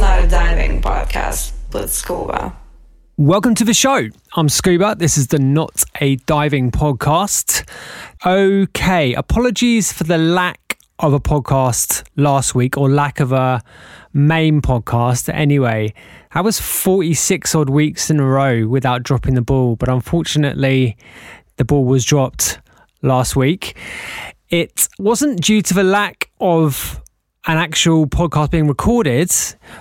[0.00, 2.56] Not a diving podcast with Scuba.
[3.18, 4.08] Welcome to the show.
[4.34, 4.94] I'm Scuba.
[4.98, 7.68] This is the Not a Diving podcast.
[8.24, 13.62] Okay, apologies for the lack of a podcast last week or lack of a
[14.14, 15.28] main podcast.
[15.34, 15.92] Anyway,
[16.32, 20.96] I was 46 odd weeks in a row without dropping the ball, but unfortunately,
[21.58, 22.58] the ball was dropped
[23.02, 23.76] last week.
[24.48, 27.02] It wasn't due to the lack of
[27.50, 29.28] an actual podcast being recorded.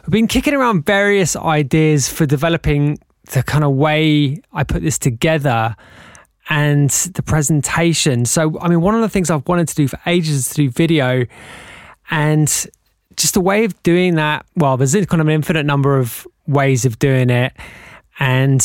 [0.01, 4.97] We've been kicking around various ideas for developing the kind of way I put this
[4.97, 5.75] together
[6.49, 8.25] and the presentation.
[8.25, 10.55] So, I mean, one of the things I've wanted to do for ages is to
[10.55, 11.27] do video
[12.09, 12.47] and
[13.15, 14.47] just a way of doing that.
[14.55, 17.53] Well, there's kind of an infinite number of ways of doing it
[18.19, 18.61] and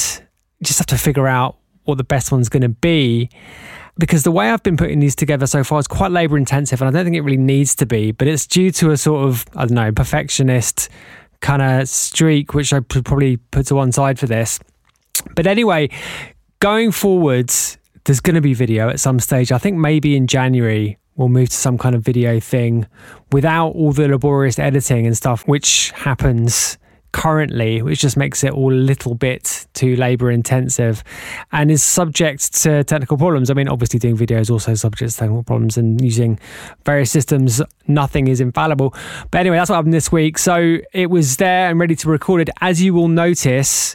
[0.63, 3.29] just have to figure out what the best one's going to be
[3.99, 6.89] because the way I've been putting these together so far is quite labor intensive and
[6.89, 9.45] I don't think it really needs to be, but it's due to a sort of,
[9.55, 10.89] I don't know, perfectionist
[11.41, 14.59] kind of streak, which I probably put to one side for this.
[15.35, 15.91] But anyway,
[16.61, 19.53] going forwards, there's going to be video at some stage.
[19.53, 22.87] I think maybe in January we'll move to some kind of video thing
[23.31, 26.79] without all the laborious editing and stuff, which happens
[27.15, 31.05] currently, which just makes it all a little bit too labor intensive
[31.53, 33.53] and is subject to technical problems.
[33.53, 36.41] I mean, obviously, doing video is also subject to technical problems and using
[36.85, 38.95] various systems, nothing is infallible.
[39.31, 40.39] But anyway, that's what happened this week.
[40.39, 42.51] So it was there and ready to record it.
[42.61, 43.95] As you will notice,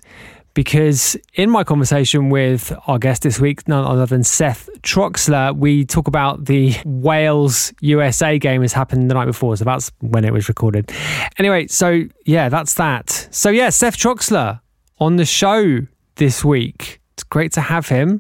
[0.60, 5.86] because in my conversation with our guest this week, none other than Seth Troxler, we
[5.86, 9.56] talk about the Wales USA game has happened the night before.
[9.56, 10.92] So that's when it was recorded.
[11.38, 13.30] Anyway, so yeah, that's that.
[13.32, 14.60] So yeah, Seth Troxler
[14.98, 15.80] on the show
[16.16, 17.00] this week.
[17.14, 18.20] It's great to have him.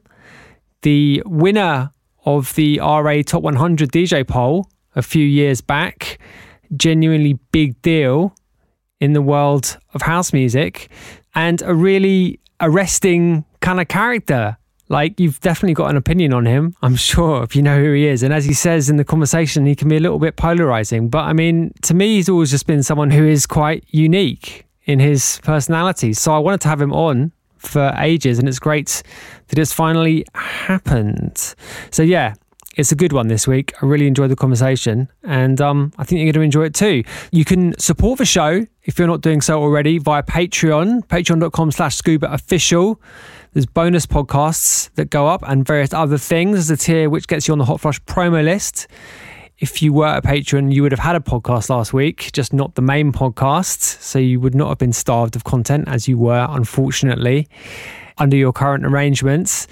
[0.83, 1.91] The winner
[2.23, 6.19] of the RA Top 100 DJ poll a few years back.
[6.77, 8.33] Genuinely big deal
[9.01, 10.89] in the world of house music
[11.39, 14.57] and a really arresting kind of character.
[14.89, 18.07] Like you've definitely got an opinion on him, I'm sure, if you know who he
[18.07, 18.23] is.
[18.23, 21.07] And as he says in the conversation, he can be a little bit polarizing.
[21.07, 24.99] But I mean, to me, he's always just been someone who is quite unique in
[24.99, 26.11] his personality.
[26.11, 29.01] So I wanted to have him on for ages, and it's great
[29.47, 31.55] that it's finally happened.
[31.91, 32.33] So yeah,
[32.79, 33.73] it's a good one this week.
[33.81, 37.03] I really enjoyed the conversation, and um, I think you're going to enjoy it too.
[37.31, 41.97] You can support the show if you're not doing so already via Patreon, patreon.com slash
[41.97, 43.01] scuba official.
[43.51, 46.53] There's bonus podcasts that go up and various other things.
[46.53, 48.87] There's a tier which gets you on the Hotflush promo list.
[49.57, 52.75] If you were a patron, you would have had a podcast last week, just not
[52.75, 54.01] the main podcast.
[54.01, 57.49] So you would not have been starved of content as you were, unfortunately,
[58.17, 59.67] under your current arrangements.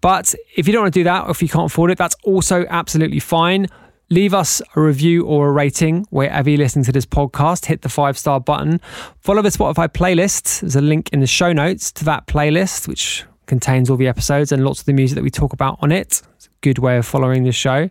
[0.00, 2.16] But if you don't want to do that, or if you can't afford it, that's
[2.24, 3.66] also absolutely fine.
[4.08, 7.66] Leave us a review or a rating wherever you're listening to this podcast.
[7.66, 8.80] Hit the five star button.
[9.20, 10.60] Follow the Spotify playlist.
[10.60, 14.52] There's a link in the show notes to that playlist, which contains all the episodes
[14.52, 16.22] and lots of the music that we talk about on it.
[16.36, 17.90] It's a good way of following the show.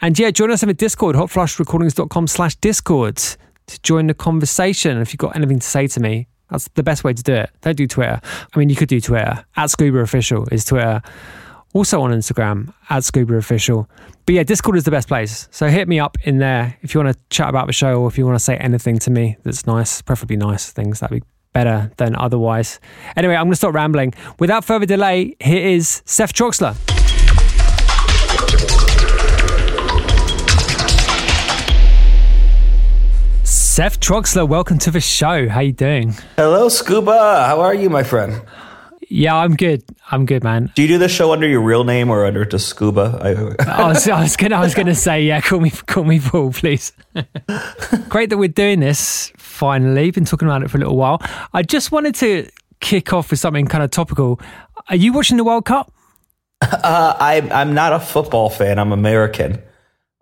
[0.00, 4.98] And yeah, join us over Discord, hotflushrecordings.com slash Discord to join the conversation.
[4.98, 7.50] If you've got anything to say to me, that's the best way to do it.
[7.62, 8.20] Don't do Twitter.
[8.22, 9.44] I mean, you could do Twitter.
[9.56, 11.02] At Scuba Official is Twitter.
[11.72, 13.90] Also on Instagram, at Scuba Official.
[14.26, 15.48] But yeah, Discord is the best place.
[15.50, 18.08] So hit me up in there if you want to chat about the show or
[18.08, 21.00] if you want to say anything to me that's nice, preferably nice things.
[21.00, 22.78] That'd be better than otherwise.
[23.16, 24.14] Anyway, I'm going to stop rambling.
[24.38, 26.93] Without further delay, here is Seth Troxler.
[33.74, 35.48] Seth Troxler, welcome to the show.
[35.48, 36.14] How you doing?
[36.36, 37.44] Hello, Scuba.
[37.44, 38.40] How are you, my friend?
[39.08, 39.82] Yeah, I'm good.
[40.12, 40.70] I'm good, man.
[40.76, 43.18] Do you do the show under your real name or under just Scuba?
[43.20, 43.30] I,
[43.68, 46.52] I, was, I was gonna, I was gonna say, yeah, call me, call me Paul,
[46.52, 46.92] please.
[48.08, 50.08] Great that we're doing this finally.
[50.12, 51.20] Been talking about it for a little while.
[51.52, 52.48] I just wanted to
[52.78, 54.40] kick off with something kind of topical.
[54.88, 55.92] Are you watching the World Cup?
[56.62, 58.78] Uh, I, I'm not a football fan.
[58.78, 59.60] I'm American.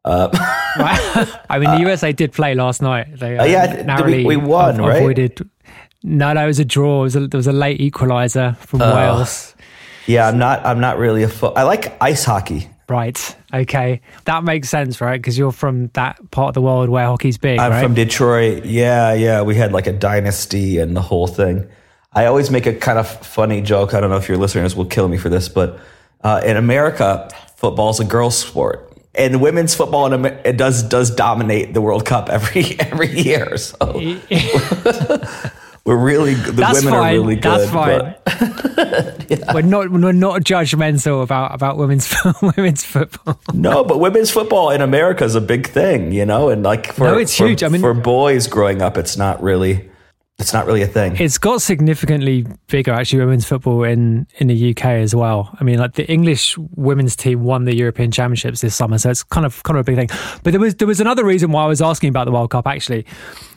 [0.05, 0.29] Uh,
[1.49, 3.19] I mean, the USA did play last night.
[3.19, 4.97] They uh, yeah, narrowly we, we won, right?
[4.97, 5.49] Avoided.
[6.03, 7.03] No, no, it was a draw.
[7.03, 9.55] Was a, there was a late equaliser from uh, Wales.
[10.07, 10.65] Yeah, I'm not.
[10.67, 11.57] I'm not really a foot.
[11.57, 12.69] I like ice hockey.
[12.89, 13.37] Right.
[13.55, 14.01] Okay.
[14.25, 15.19] That makes sense, right?
[15.19, 17.59] Because you're from that part of the world where hockey's big.
[17.59, 17.83] I'm right?
[17.83, 18.65] from Detroit.
[18.65, 19.43] Yeah, yeah.
[19.43, 21.69] We had like a dynasty and the whole thing.
[22.13, 23.95] I always make a kind of funny joke.
[23.95, 25.79] I don't know if your listeners will kill me for this, but
[26.23, 31.75] uh, in America, football's a girls' sport and women's football in, it does does dominate
[31.75, 33.57] the World Cup every every year.
[33.57, 33.77] So
[35.85, 37.15] we're really the That's women fine.
[37.15, 37.43] are really good.
[37.43, 38.15] That's fine.
[38.25, 39.53] But, yeah.
[39.55, 42.15] We're not we're not judgmental about about women's
[42.57, 43.39] women's football.
[43.53, 47.05] no, but women's football in America is a big thing, you know, and like for
[47.05, 47.63] no, it's for, huge.
[47.63, 49.91] I mean, for boys growing up, it's not really
[50.43, 51.17] it's not really a thing.
[51.17, 55.57] It's got significantly bigger actually women's football in in the UK as well.
[55.59, 59.23] I mean, like the English women's team won the European Championships this summer, so it's
[59.23, 60.19] kind of kind of a big thing.
[60.43, 62.67] But there was there was another reason why I was asking about the World Cup
[62.67, 63.07] actually,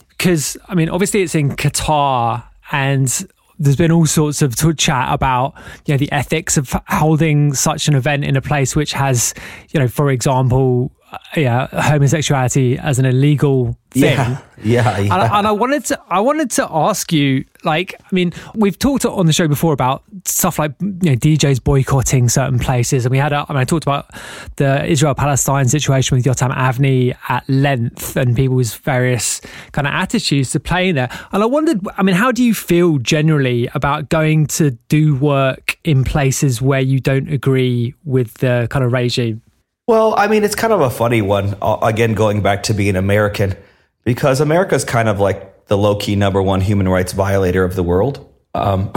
[0.10, 3.28] because I mean, obviously it's in Qatar and
[3.60, 5.54] there's been all sorts of chat about
[5.86, 9.34] you know the ethics of holding such an event in a place which has
[9.70, 14.04] you know for example Uh, yeah, homosexuality as an illegal thing.
[14.04, 15.00] Yeah, yeah.
[15.00, 15.00] yeah.
[15.00, 18.78] And, I, and, I wanted to, I wanted to ask you, like, I mean, we've
[18.78, 23.12] talked on the show before about stuff like you know DJs boycotting certain places, and
[23.12, 24.10] we had, a, I mean, I talked about
[24.58, 29.42] the Israel-Palestine situation with Yotam Avni at length, and people's various
[29.72, 31.10] kind of attitudes to playing there.
[31.32, 35.78] And I wondered, I mean, how do you feel generally about going to do work
[35.84, 39.42] in places where you don't agree with the kind of regime?
[39.88, 41.56] Well, I mean, it's kind of a funny one.
[41.62, 43.56] Uh, again, going back to being American,
[44.04, 47.76] because America is kind of like the low key number one human rights violator of
[47.76, 48.28] the world.
[48.54, 48.92] Um,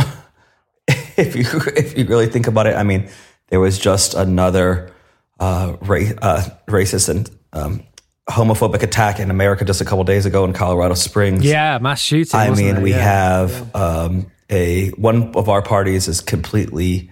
[0.89, 1.45] if you
[1.77, 3.09] if you really think about it, I mean,
[3.49, 4.93] there was just another
[5.39, 7.83] uh, ra- uh, racist and um,
[8.29, 11.45] homophobic attack in America just a couple days ago in Colorado Springs.
[11.45, 12.39] Yeah, mass shooting.
[12.39, 12.83] I mean, it?
[12.83, 12.99] we yeah.
[12.99, 13.83] have yeah.
[13.83, 17.11] Um, a one of our parties is completely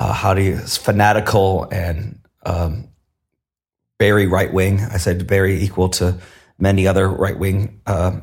[0.00, 2.88] uh, how do you fanatical and um,
[4.04, 4.82] very right wing.
[4.82, 6.18] I said very equal to
[6.58, 8.20] many other right wing uh,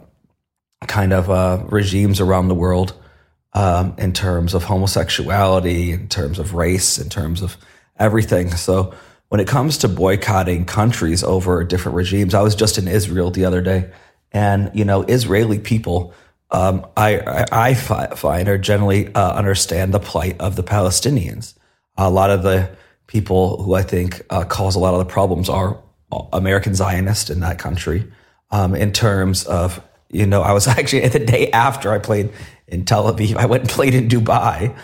[0.88, 2.94] kind of uh, regimes around the world
[3.54, 7.58] um, in terms of homosexuality, in terms of race, in terms of
[7.98, 8.52] everything.
[8.52, 8.94] So
[9.30, 13.46] when it comes to boycotting countries over different regimes, I was just in Israel the
[13.46, 13.90] other day,
[14.32, 16.14] and you know, Israeli people.
[16.52, 21.56] Um, I, I, I find are generally uh, understand the plight of the Palestinians.
[21.98, 22.70] A lot of the
[23.08, 25.78] people who I think uh, cause a lot of the problems are
[26.34, 28.10] American Zionists in that country.
[28.52, 32.32] Um, in terms of, you know, I was actually the day after I played
[32.68, 34.76] in Tel Aviv, I went and played in Dubai.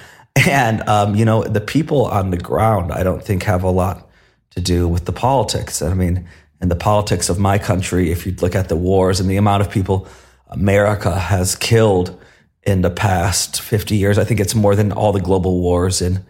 [0.48, 4.08] And, um, you know, the people on the ground, I don't think have a lot
[4.52, 5.82] to do with the politics.
[5.82, 6.28] I mean,
[6.62, 9.62] in the politics of my country, if you look at the wars and the amount
[9.62, 10.08] of people
[10.48, 12.20] America has killed
[12.64, 16.26] in the past 50 years, I think it's more than all the global wars in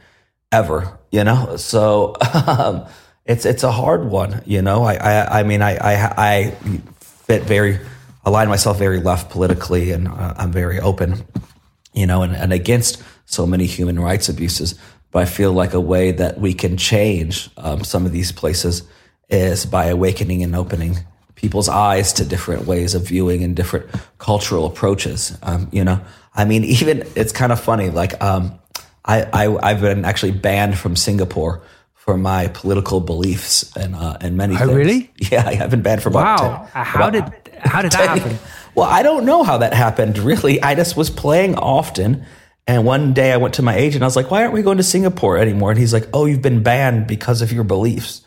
[0.52, 1.58] ever, you know?
[1.58, 2.16] So,
[2.48, 2.86] um,
[3.26, 4.84] it's, it's a hard one, you know?
[4.84, 6.52] I, I, I mean, I, I, I
[7.00, 7.80] fit very,
[8.26, 11.26] align myself very left politically and uh, I'm very open,
[11.94, 14.76] you know, and, and against so many human rights abuses.
[15.12, 18.84] But I feel like a way that we can change um, some of these places
[19.30, 21.00] is by awakening and opening
[21.36, 23.88] people's eyes to different ways of viewing and different
[24.18, 25.38] cultural approaches.
[25.44, 26.02] Um, you know,
[26.36, 27.90] I mean, even it's kind of funny.
[27.90, 28.60] Like, um,
[29.08, 31.62] I, I I've been actually banned from Singapore
[31.94, 34.56] for my political beliefs and uh, and many.
[34.56, 34.72] Oh, things.
[34.74, 35.12] really?
[35.32, 36.40] Yeah, I have been banned for about.
[36.42, 36.70] Wow!
[36.74, 37.24] 10, how did
[37.60, 38.38] how did that happen?
[38.76, 40.20] Well, I don't know how that happened.
[40.20, 42.24] Really, I just was playing often,
[42.68, 44.04] and one day I went to my agent.
[44.04, 46.44] I was like, "Why aren't we going to Singapore anymore?" And he's like, "Oh, you've
[46.44, 48.22] been banned because of your beliefs."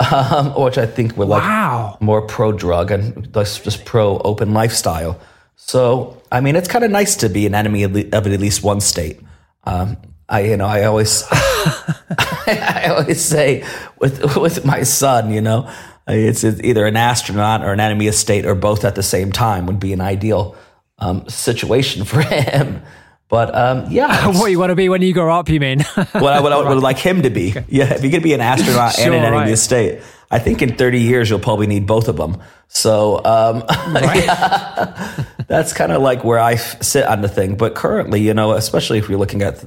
[0.12, 1.96] um, which I think were like Wow.
[2.00, 5.20] more pro drug and less just pro open lifestyle.
[5.54, 8.80] So, I mean, it's kind of nice to be an enemy of at least one
[8.80, 9.20] state.
[9.62, 9.96] Um,
[10.34, 13.64] I, you know, I always, I always say
[14.00, 15.72] with with my son, you know,
[16.08, 19.66] it's either an astronaut or an enemy of state or both at the same time
[19.66, 20.56] would be an ideal
[20.98, 22.82] um, situation for him.
[23.28, 25.82] But um, yeah, what you want to be when you grow up, you mean?
[25.94, 27.54] what I would, I would like him to be.
[27.68, 29.52] Yeah, if you could be an astronaut and an enemy right.
[29.52, 32.42] of state, I think in 30 years you'll probably need both of them.
[32.66, 33.62] So um,
[33.94, 37.56] yeah, that's kind of like where I sit on the thing.
[37.56, 39.64] But currently, you know, especially if you're looking at,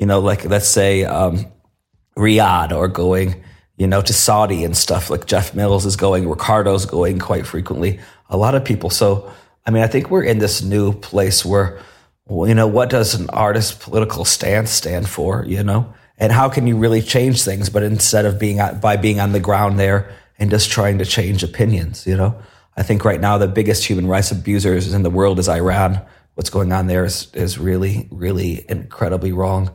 [0.00, 1.46] you know, like let's say um,
[2.16, 3.44] Riyadh or going,
[3.76, 8.00] you know, to Saudi and stuff like Jeff Mills is going, Ricardo's going quite frequently.
[8.30, 8.90] A lot of people.
[8.90, 9.30] So,
[9.66, 11.80] I mean, I think we're in this new place where,
[12.28, 15.92] you know, what does an artist's political stance stand for, you know?
[16.16, 17.68] And how can you really change things?
[17.70, 21.42] But instead of being by being on the ground there and just trying to change
[21.42, 22.40] opinions, you know?
[22.76, 26.00] I think right now the biggest human rights abusers in the world is Iran.
[26.34, 29.70] What's going on there is, is really, really incredibly wrong.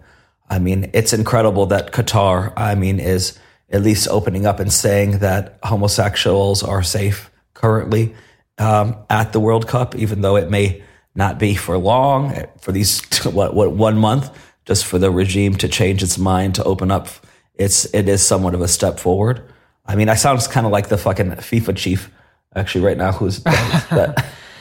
[0.50, 3.38] I mean, it's incredible that Qatar, I mean, is
[3.70, 8.16] at least opening up and saying that homosexuals are safe currently
[8.58, 10.84] um, at the World Cup, even though it may
[11.16, 14.30] not be for long, for these what what one month,
[14.66, 17.08] just for the regime to change its mind to open up.
[17.56, 19.42] It's it is somewhat of a step forward.
[19.86, 22.12] I mean, I sound kind of like the fucking FIFA chief
[22.56, 24.16] actually right now, who's that,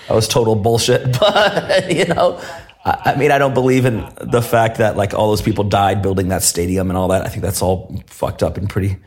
[0.08, 1.16] that was total bullshit.
[1.20, 2.40] But you know,
[2.84, 6.28] I, mean, I don't believe in the fact that like all those people died building
[6.28, 7.24] that stadium and all that.
[7.24, 8.98] I think that's all fucked up and pretty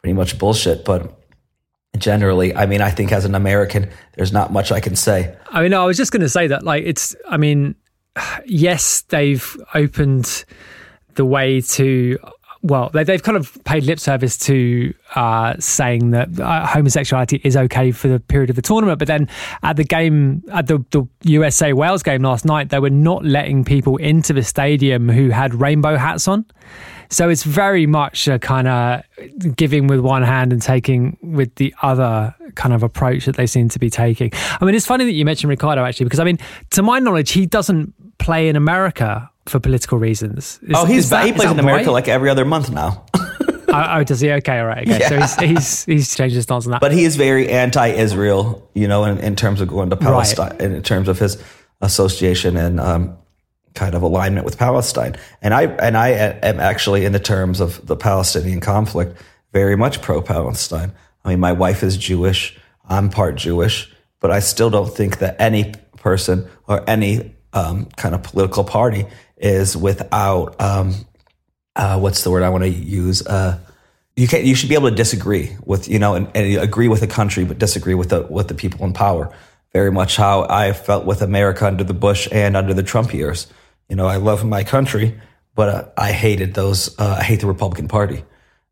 [0.00, 0.84] pretty much bullshit.
[0.84, 1.16] But
[1.98, 5.36] generally, I mean, I think as an American, there's not much I can say.
[5.50, 7.74] I mean, I was just going to say that, like, it's, I mean,
[8.46, 10.44] yes, they've opened
[11.14, 12.18] the way to,
[12.62, 17.56] well, they, they've kind of paid lip service to uh, saying that uh, homosexuality is
[17.56, 18.98] okay for the period of the tournament.
[18.98, 19.28] But then
[19.62, 23.64] at the game, at the, the USA Wales game last night, they were not letting
[23.64, 26.44] people into the stadium who had rainbow hats on.
[27.08, 31.74] So it's very much a kind of giving with one hand and taking with the
[31.82, 34.32] other kind of approach that they seem to be taking.
[34.60, 36.38] I mean, it's funny that you mentioned Ricardo actually, because I mean,
[36.70, 40.58] to my knowledge, he doesn't play in America for political reasons.
[40.62, 41.92] Is- oh, he's that- he plays in America right?
[41.92, 43.04] like every other month now.
[43.14, 44.30] oh, oh, does he?
[44.30, 44.88] Okay, all right.
[44.88, 46.80] Okay, so he's, he's he's changed his stance on that.
[46.80, 50.82] but he is very anti-Israel, you know, in, in terms of going to Palestine, in
[50.82, 51.42] terms of his
[51.80, 53.16] association and um,
[53.74, 55.16] kind of alignment with Palestine.
[55.42, 59.20] And I and I am actually, in the terms of the Palestinian conflict,
[59.52, 60.92] very much pro-Palestine.
[61.24, 62.56] I mean, my wife is Jewish.
[62.88, 68.14] I'm part Jewish, but I still don't think that any person or any um, kind
[68.14, 69.06] of political party
[69.40, 70.94] is without um,
[71.74, 73.26] uh, what's the word I want to use?
[73.26, 73.58] Uh,
[74.16, 77.02] you can you should be able to disagree with you know and, and agree with
[77.02, 79.34] a country, but disagree with the with the people in power.
[79.72, 83.46] Very much how I felt with America under the Bush and under the Trump years.
[83.88, 85.18] You know, I love my country,
[85.54, 86.98] but uh, I hated those.
[86.98, 88.24] Uh, I hate the Republican Party.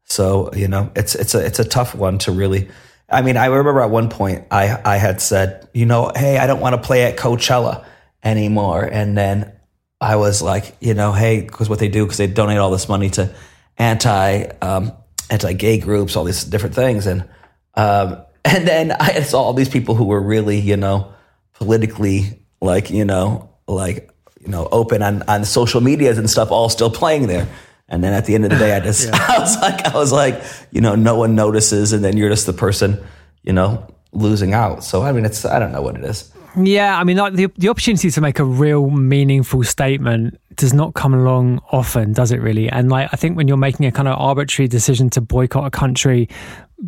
[0.05, 2.69] So you know, it's it's a it's a tough one to really.
[3.11, 6.47] I mean, I remember at one point I I had said, you know, hey, I
[6.47, 7.87] don't want to play at Coachella
[8.23, 9.53] anymore, and then
[10.01, 12.89] I was like, you know, hey, because what they do, because they donate all this
[12.89, 13.35] money to
[13.77, 14.93] anti um,
[15.31, 17.29] anti gay groups, all these different things, and
[17.75, 21.13] um, and then I saw all these people who were really, you know,
[21.55, 26.69] politically like, you know, like you know, open on on social medias and stuff, all
[26.69, 27.49] still playing there.
[27.91, 30.13] And then at the end of the day, I just I was like, I was
[30.13, 33.05] like, you know, no one notices, and then you're just the person,
[33.43, 34.85] you know, losing out.
[34.85, 36.31] So I mean, it's I don't know what it is.
[36.57, 40.95] Yeah, I mean, like the the opportunity to make a real meaningful statement does not
[40.95, 42.41] come along often, does it?
[42.41, 42.69] Really?
[42.69, 45.71] And like, I think when you're making a kind of arbitrary decision to boycott a
[45.71, 46.29] country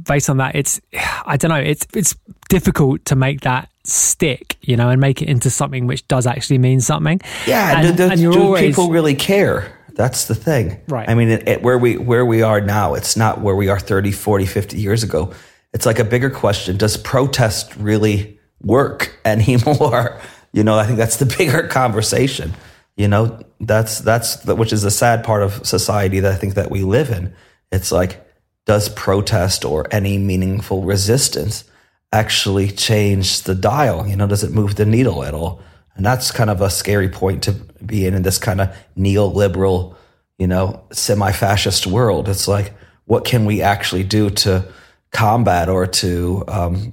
[0.02, 0.81] based on that, it's
[1.25, 2.17] I don't know, it's it's
[2.49, 6.59] difficult to make that stick, you know, and make it into something which does actually
[6.59, 7.21] mean something.
[7.47, 9.76] Yeah, and, do, do- do always people really care?
[9.95, 10.81] That's the thing.
[10.88, 11.09] Right.
[11.09, 13.79] I mean, it, it, where we where we are now, it's not where we are
[13.79, 15.33] 30, 40, 50 years ago.
[15.73, 16.76] It's like a bigger question.
[16.76, 20.21] Does protest really work anymore?
[20.52, 22.55] You know, I think that's the bigger conversation.
[22.97, 26.55] You know, that's that's the, which is the sad part of society that I think
[26.55, 27.33] that we live in.
[27.71, 28.26] It's like,
[28.67, 31.64] does protest or any meaningful resistance
[32.12, 34.09] actually change the dial?
[34.09, 35.62] You know, does it move the needle at all?
[35.95, 39.95] And that's kind of a scary point to be in in this kind of neoliberal,
[40.38, 42.29] you know, semi-fascist world.
[42.29, 42.75] It's like,
[43.05, 44.64] what can we actually do to
[45.11, 46.93] combat or to um,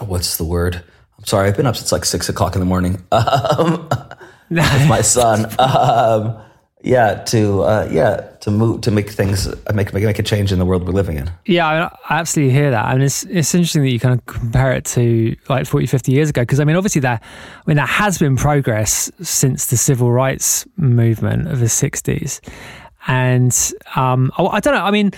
[0.00, 0.82] what's the word?
[1.18, 3.88] I'm sorry, I've been up since like six o'clock in the morning um,
[4.50, 5.46] with my son.
[5.58, 6.40] Um,
[6.82, 10.60] yeah, to uh, yeah, to move to make things make make make a change in
[10.60, 11.28] the world we're living in.
[11.44, 12.84] Yeah, I, mean, I absolutely hear that.
[12.84, 16.12] I mean, it's it's interesting that you kind of compare it to like 40, 50
[16.12, 19.76] years ago because I mean, obviously there, I mean, there has been progress since the
[19.76, 22.40] civil rights movement of the '60s,
[23.08, 24.84] and um, I, I, don't know.
[24.84, 25.12] I mean,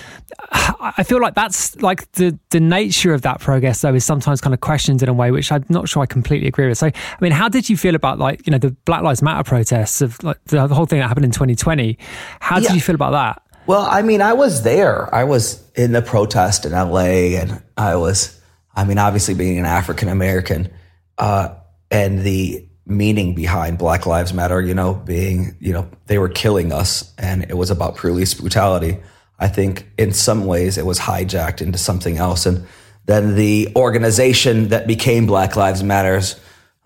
[0.52, 4.54] I feel like that's like the the nature of that progress, though, is sometimes kind
[4.54, 6.78] of questioned in a way which I'm not sure I completely agree with.
[6.78, 9.42] So, I mean, how did you feel about like you know the Black Lives Matter
[9.42, 11.99] protests of like the whole thing that happened in 2020?
[12.38, 13.42] How did you feel about that?
[13.66, 15.12] Well, I mean, I was there.
[15.12, 18.40] I was in the protest in LA, and I was,
[18.75, 20.70] I mean, obviously being an African American,
[21.18, 21.56] uh,
[21.90, 26.73] and the meaning behind Black Lives Matter, you know, being, you know, they were killing
[26.73, 28.99] us and it was about police brutality.
[29.38, 32.44] I think in some ways it was hijacked into something else.
[32.44, 32.66] And
[33.06, 36.38] then the organization that became Black Lives Matters,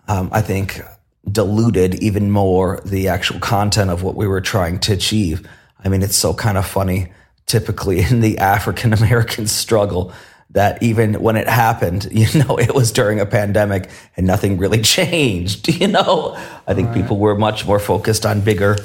[0.07, 0.81] um, I think
[1.29, 5.47] diluted even more the actual content of what we were trying to achieve.
[5.83, 7.11] I mean, it's so kind of funny.
[7.45, 10.13] Typically in the African American struggle,
[10.55, 14.81] that even when it happened, you know, it was during a pandemic and nothing really
[14.97, 15.67] changed.
[15.67, 16.35] You know,
[16.65, 16.97] I think right.
[16.97, 18.77] people were much more focused on bigger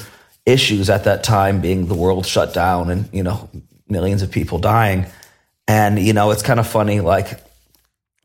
[0.45, 3.49] issues at that time, being the world shut down and, you know,
[3.89, 5.07] millions of people dying.
[5.69, 7.41] And, you know, it's kind of funny, like,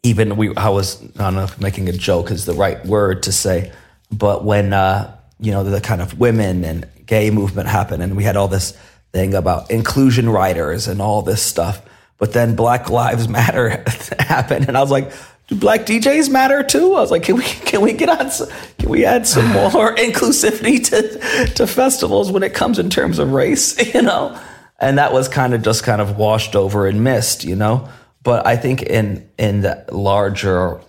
[0.01, 3.23] even we, I was, I don't know if making a joke is the right word
[3.23, 3.71] to say,
[4.11, 8.23] but when, uh, you know, the kind of women and gay movement happened and we
[8.23, 8.71] had all this
[9.13, 11.81] thing about inclusion riders and all this stuff
[12.17, 13.83] but then Black Lives Matter
[14.19, 15.11] happened, and I was like,
[15.47, 16.95] do black DJs matter too?
[16.95, 18.31] I was like, can we can we get on?
[18.31, 23.19] Some, can we add some more inclusivity to to festivals when it comes in terms
[23.19, 23.75] of race?
[23.95, 24.37] You know,
[24.79, 27.43] and that was kind of just kind of washed over and missed.
[27.43, 27.87] You know,
[28.23, 30.81] but I think in in the larger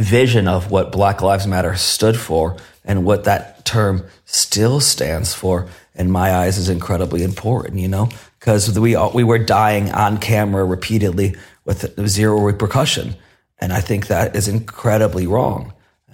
[0.00, 5.68] vision of what Black Lives Matter stood for and what that term still stands for,
[5.94, 7.78] in my eyes, is incredibly important.
[7.78, 8.08] You know,
[8.46, 11.34] because we we were dying on camera repeatedly
[11.64, 13.16] with zero repercussion,
[13.58, 15.72] and I think that is incredibly wrong.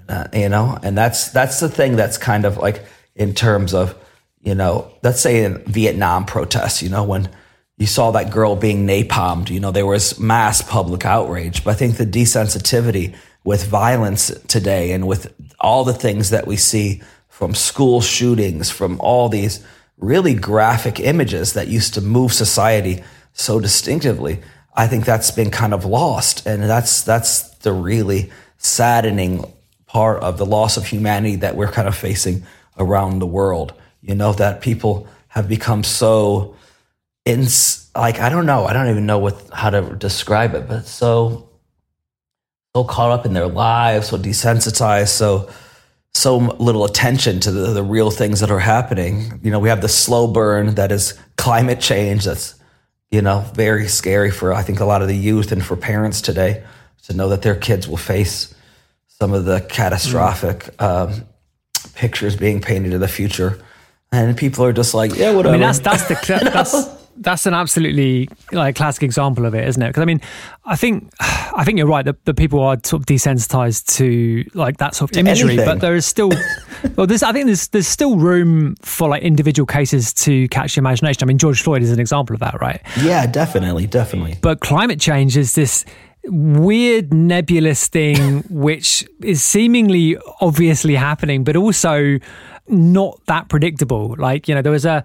[0.08, 3.94] Uh, you know, and that's that's the thing that's kind of like in terms of
[4.40, 7.28] you know, let's say in Vietnam protests, you know, when
[7.76, 11.62] you saw that girl being napalmed, you know, there was mass public outrage.
[11.62, 16.56] But I think the desensitivity with violence today and with all the things that we
[16.56, 19.62] see from school shootings, from all these
[20.02, 24.40] really graphic images that used to move society so distinctively.
[24.74, 26.46] I think that's been kind of lost.
[26.46, 29.50] And that's, that's the really saddening
[29.86, 32.44] part of the loss of humanity that we're kind of facing
[32.78, 33.74] around the world.
[34.00, 36.56] You know, that people have become so
[37.24, 37.46] in
[37.94, 41.48] like, I don't know, I don't even know what, how to describe it, but so,
[42.74, 45.48] so caught up in their lives, so desensitized, so,
[46.14, 49.40] so little attention to the, the real things that are happening.
[49.42, 52.24] You know, we have the slow burn that is climate change.
[52.24, 52.54] That's,
[53.10, 56.20] you know, very scary for, I think, a lot of the youth and for parents
[56.20, 56.64] today
[57.04, 58.54] to know that their kids will face
[59.08, 60.84] some of the catastrophic mm.
[60.84, 61.24] um,
[61.94, 63.62] pictures being painted in the future.
[64.10, 65.54] And people are just like, yeah, whatever.
[65.54, 69.82] I mean, that's, that's the, that's, that's an absolutely like classic example of it, isn't
[69.82, 69.88] it?
[69.88, 70.20] Because I mean,
[70.64, 74.78] I think I think you're right that, that people are sort of desensitized to like
[74.78, 75.66] that sort of imagery, Anything.
[75.66, 76.30] but there is still
[76.96, 80.82] well, there's I think there's there's still room for like individual cases to catch your
[80.82, 81.22] imagination.
[81.22, 82.80] I mean, George Floyd is an example of that, right?
[83.02, 84.38] Yeah, definitely, definitely.
[84.40, 85.84] But climate change is this
[86.24, 92.16] weird nebulous thing which is seemingly obviously happening but also
[92.68, 95.02] not that predictable like you know there was a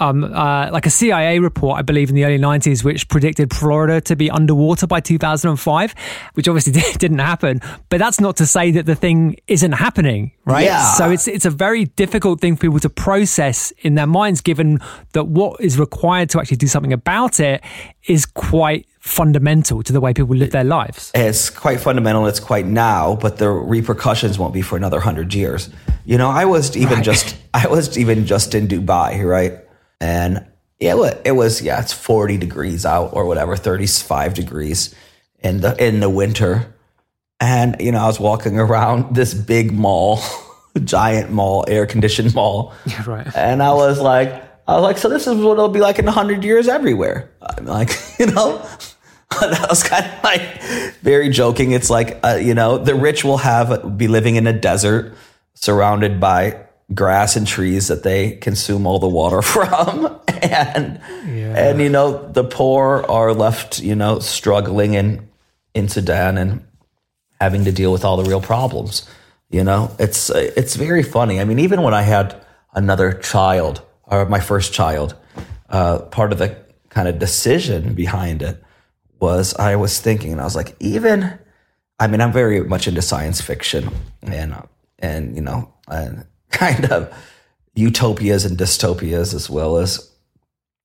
[0.00, 4.00] um, uh, like a CIA report, I believe, in the early 90s, which predicted Florida
[4.02, 5.94] to be underwater by 2005,
[6.34, 7.60] which obviously didn't happen.
[7.88, 10.64] But that's not to say that the thing isn't happening, right?
[10.64, 10.92] Yeah.
[10.92, 14.80] So it's it's a very difficult thing for people to process in their minds, given
[15.12, 17.62] that what is required to actually do something about it
[18.06, 21.10] is quite fundamental to the way people live their lives.
[21.14, 22.26] It's quite fundamental.
[22.26, 25.70] It's quite now, but the repercussions won't be for another hundred years.
[26.04, 27.04] You know, I was even right.
[27.04, 29.58] just I was even just in Dubai, right?
[30.00, 30.46] And
[30.78, 34.94] yeah, it was yeah, it's 40 degrees out or whatever, 35 degrees
[35.40, 36.74] in the in the winter.
[37.40, 40.20] And you know, I was walking around this big mall,
[40.84, 42.74] giant mall, air conditioned mall.
[42.86, 43.36] Yeah, right.
[43.36, 44.30] And I was like,
[44.68, 47.30] I was like, so this is what it'll be like in 100 years everywhere.
[47.42, 48.58] I'm like, you know,
[49.40, 50.62] that was kind of like
[51.00, 51.72] very joking.
[51.72, 55.16] It's like, uh, you know, the rich will have be living in a desert
[55.54, 60.20] surrounded by grass and trees that they consume all the water from.
[60.42, 61.68] And yeah.
[61.70, 65.28] and you know the poor are left you know struggling in
[65.74, 66.64] in Sudan and
[67.40, 69.08] having to deal with all the real problems
[69.50, 69.90] you know?
[69.98, 71.40] It's it's very funny.
[71.40, 72.38] I mean even when i had
[72.74, 75.14] another child or my first child,
[75.68, 76.56] uh, part of the
[76.88, 78.62] kind of decision behind it
[79.20, 81.38] was I was thinking, and I was like, even,
[81.98, 83.90] I mean, I'm very much into science fiction
[84.22, 84.54] and,
[84.98, 87.12] and, you know, and kind of
[87.74, 90.10] utopias and dystopias, as well as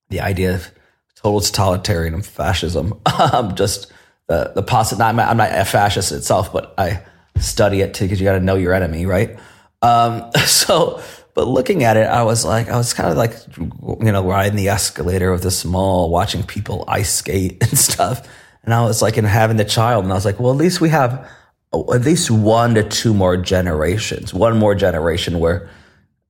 [0.09, 0.71] the idea of
[1.15, 2.99] total totalitarian fascism.
[3.33, 3.91] um, just
[4.27, 7.03] the, the possible, I'm, I'm not a fascist itself, but I
[7.39, 9.37] study it too, because you got to know your enemy, right?
[9.81, 11.01] Um, so,
[11.33, 14.55] but looking at it, I was like, I was kind of like, you know, riding
[14.55, 18.27] the escalator with this mall, watching people ice skate and stuff.
[18.63, 20.79] And I was like, and having the child, and I was like, well, at least
[20.79, 21.29] we have
[21.73, 25.69] at least one to two more generations, one more generation where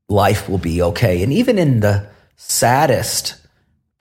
[0.08, 1.22] life will be okay.
[1.22, 3.36] And even in the saddest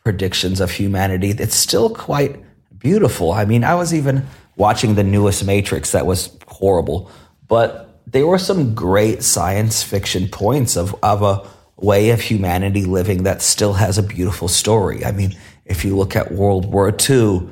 [0.04, 2.40] predictions of humanity, it's still quite
[2.78, 3.32] beautiful.
[3.32, 4.26] I mean, I was even
[4.56, 7.10] watching the newest Matrix that was horrible,
[7.48, 13.24] but there were some great science fiction points of, of a way of humanity living
[13.24, 15.04] that still has a beautiful story.
[15.04, 17.48] I mean, if you look at World War II,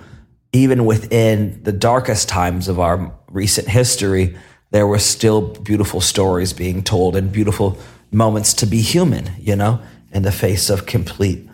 [0.52, 4.36] even within the darkest times of our recent history,
[4.70, 7.78] there were still beautiful stories being told and beautiful
[8.10, 9.80] moments to be human, you know,
[10.12, 11.48] in the face of complete.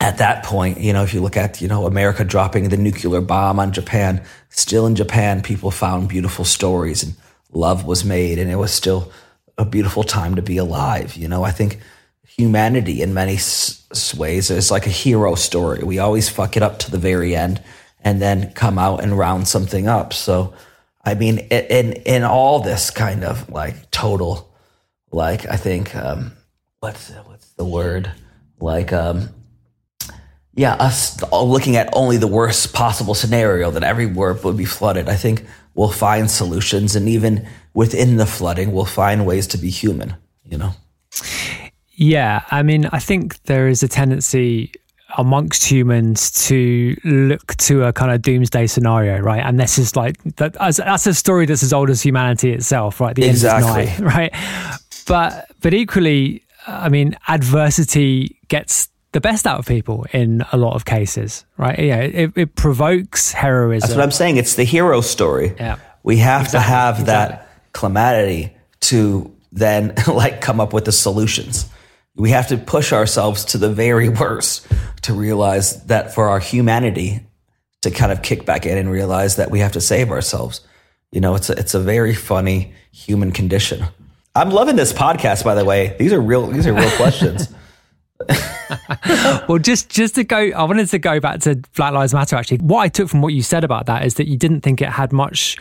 [0.00, 3.20] At that point, you know, if you look at, you know, America dropping the nuclear
[3.20, 7.14] bomb on Japan, still in Japan, people found beautiful stories and
[7.52, 9.10] love was made and it was still
[9.58, 11.16] a beautiful time to be alive.
[11.16, 11.80] You know, I think
[12.26, 15.82] humanity in many s- ways is like a hero story.
[15.82, 17.62] We always fuck it up to the very end
[18.06, 20.12] and then come out and round something up.
[20.12, 20.54] So,
[21.04, 24.54] I mean, in in all this kind of like total,
[25.10, 26.32] like I think, um,
[26.78, 28.12] what's what's the word?
[28.60, 29.30] Like, um,
[30.54, 35.08] yeah, us looking at only the worst possible scenario that every word would be flooded.
[35.08, 39.68] I think we'll find solutions, and even within the flooding, we'll find ways to be
[39.68, 40.14] human.
[40.44, 40.70] You know.
[41.90, 44.70] Yeah, I mean, I think there is a tendency
[45.16, 49.44] amongst humans to look to a kind of doomsday scenario, right?
[49.44, 50.54] And this is like that.
[50.54, 53.14] That's a story that's as old as humanity itself, right?
[53.14, 53.82] The exactly.
[53.82, 54.34] end of night, right?
[55.06, 60.74] But but equally, I mean, adversity gets the best out of people in a lot
[60.74, 61.78] of cases, right?
[61.78, 63.88] Yeah, it, it provokes heroism.
[63.88, 64.36] That's what I'm saying.
[64.36, 65.54] It's the hero story.
[65.58, 66.58] Yeah, we have exactly.
[66.58, 67.36] to have exactly.
[67.36, 71.66] that calamity to then like come up with the solutions.
[72.16, 74.66] We have to push ourselves to the very worst
[75.02, 77.20] to realize that for our humanity
[77.82, 80.60] to kind of kick back in and realize that we have to save ourselves.
[81.12, 83.84] You know, it's a, it's a very funny human condition.
[84.34, 85.94] I'm loving this podcast, by the way.
[85.98, 86.46] These are real.
[86.48, 87.48] These are real questions.
[89.48, 92.36] well, just just to go, I wanted to go back to Black Lives Matter.
[92.36, 94.82] Actually, what I took from what you said about that is that you didn't think
[94.82, 95.56] it had much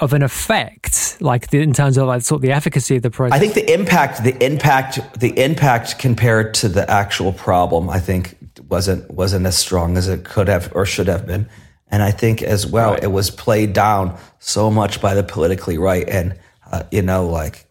[0.00, 3.10] of an effect, like the, in terms of like sort of the efficacy of the
[3.10, 3.36] process.
[3.36, 8.36] I think the impact, the impact, the impact compared to the actual problem, I think
[8.68, 11.48] wasn't wasn't as strong as it could have or should have been.
[11.90, 13.02] And I think as well, right.
[13.02, 16.38] it was played down so much by the politically right, and
[16.70, 17.66] uh, you know, like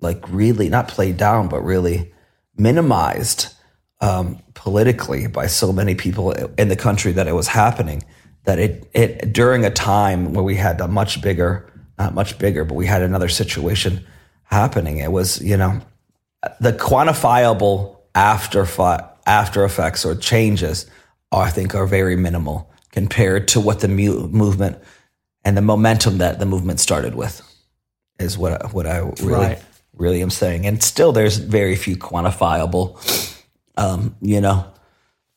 [0.00, 2.12] like really not played down, but really
[2.56, 3.54] minimized
[4.00, 8.02] um, politically by so many people in the country that it was happening
[8.48, 12.64] that it, it during a time where we had a much bigger, not much bigger,
[12.64, 14.02] but we had another situation
[14.44, 14.96] happening.
[14.96, 15.82] It was, you know,
[16.58, 18.66] the quantifiable after
[19.26, 20.86] after effects or changes,
[21.30, 24.78] are, I think, are very minimal compared to what the mu- movement
[25.44, 27.42] and the momentum that the movement started with.
[28.18, 29.62] Is what what I really right.
[29.92, 32.96] really am saying, and still there's very few quantifiable,
[33.76, 34.72] um, you know,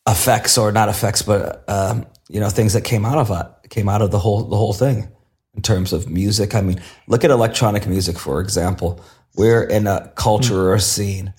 [0.08, 3.88] effects or not effects, but um, you know things that came out of it came
[3.88, 5.08] out of the whole the whole thing
[5.54, 6.54] in terms of music.
[6.54, 9.04] I mean, look at electronic music for example.
[9.36, 11.34] We're in a culture or a scene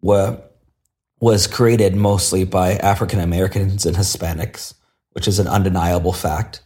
[0.00, 0.40] where
[1.20, 4.74] was created mostly by African Americans and Hispanics,
[5.12, 6.60] which is an undeniable fact.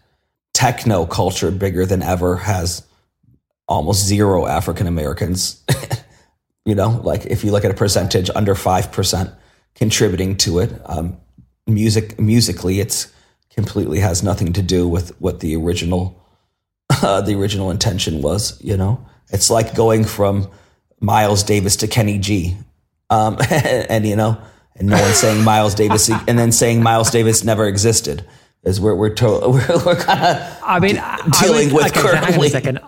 [0.52, 2.84] Techno culture, bigger than ever, has
[3.68, 5.62] almost zero African Americans.
[6.64, 9.30] you know, like if you look at a percentage, under five percent
[9.74, 10.72] contributing to it.
[10.86, 11.18] Um,
[11.66, 13.12] music musically, it's
[13.58, 16.16] completely has nothing to do with what the original
[17.02, 18.56] uh, the original intention was.
[18.62, 20.48] You know, it's like going from
[21.00, 22.56] Miles Davis to Kenny G,
[23.10, 24.40] um, and, and, you know,
[24.76, 28.24] and no one saying Miles Davis, and then saying Miles Davis never existed.
[28.62, 31.02] Is we're we're, to, we're, we're kind of I mean
[31.40, 32.30] dealing would, with okay, currently.
[32.30, 32.80] Hang on a second.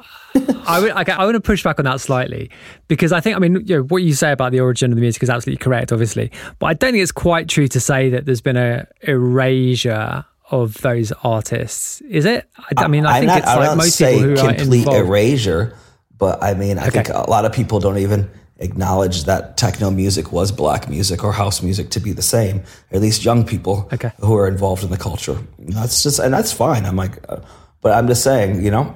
[0.68, 2.48] I would, okay, I want to push back on that slightly
[2.86, 5.00] because I think, I mean, you know, what you say about the origin of the
[5.00, 6.30] music is absolutely correct, obviously,
[6.60, 10.74] but I don't think it's quite true to say that there's been a erasure of
[10.82, 12.00] those artists.
[12.02, 12.48] Is it?
[12.58, 14.86] I, I mean, I I'm think not, it's I like most say people who complete
[14.86, 15.08] are involved.
[15.08, 15.76] erasure,
[16.18, 17.02] but I mean, I Okay.
[17.02, 21.32] think a lot of people don't even acknowledge that techno music was black music or
[21.32, 22.62] house music to be the same.
[22.92, 24.12] At least young people Okay.
[24.20, 25.38] who are involved in the culture.
[25.58, 26.84] That's just and that's fine.
[26.84, 27.38] I'm like, uh,
[27.80, 28.94] but I'm just saying, you know,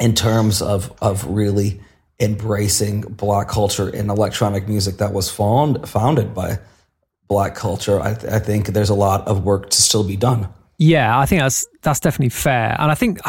[0.00, 1.80] in terms of of really
[2.20, 6.58] embracing black culture in electronic music that was found, founded by
[7.28, 10.48] black culture, I, th- I think there's a lot of work to still be done.
[10.78, 13.20] Yeah, I think that's that's definitely fair, and I think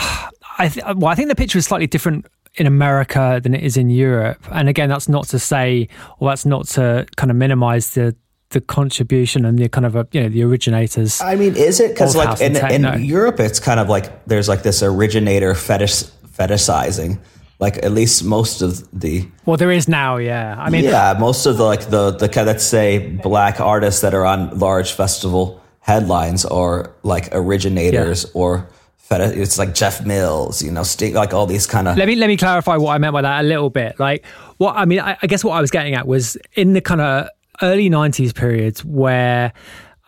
[0.60, 3.78] I th- well, I think the picture is slightly different in America than it is
[3.78, 4.40] in Europe.
[4.52, 5.88] And again, that's not to say,
[6.20, 8.16] or that's not to kind of minimize the
[8.50, 11.22] the contribution and the kind of a, you know the originators.
[11.22, 13.04] I mean, is it because like in, in.
[13.04, 17.20] Europe, it's kind of like there's like this originator fetish fetishizing.
[17.60, 20.56] Like at least most of the Well, there is now, yeah.
[20.60, 24.26] I mean, yeah, most of the like the the let's say black artists that are
[24.26, 29.38] on large festival headlines are like originators or fetish.
[29.38, 32.38] It's like Jeff Mills, you know, like all these kind of let me let me
[32.38, 34.00] clarify what I meant by that a little bit.
[34.00, 34.26] Like
[34.58, 37.02] what I mean, I, I guess what I was getting at was in the kind
[37.02, 37.30] of
[37.62, 39.54] early '90s periods where,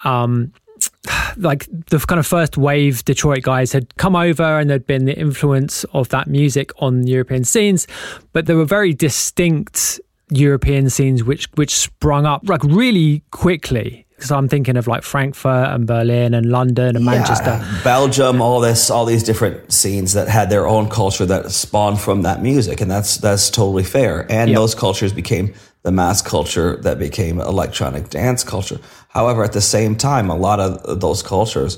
[0.03, 0.51] um,
[1.37, 5.17] like the kind of first wave Detroit guys had come over and there'd been the
[5.17, 7.87] influence of that music on European scenes,
[8.33, 14.05] but there were very distinct European scenes which which sprung up like really quickly.
[14.23, 17.63] So I'm thinking of like Frankfurt and Berlin and London and Manchester.
[17.83, 22.23] Belgium, all this, all these different scenes that had their own culture that spawned from
[22.23, 24.25] that music, and that's that's totally fair.
[24.29, 24.57] And Yep.
[24.57, 25.53] those cultures became
[25.83, 28.79] the mass culture that became electronic dance culture.
[29.09, 31.77] However, at the same time, a lot of those cultures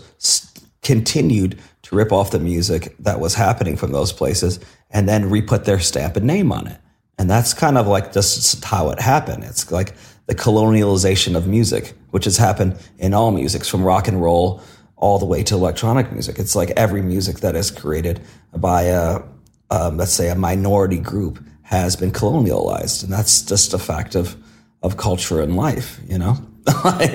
[0.82, 5.66] continued to rip off the music that was happening from those places, and then re-put
[5.66, 6.78] their stamp and name on it.
[7.18, 9.44] And that's kind of like just how it happened.
[9.44, 9.94] It's like
[10.32, 14.62] the colonialization of music, which has happened in all musics from rock and roll
[14.96, 16.40] all the way to electronic music.
[16.40, 18.22] It's like every music that is created
[18.56, 19.24] by a,
[19.72, 24.38] um, let's say, a minority group has been colonialized, and that's just a fact of
[24.82, 26.00] of culture and life.
[26.08, 26.38] You know.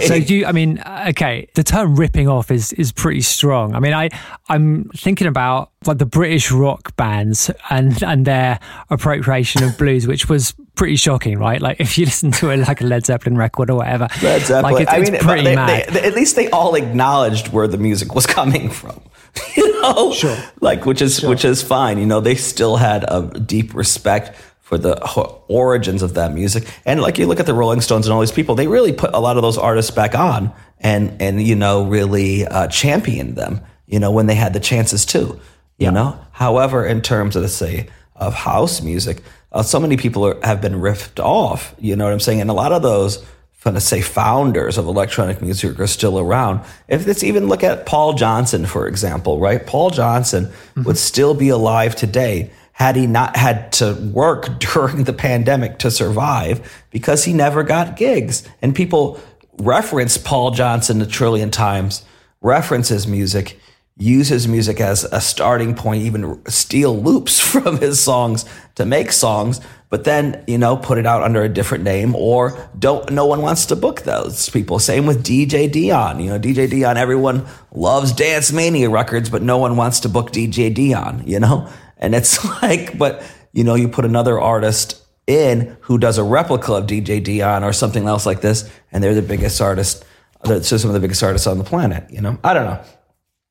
[0.07, 3.75] So do you, I mean, uh, okay, the term ripping off is is pretty strong.
[3.75, 4.09] I mean, I
[4.49, 8.59] I'm thinking about like the British rock bands and and their
[8.91, 11.61] appropriation of blues, which was pretty shocking, right?
[11.61, 14.75] Like if you listen to a, like a Led Zeppelin record or whatever, Led Zeppelin.
[14.75, 15.89] like it's, I mean, pretty they- mad.
[15.91, 19.01] they- at least they all acknowledged where the music was coming from.
[19.55, 20.37] You know, Sure.
[20.63, 21.99] Like, which is which is fine.
[21.99, 24.35] You know, they still had a deep respect
[24.67, 25.01] for the
[25.47, 26.67] origins of that music.
[26.85, 29.15] And like, you look at the Rolling Stones and all these people, they really put
[29.15, 33.61] a lot of those artists back on and and you know really uh, championed them.
[33.87, 35.39] You know, when they had the chances to.
[35.79, 36.19] You know.
[36.33, 40.61] However, in terms of the say of house music, uh, so many people are, have
[40.61, 41.73] been ripped off.
[41.79, 42.41] You know what I'm saying?
[42.41, 43.25] And a lot of those
[43.67, 46.61] going to say founders of electronic music are still around.
[46.87, 49.67] If it's even look at Paul Johnson, for example, right?
[49.67, 50.53] Paul Johnson
[50.85, 55.91] would still be alive today had he not had to work during the pandemic to
[55.91, 58.47] survive because he never got gigs.
[58.61, 59.19] And people
[59.59, 62.05] reference Paul Johnson a trillion times,
[62.43, 63.59] reference his music,
[63.97, 69.11] use his music as a starting point, even steal loops from his songs to make
[69.11, 69.59] songs,
[69.89, 73.41] but then, you know, put it out under a different name or don't, no one
[73.41, 74.79] wants to book those people.
[74.79, 76.21] Same with DJ Deeon.
[76.21, 80.31] You know, DJ Deeon, everyone loves Dance Mania records, but no one wants to book
[80.31, 81.71] DJ Deeon, you know?
[81.97, 86.75] And it's like, but, you know, you put another artist in who does a replica
[86.75, 90.05] of DJ Deeon or something else like this, and they're the biggest artist,
[90.45, 92.39] they're some of the biggest artists on the planet, you know?
[92.45, 92.81] I don't know.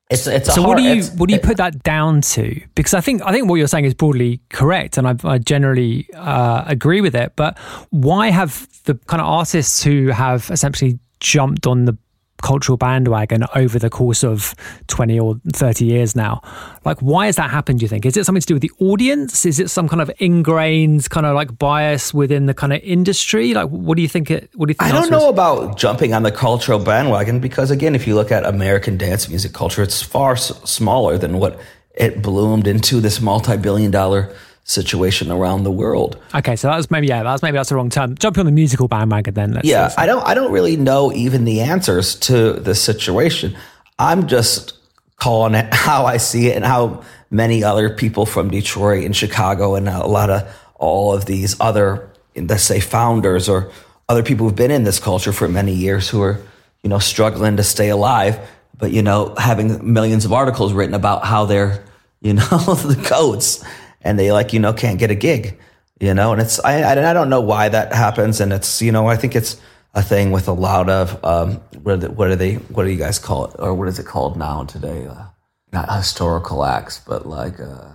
[0.08, 2.60] It's, it's a So hard, what do you what do you put that down to?
[2.76, 6.08] Because I think I think what you're saying is broadly correct, and I, I generally
[6.14, 7.32] uh, agree with it.
[7.34, 7.58] But
[7.90, 11.98] why have the kind of artists who have essentially jumped on the
[12.42, 14.54] cultural bandwagon over the course of
[14.88, 16.42] 20 or 30 years now.
[16.84, 18.06] Like why has that happened do you think?
[18.06, 19.44] Is it something to do with the audience?
[19.46, 23.54] Is it some kind of ingrained kind of like bias within the kind of industry?
[23.54, 26.14] Like what do you think it what do you think I don't know about jumping
[26.14, 30.02] on the cultural bandwagon because, again, if you look at American dance music culture, it's
[30.02, 31.58] far s- smaller than what
[31.94, 34.34] it bloomed into this multi-billion dollar
[34.68, 36.20] situation around the world.
[36.34, 38.88] okay so that's maybe yeah that's maybe that's the wrong term jump on the musical
[38.88, 40.26] bandwagon then let's Yeah, I don't.
[40.26, 43.56] I don't really know even the answers to the situation.
[43.98, 44.74] I'm just
[45.16, 49.76] calling it how I see it and how many other people from Detroit and Chicago
[49.76, 50.42] and a lot of
[50.74, 53.70] all of these other, let's say, founders or
[54.08, 56.40] other people who've been in this culture for many years who are,
[56.82, 58.38] you know, struggling to stay alive,
[58.76, 61.84] but you know, having millions of articles written about how they're,
[62.20, 63.64] you know, the goats
[64.06, 65.58] and they like, you know, can't get a gig
[66.00, 69.06] you know and it's I, I don't know why that happens and it's you know
[69.06, 69.60] i think it's
[69.94, 72.90] a thing with a lot of um what are, the, what are they what do
[72.90, 75.24] you guys call it or what is it called now today uh,
[75.72, 77.88] not historical acts but like uh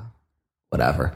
[0.69, 1.15] whatever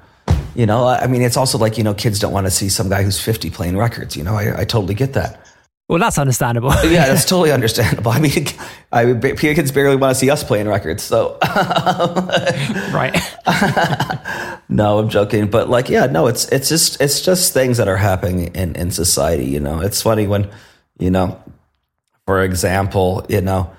[0.55, 2.87] You know, I mean, it's also like, you know, kids don't want to see some
[2.87, 4.15] guy who's 50 playing records.
[4.15, 5.44] You know, I, I totally get that.
[5.87, 6.69] Well, that's understandable.
[6.83, 8.11] yeah, that's totally understandable.
[8.11, 8.47] I mean,
[8.91, 11.37] I kids barely want to see us playing records, so
[12.91, 13.15] right.
[14.67, 17.97] no, I'm joking, but like, yeah, no, it's it's just it's just things that are
[17.97, 19.45] happening in in society.
[19.45, 20.49] You know, it's funny when,
[20.97, 21.39] you know,
[22.25, 23.71] for example, you know,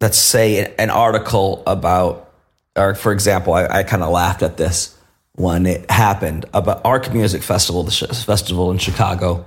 [0.00, 2.32] let's say an article about,
[2.74, 4.98] or for example, I, I kind of laughed at this
[5.36, 7.92] when it happened about Arc Music Festival, the
[8.26, 9.46] festival in Chicago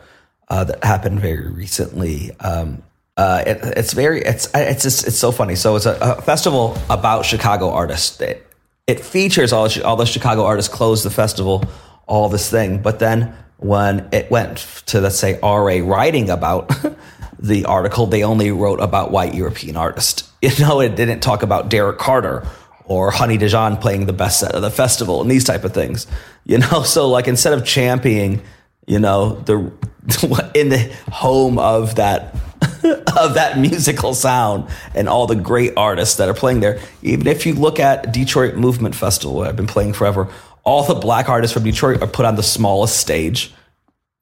[0.50, 2.32] uh, that happened very recently.
[2.40, 2.84] Um,
[3.18, 5.56] uh, it, it's very it's it's just it's so funny.
[5.56, 8.20] So it's a, a festival about Chicago artists.
[8.20, 8.46] It,
[8.88, 11.64] it features all all the Chicago artists close the festival,
[12.08, 12.82] all this thing.
[12.82, 16.72] But then when it went to let's say RA writing about
[17.40, 20.32] the article, they only wrote about white European artists.
[20.46, 22.46] You know, it didn't talk about Derrick Carter
[22.84, 26.06] or Honey Dijon playing the best set of the festival and these type of things.
[26.46, 28.44] You know, so like instead of championing
[28.86, 29.72] you know the
[30.54, 32.36] in the home of that
[33.18, 36.80] of that musical sound and all the great artists that are playing there.
[37.02, 40.30] Even if you look at detroit movement festival i've been playing forever
[40.64, 43.54] all the black artists from detroit are put on the smallest stage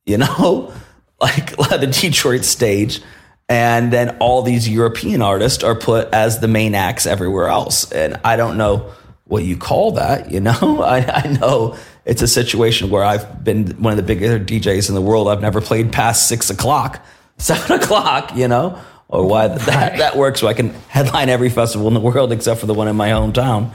[0.05, 0.73] you know?
[1.19, 3.01] Like the detroit stage.
[3.47, 7.91] And then all these european artists are put as the main acts everywhere else.
[7.91, 8.91] And i don't know
[9.25, 10.81] what you call that you know?
[10.81, 14.95] I, I know it's a situation where I've been one of the biggest DJs in
[14.95, 15.29] the world.
[15.29, 17.03] I've never played past six o'clock,
[17.37, 20.39] seven o'clock, you know, or why that, that works.
[20.39, 23.09] So I can headline every festival in the world except for the one in my
[23.09, 23.71] hometown,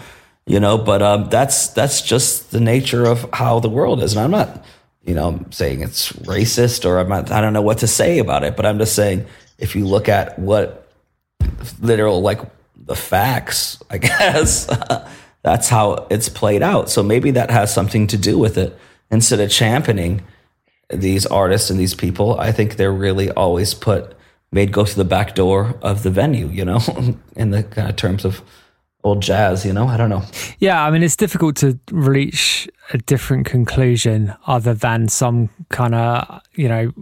[0.47, 4.15] you know, but um, that's, that's just the nature of how the world is.
[4.15, 4.65] And I'm not,
[5.05, 8.45] you know, saying it's racist or I'm not, I don't know what to say about
[8.45, 9.27] it, but I'm just saying
[9.59, 10.87] if you look at what
[11.81, 12.41] literal, like
[12.77, 14.69] the facts, I guess,
[15.49, 16.91] that's how it's played out.
[16.91, 18.79] So maybe that has something to do with it.
[19.11, 20.23] Instead of championing
[20.91, 24.15] these artists and these people, I think they're really always put
[24.53, 26.81] made go through the back door of the venue, you know,
[27.37, 28.43] in the kind of terms of
[29.03, 29.87] old jazz, you know?
[29.87, 30.23] I don't know.
[30.59, 36.43] Yeah, I mean, it's difficult to reach a different conclusion other than some kind of,
[36.57, 36.93] you know,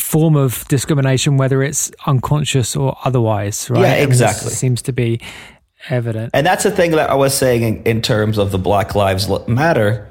[0.00, 3.82] form of discrimination, whether it's unconscious or otherwise, right?
[3.82, 4.50] Yeah, exactly.
[4.50, 5.20] Seems to be
[5.88, 6.30] evident.
[6.34, 9.28] And that's the thing that I was saying in, in, terms of the Black Lives
[9.46, 10.08] Matter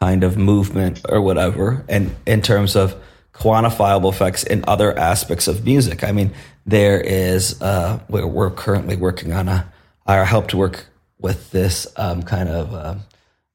[0.00, 2.94] kind of movement or whatever, and in terms of
[3.40, 6.04] quantifiable effects in other aspects of music.
[6.04, 6.32] I mean,
[6.66, 9.72] there is, uh, we're, we're, currently working on a,
[10.06, 10.86] I help to work
[11.18, 12.96] with this um, kind of uh,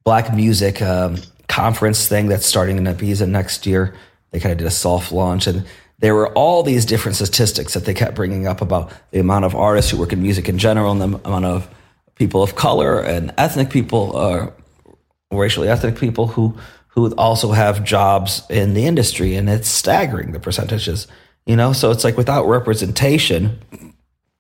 [0.04, 3.93] black music um, conference thing that's starting in Ibiza next year.
[4.32, 5.65] They kind of did a soft launch and
[5.99, 9.55] there were all these different statistics that they kept bringing up about the amount of
[9.55, 11.69] artists who work in music in general and the amount of
[12.15, 14.51] people of color and ethnic people or uh,
[15.31, 20.39] racially ethnic people who who also have jobs in the industry and it's staggering the
[20.39, 21.08] percentages
[21.45, 21.73] you know?
[21.73, 23.60] So it's like without representation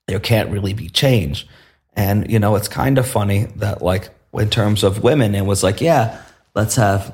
[0.07, 1.47] there can't really be change.
[1.93, 5.63] And you know it's kind of funny that like in terms of women it was
[5.63, 6.21] like yeah
[6.53, 7.13] let's have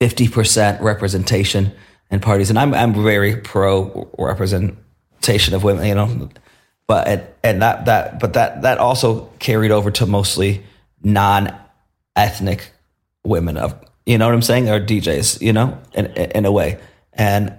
[0.00, 1.72] 50% representation
[2.10, 2.50] and parties.
[2.50, 6.28] And I'm I'm very pro representation of women, you know.
[6.86, 10.62] But and, and that that but that that also carried over to mostly
[11.02, 11.54] non
[12.16, 12.72] ethnic
[13.24, 13.74] women of
[14.06, 16.78] you know what I'm saying or DJs, you know, in in a way.
[17.12, 17.54] And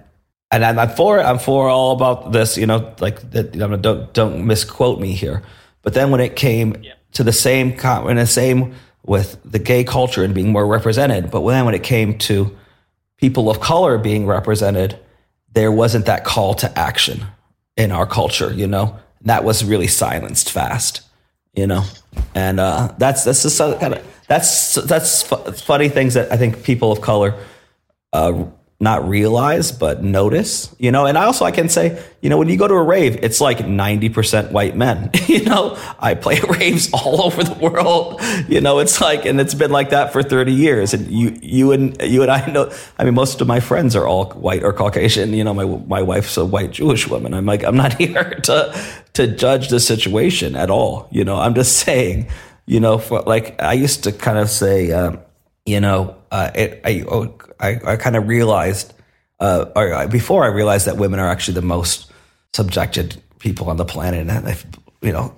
[0.50, 3.54] and I'm, for I'm for all about this, you know, like that.
[3.54, 5.42] You know, don't don't misquote me here.
[5.82, 6.94] But then when it came yeah.
[7.12, 11.46] to the same in the same with the gay culture and being more represented, but
[11.46, 12.56] then when it came to
[13.16, 14.98] people of color being represented,
[15.52, 17.24] there wasn't that call to action
[17.76, 18.98] in our culture, you know?
[19.22, 21.00] That was really silenced fast,
[21.54, 21.84] you know?
[22.34, 26.92] And uh, that's that's just kind of that's that's funny things that I think people
[26.92, 27.34] of color
[28.12, 28.44] uh,
[28.78, 31.06] not realize but notice you know?
[31.06, 33.40] And i also i can say you know when you go to a rave it's
[33.40, 35.78] like 90% white men you know?
[35.98, 38.78] I play raves all over the world you know?
[38.78, 40.92] It's like and it's been like that for 30 years.
[40.92, 44.06] And you you and you and i know i mean most of my friends are
[44.06, 45.54] all white or caucasian you know?
[45.54, 47.32] My my wife's a white jewish woman.
[47.32, 48.78] I'm like i'm not here to
[49.14, 51.36] to judge the situation at all you know?
[51.36, 52.28] I'm just saying
[52.66, 55.20] you know for, like i used to kind of say um,
[55.64, 58.92] you know uh, it, I, oh, I, I kind of realized,
[59.40, 62.10] uh, or before I realized that women are actually the most
[62.54, 64.66] subjected people on the planet, and if,
[65.02, 65.34] you know,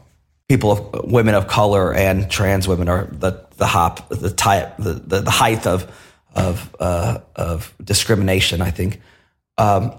[0.49, 4.95] people of women of color and trans women are the the hop the type the,
[4.95, 5.93] the, the height of
[6.35, 8.63] of uh, of discrimination.
[8.63, 9.01] I think,
[9.59, 9.93] um,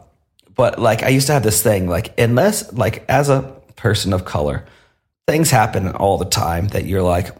[0.55, 3.41] but like I used to have this thing like unless like as a
[3.75, 4.65] person of color,
[5.27, 7.35] things happen all the time that you're like,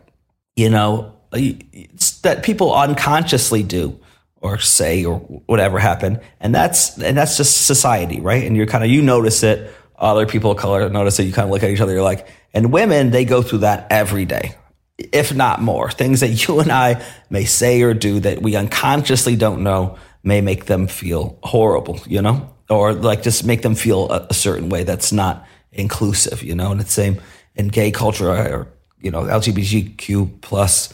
[0.56, 4.00] you know, that people unconsciously do
[4.42, 6.22] or say or whatever happened.
[6.40, 8.44] And that's and that's just society, right?
[8.44, 9.74] And you're kind of you notice it.
[9.98, 11.24] Other people of color notice it.
[11.24, 11.92] You kind of look at each other.
[11.92, 14.56] You're like, and women they go through that every day,
[14.98, 15.92] if not more.
[15.92, 20.42] Things that you and I may say or do that we unconsciously don't know may
[20.42, 24.70] make them feel horrible, you know, or like just make them feel a, a certain
[24.70, 26.72] way that's not inclusive, you know.
[26.72, 27.22] And it's same
[27.56, 28.68] in gay culture or
[29.02, 30.94] you know LGBTQ plus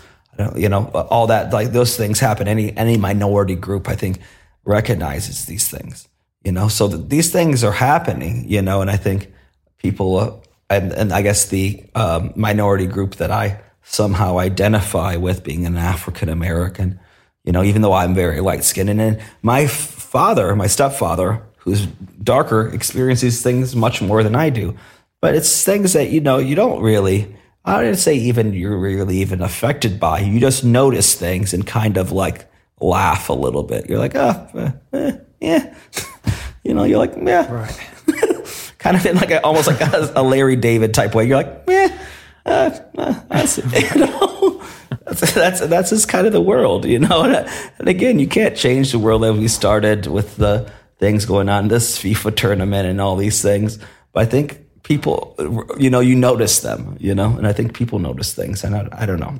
[0.55, 2.47] you know, all that, like those things happen.
[2.47, 4.19] Any, any minority group, I think,
[4.65, 6.07] recognizes these things,
[6.43, 9.31] you know, so these things are happening, you know, and I think
[9.77, 10.31] people, uh,
[10.69, 15.77] and, and I guess the um, minority group that I somehow identify with being an
[15.77, 16.99] African American,
[17.43, 18.89] you know, even though I'm very light skinned.
[18.89, 21.85] And then my father, my stepfather, who's
[22.23, 24.75] darker, experiences things much more than I do.
[25.21, 27.35] But it's things that, you know, you don't really,
[27.65, 30.19] I didn't say even you're really even affected by.
[30.19, 32.45] You just notice things and kind of like
[32.79, 33.89] laugh a little bit.
[33.89, 35.75] You're like, oh, uh, eh, yeah,
[36.63, 37.89] you know, you're like, yeah, right.
[38.77, 41.25] kind of in like a, almost like a, a, Larry David type way.
[41.25, 42.05] You're like, yeah,
[42.45, 43.57] uh, uh, that's
[43.95, 44.61] you know.
[45.05, 47.23] That's, that's that's just kind of the world, you know.
[47.23, 47.49] And,
[47.79, 51.67] and again, you can't change the world that we started with the things going on,
[51.67, 53.77] this FIFA tournament and all these things.
[54.13, 55.35] But I think people,
[55.79, 58.87] you know, you notice them, you know, and I think people notice things, and I,
[58.91, 59.39] I don't know.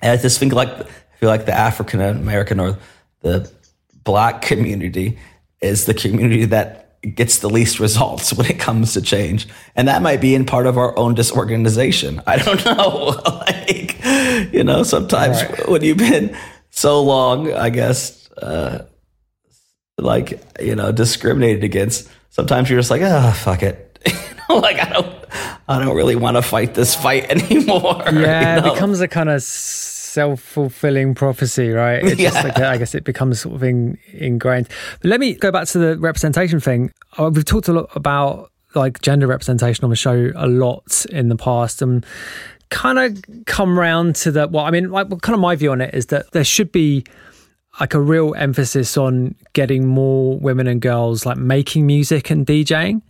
[0.00, 0.84] And I just think like I
[1.20, 2.78] feel like the African American or
[3.20, 3.48] the
[4.02, 5.18] black community
[5.60, 9.46] is the community that gets the least results when it comes to change,
[9.76, 12.22] and that might be in part of our own disorganization.
[12.26, 14.02] I don't know, like
[14.52, 15.68] you know, sometimes right.
[15.68, 16.34] when you've been
[16.70, 18.86] so long, I guess, uh,
[19.98, 22.08] like you know, discriminated against.
[22.30, 23.91] Sometimes you're just like, ah, oh, fuck it
[24.60, 25.24] like I don't,
[25.68, 28.02] I don't really want to fight this fight anymore.
[28.06, 28.68] Yeah, you know?
[28.68, 32.04] it becomes a kind of self fulfilling prophecy, right?
[32.04, 32.30] It's yeah.
[32.30, 34.68] just like, I guess it becomes sort of in, ingrained.
[35.00, 36.92] But let me go back to the representation thing.
[37.18, 41.28] Uh, we've talked a lot about like gender representation on the show a lot in
[41.28, 42.04] the past, and
[42.70, 45.80] kind of come round to the well, I mean, like kind of my view on
[45.80, 47.04] it is that there should be
[47.80, 53.00] like a real emphasis on getting more women and girls like making music and DJing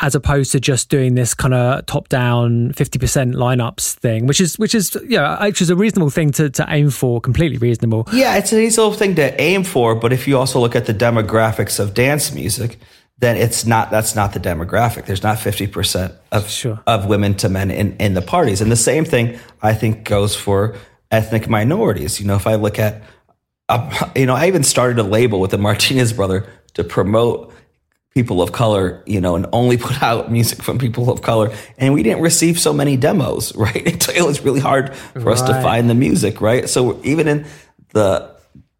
[0.00, 4.58] as opposed to just doing this kind of top down 50% lineups thing which is
[4.58, 8.08] which is you know which is a reasonable thing to, to aim for completely reasonable.
[8.12, 10.94] Yeah it's a reasonable thing to aim for but if you also look at the
[10.94, 12.78] demographics of dance music
[13.18, 15.04] then it's not that's not the demographic.
[15.04, 16.80] There's not 50% of sure.
[16.86, 18.60] of women to men in in the parties.
[18.60, 20.76] And the same thing i think goes for
[21.10, 22.20] ethnic minorities.
[22.20, 23.02] You know if i look at
[23.68, 27.52] uh, you know i even started a label with the martinez brother to promote
[28.14, 31.54] people of color, you know, and only put out music from people of color.
[31.78, 33.76] And we didn't receive so many demos, right?
[33.76, 35.32] It, was really hard for right.
[35.32, 36.68] us to find the music, right?
[36.68, 37.46] So even in
[37.90, 38.30] the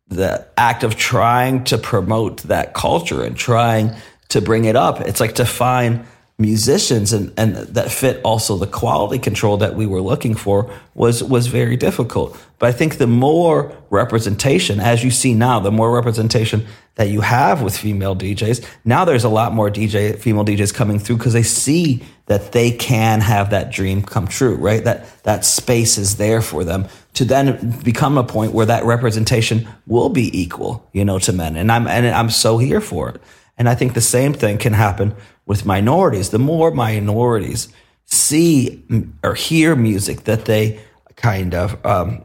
[0.09, 3.95] the act of trying to promote that culture and trying
[4.29, 6.05] to bring it up, it's like to find
[6.41, 11.23] musicians and, and that fit also the quality control that we were looking for was
[11.23, 12.37] was very difficult.
[12.59, 16.67] But I think the more representation, as you see now, the more representation
[16.97, 20.99] that you have with female DJs, now there's a lot more DJ female DJs coming
[20.99, 24.83] through because they see that they can have that dream come true, right?
[24.85, 29.69] That that space is there for them to then become a point where that representation
[29.87, 31.57] will be equal, you know, to men.
[31.57, 33.21] And I'm and I'm so here for it.
[33.61, 36.31] And I think the same thing can happen with minorities.
[36.31, 37.69] The more minorities
[38.07, 38.83] see
[39.23, 40.81] or hear music that they
[41.17, 42.25] kind of um,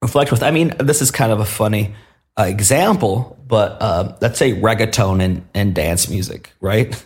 [0.00, 0.44] reflect with.
[0.44, 1.96] I mean, this is kind of a funny
[2.38, 7.04] uh, example, but uh, let's say reggaeton and, and dance music, right?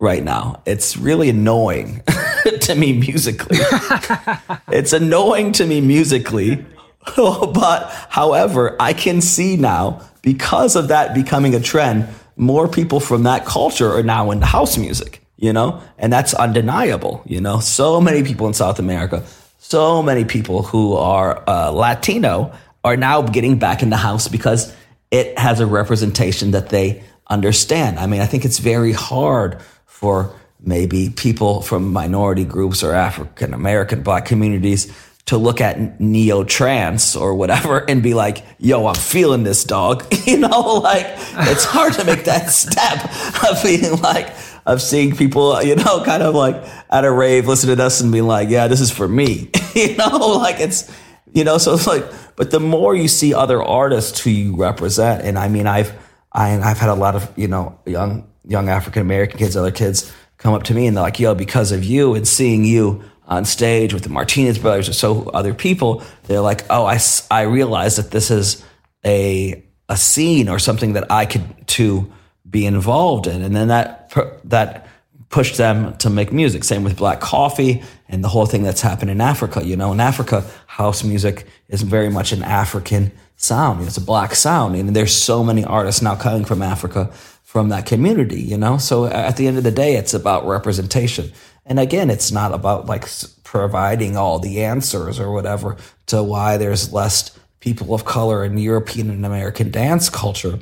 [0.00, 2.02] Right now, it's really annoying
[2.62, 3.58] to me musically.
[4.68, 6.64] it's annoying to me musically,
[7.16, 13.24] but however, I can see now because of that becoming a trend more people from
[13.24, 17.60] that culture are now into house music, you know, and that's undeniable, you know.
[17.60, 19.24] So many people in South America,
[19.58, 24.74] so many people who are uh, Latino are now getting back into house because
[25.10, 27.98] it has a representation that they understand.
[27.98, 33.54] I mean, I think it's very hard for maybe people from minority groups or African
[33.54, 34.92] American black communities
[35.26, 40.04] to look at neo trance or whatever and be like, yo, I'm feeling this dog.
[40.26, 43.04] you know, like it's hard to make that step
[43.50, 44.34] of being like,
[44.66, 46.56] of seeing people, you know, kind of like
[46.90, 49.50] at a rave, listening to us and being like, yeah, this is for me.
[49.74, 50.92] you know, like it's,
[51.32, 52.04] you know, so it's like,
[52.36, 55.92] but the more you see other artists who you represent, and I mean, I've,
[56.32, 60.12] I, I've had a lot of, you know, young, young African American kids, other kids
[60.36, 63.44] come up to me and they're like, yo, because of you and seeing you, on
[63.44, 66.98] stage with the Martinez brothers or so other people, they're like, oh, I,
[67.30, 68.64] I realize that this is
[69.04, 72.10] a a scene or something that I could to
[72.48, 74.12] be involved in, and then that
[74.44, 74.88] that
[75.28, 76.62] pushed them to make music.
[76.64, 79.64] Same with Black Coffee and the whole thing that's happened in Africa.
[79.64, 83.84] You know, in Africa, house music is very much an African sound.
[83.86, 87.10] It's a black sound, and there's so many artists now coming from Africa
[87.42, 88.40] from that community.
[88.42, 91.32] You know, so at the end of the day, it's about representation.
[91.66, 93.08] And again, it's not about like
[93.42, 99.10] providing all the answers or whatever to why there's less people of color in European
[99.10, 100.58] and American dance culture,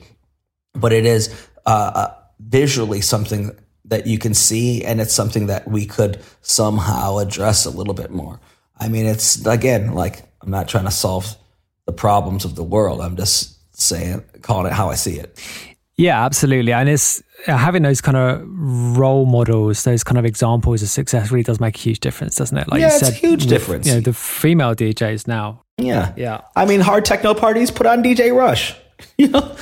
[0.75, 1.29] but it is
[1.67, 3.51] uh, uh, visually something
[3.87, 8.11] that you can see, and it's something that we could somehow address a little bit
[8.11, 8.41] more.
[8.79, 11.37] I mean, it's again like I'm not trying to solve
[11.87, 13.01] the problems of the world.
[13.01, 15.39] I'm just saying, calling it how I see it.
[15.97, 16.73] Yeah, absolutely.
[16.73, 18.43] And it's having those kind of
[18.97, 22.57] role models, those kind of examples of success really does make a huge difference, doesn't
[22.57, 22.69] it?
[22.69, 23.87] Like yeah, you said, it's a huge with, difference.
[23.87, 25.63] You know, the female DJs now.
[25.79, 26.13] Yeah.
[26.17, 26.43] Yeah.
[26.55, 28.77] I mean, hard techno parties put on DJ Rush.
[29.19, 29.57] You know?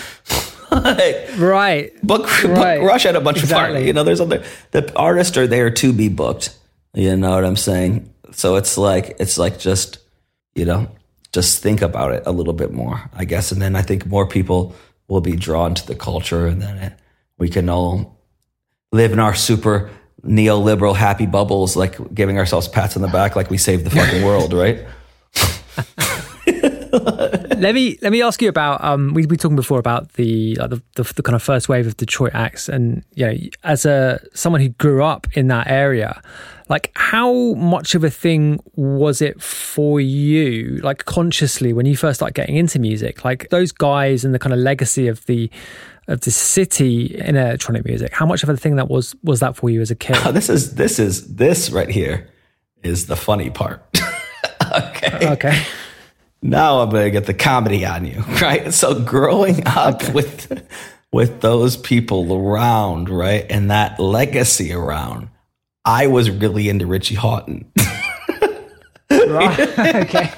[0.71, 1.91] like, right.
[2.03, 2.79] Book, right.
[2.79, 3.65] book Rush at a bunch exactly.
[3.65, 3.87] of parties.
[3.87, 6.55] You know, there's other, the artists are there to be booked.
[6.93, 8.13] You know what I'm saying?
[8.33, 9.97] So it's like, it's like just,
[10.55, 10.89] you know,
[11.33, 13.51] just think about it a little bit more, I guess.
[13.51, 14.75] And then I think more people
[15.09, 17.00] will be drawn to the culture and then it,
[17.41, 18.21] we can all
[18.93, 19.91] live in our super
[20.25, 24.23] neoliberal happy bubbles, like giving ourselves pats on the back, like we saved the fucking
[24.23, 24.87] world, right?
[27.57, 30.71] let me let me ask you about um we we talking before about the, like
[30.71, 33.35] the, the the kind of first wave of Detroit acts and you know
[33.65, 36.21] as a someone who grew up in that area
[36.69, 42.21] like how much of a thing was it for you like consciously when you first
[42.21, 43.25] started getting into music?
[43.25, 45.51] Like those guys and the kind of legacy of the
[46.09, 49.57] of the city in electronic music how much of a thing that was was that
[49.57, 50.17] for you as a kid?
[50.25, 52.31] Oh, this is this is this right here
[52.83, 53.85] is the funny part.
[54.73, 55.29] Okay.
[55.33, 55.65] Okay
[56.43, 58.73] now I'm gonna get the comedy on you, right?
[58.73, 60.13] So growing up okay.
[60.13, 60.69] with
[61.13, 65.29] with those people around, right, and that legacy around,
[65.85, 67.67] I was really into Richie Hawtin.
[69.11, 69.59] right.
[70.07, 70.33] Okay.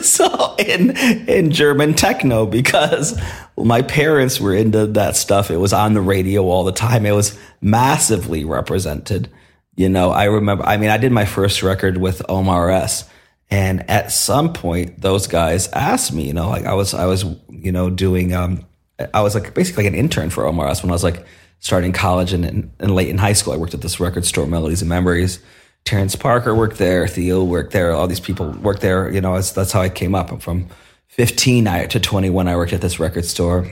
[0.00, 0.96] so in
[1.28, 3.20] in German techno because
[3.58, 5.50] my parents were into that stuff.
[5.50, 7.04] It was on the radio all the time.
[7.04, 9.28] It was massively represented.
[9.76, 10.64] You know, I remember.
[10.64, 13.08] I mean, I did my first record with Omar S
[13.52, 17.26] and at some point, those guys asked me, you know, like I was, I was,
[17.50, 18.64] you know, doing, um,
[19.12, 21.26] I was like basically like an intern for Omar when I was like
[21.58, 23.52] starting college and, and, and late in high school.
[23.52, 25.38] I worked at this record store, Melodies and Memories.
[25.84, 27.06] Terrence Parker worked there.
[27.06, 27.92] Theo worked there.
[27.92, 29.12] All these people worked there.
[29.12, 30.40] You know, that's how I came up.
[30.40, 30.68] From
[31.08, 33.70] 15 to 21, I worked at this record store.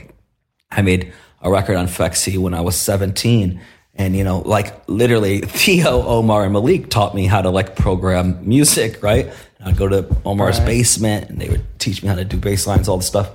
[0.69, 1.11] I made
[1.41, 3.59] a record on Phexy when I was 17.
[3.95, 8.47] And, you know, like literally Theo, Omar, and Malik taught me how to like program
[8.47, 9.33] music, right?
[9.63, 10.65] I'd go to Omar's right.
[10.65, 13.31] basement and they would teach me how to do bass lines, all the stuff.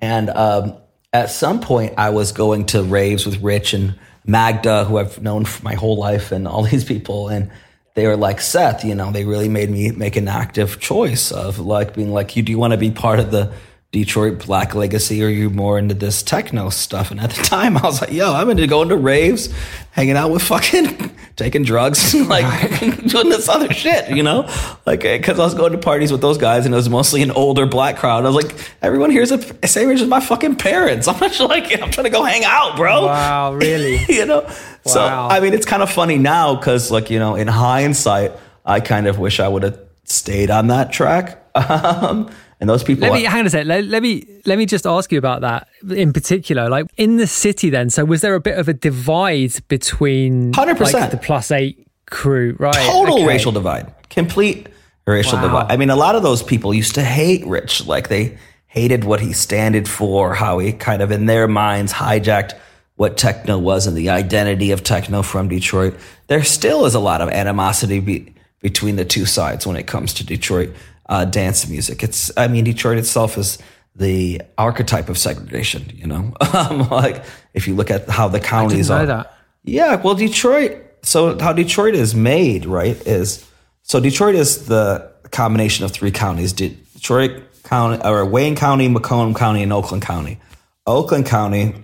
[0.00, 0.76] And um,
[1.12, 3.94] at some point, I was going to raves with Rich and
[4.26, 7.28] Magda, who I've known for my whole life, and all these people.
[7.28, 7.50] And
[7.94, 11.58] they were like, Seth, you know, they really made me make an active choice of
[11.58, 13.52] like being like, you do you want to be part of the
[13.94, 17.12] Detroit Black Legacy or are you more into this techno stuff?
[17.12, 19.54] And at the time, I was like, yo, I'm into going to raves,
[19.92, 24.52] hanging out with fucking taking drugs, like doing this other shit, you know?
[24.84, 27.30] Like, because I was going to parties with those guys and it was mostly an
[27.30, 28.24] older black crowd.
[28.24, 31.06] I was like, everyone here's a same age as my fucking parents.
[31.06, 33.06] I'm not like, I'm trying to go hang out, bro.
[33.06, 34.04] Wow, really?
[34.08, 34.40] you know?
[34.40, 34.52] Wow.
[34.86, 38.32] So, I mean, it's kind of funny now because, like, you know, in hindsight,
[38.66, 41.40] I kind of wish I would have stayed on that track.
[41.54, 42.28] Um,
[42.64, 43.02] and those people.
[43.06, 43.66] Let me are, hang on a sec.
[43.66, 46.70] Let, let, me let me just ask you about that in particular.
[46.70, 47.90] Like in the city, then.
[47.90, 51.86] So was there a bit of a divide between hundred like, percent the plus eight
[52.06, 52.56] crew?
[52.58, 52.74] Right.
[52.74, 53.26] Total okay.
[53.26, 53.92] racial divide.
[54.08, 54.68] Complete
[55.06, 55.42] racial wow.
[55.42, 55.72] divide.
[55.72, 57.84] I mean, a lot of those people used to hate Rich.
[57.84, 62.54] Like they hated what he standed for, how he kind of in their minds hijacked
[62.96, 65.94] what techno was and the identity of techno from Detroit.
[66.28, 70.14] There still is a lot of animosity be, between the two sides when it comes
[70.14, 70.70] to Detroit
[71.06, 72.02] uh, dance music.
[72.02, 73.58] It's, I mean, Detroit itself is
[73.96, 75.90] the archetype of segregation.
[75.94, 79.06] You know, um, like if you look at how the counties are.
[79.06, 79.34] That.
[79.62, 80.80] Yeah, well, Detroit.
[81.02, 82.96] So how Detroit is made, right?
[83.06, 83.46] Is
[83.82, 89.62] so Detroit is the combination of three counties: Detroit County, or Wayne County, Macomb County,
[89.62, 90.40] and Oakland County.
[90.86, 91.74] Oakland County,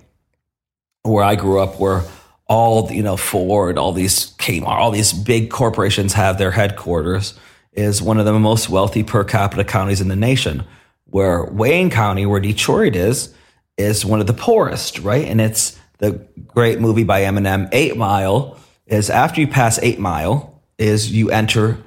[1.02, 2.02] where I grew up, where
[2.46, 7.38] all you know Ford, all these Kmart, all these big corporations have their headquarters
[7.72, 10.64] is one of the most wealthy per capita counties in the nation.
[11.06, 13.34] Where Wayne County, where Detroit is,
[13.76, 15.26] is one of the poorest, right?
[15.26, 18.56] And it's the great movie by Eminem, Eight Mile,
[18.86, 21.78] is after you pass Eight Mile, is you enter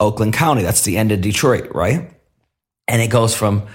[0.00, 0.62] Oakland County.
[0.62, 2.10] That's the end of Detroit, right?
[2.88, 3.66] And it goes from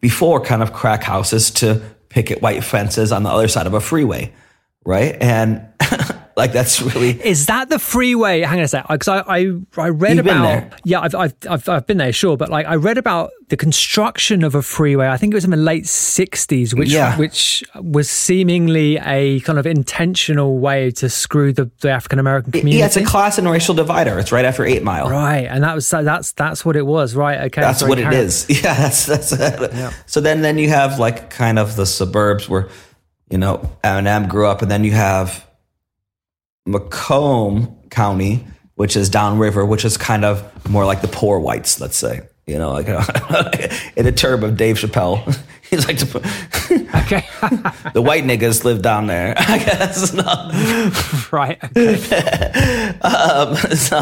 [0.00, 3.80] before kind of crack houses to picket white fences on the other side of a
[3.80, 4.32] freeway,
[4.84, 5.16] right?
[5.20, 5.66] And
[6.36, 8.42] like that's really Is that the freeway?
[8.42, 11.68] Hang on a sec, because I, I I read You've about yeah I've, I've I've
[11.68, 15.06] I've been there sure, but like I read about the construction of a freeway.
[15.08, 17.16] I think it was in the late '60s, which Yeah.
[17.16, 22.78] which was seemingly a kind of intentional way to screw the, the African American community.
[22.78, 24.18] yeah, it's a class and racial divider.
[24.18, 25.08] It's right after Eight Mile.
[25.08, 27.14] right, and that was that's that's what it was.
[27.14, 28.22] Right, okay, That's what it carry on.
[28.24, 28.46] is.
[28.50, 29.30] Yeah, that's that's.
[30.06, 32.68] So then, then you have like kind of the suburbs where,
[33.30, 35.45] you know, Eminem grew up, and then you have
[36.66, 41.96] Macomb County, which is downriver, which is kind of more like the poor whites, let's
[41.96, 42.20] say.
[42.46, 42.86] You know, like
[43.96, 45.36] in a term of Dave Chappelle,
[45.70, 46.24] he's like to put,
[47.06, 47.26] Okay,
[47.92, 49.34] the white niggas live down there.
[49.36, 50.90] I guess no.
[51.32, 51.58] right.
[51.76, 52.98] Okay.
[53.00, 53.98] um, so,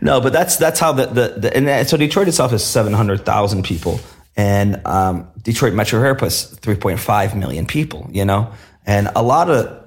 [0.00, 3.24] no, but that's that's how the, the, the and so Detroit itself is seven hundred
[3.24, 4.00] thousand people,
[4.36, 8.08] and um, Detroit metro area is three point five million people.
[8.12, 8.52] You know,
[8.86, 9.85] and a lot of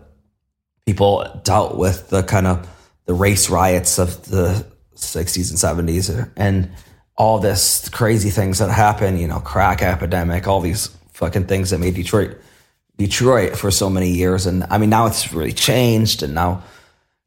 [0.90, 2.68] people dealt with the kind of
[3.06, 4.66] the race riots of the
[4.96, 6.72] sixties and seventies, uh, and
[7.16, 9.22] all this crazy things that happened.
[9.22, 12.38] You know, crack epidemic, all these fucking things that made Detroit
[12.98, 16.64] Detroit for so many years, and I mean now it's really changed, and now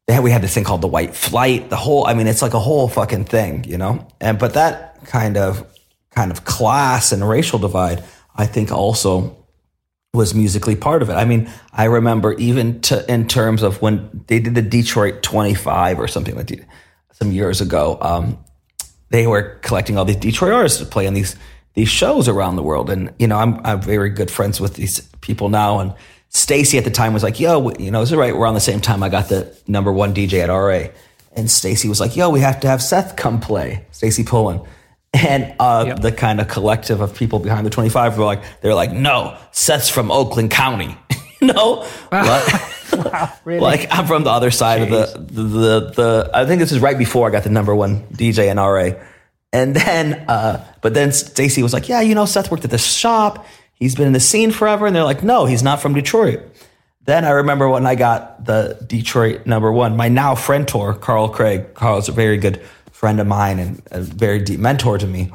[0.07, 1.69] we had this thing called the white flight.
[1.69, 4.05] The whole, I mean, it's like a whole fucking thing, you know.
[4.19, 5.65] And but that kind of
[6.11, 8.03] kind of class and racial divide,
[8.35, 9.37] I think, also
[10.13, 11.13] was musically part of it.
[11.13, 15.55] I mean, I remember even to in terms of when they did the Detroit Twenty
[15.55, 16.65] Five or something like that
[17.13, 17.97] some years ago.
[18.01, 18.37] Um,
[19.09, 21.35] they were collecting all these Detroit artists to play on these
[21.73, 22.89] these shows around the world.
[22.89, 25.79] And you know, I'm I'm very good friends with these people now.
[25.79, 25.93] And
[26.29, 28.33] Stacey at the time was like, "Yo, you know, is it right?
[28.33, 30.89] Around the same time, I got the number one DJ at RA."
[31.35, 34.61] And Stacey was like, "Yo, we have to have Seth come play." Stacey Pullen.
[35.25, 35.99] And uh, Yep.
[35.99, 39.87] the kind of collective of people behind the 25 were like, they're like, no, Seth's
[39.89, 40.97] from Oakland County.
[41.41, 41.87] no,
[43.61, 46.31] like I'm from the other side of the, the the the.
[46.33, 48.99] I think this is right before I got the number one DJ in RA,
[49.51, 52.77] and then uh, but then Stacey was like, yeah, you know, Seth worked at the
[52.77, 53.45] shop.
[53.73, 56.39] He's been in the scene forever, and they're like, no, he's not from Detroit.
[57.05, 61.27] Then I remember when I got the Detroit number one, my now friend tour, Carl
[61.29, 61.73] Craig.
[61.73, 62.61] Carl's a very good
[63.03, 65.29] friend of mine and a very deep mentor to me.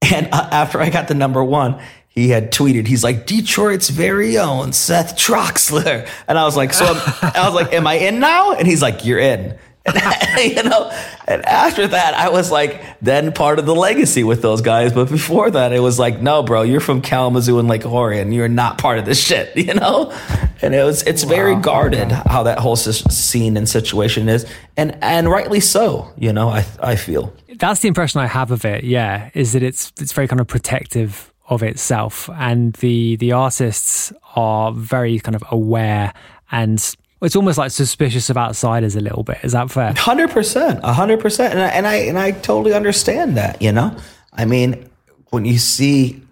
[0.00, 4.38] And uh, after I got the number one, he had tweeted, he's like, Detroit's very
[4.38, 6.08] own Seth Troxler.
[6.28, 8.52] And I was like, so I was like, am I in now?
[8.52, 9.58] And he's like, you're in.
[10.40, 10.90] You know,
[11.28, 14.90] and after that, I was like, then part of the legacy with those guys.
[14.92, 18.32] But before that, it was like, no, bro, you're from Kalamazoo and Lake Orion.
[18.32, 20.12] You're not part of this shit, you know?
[20.62, 24.46] And it was, it's very guarded how that whole s- scene and situation is.
[24.78, 27.34] And, and rightly so, you know, I, I feel.
[27.58, 28.84] That's the impression I have of it.
[28.84, 34.12] Yeah, is that it's it's very kind of protective of itself, and the the artists
[34.34, 36.14] are very kind of aware,
[36.50, 39.38] and it's almost like suspicious of outsiders a little bit.
[39.42, 39.92] Is that fair?
[39.94, 43.60] Hundred percent, hundred percent, and I, and I and I totally understand that.
[43.60, 43.94] You know,
[44.32, 44.88] I mean,
[45.30, 46.22] when you see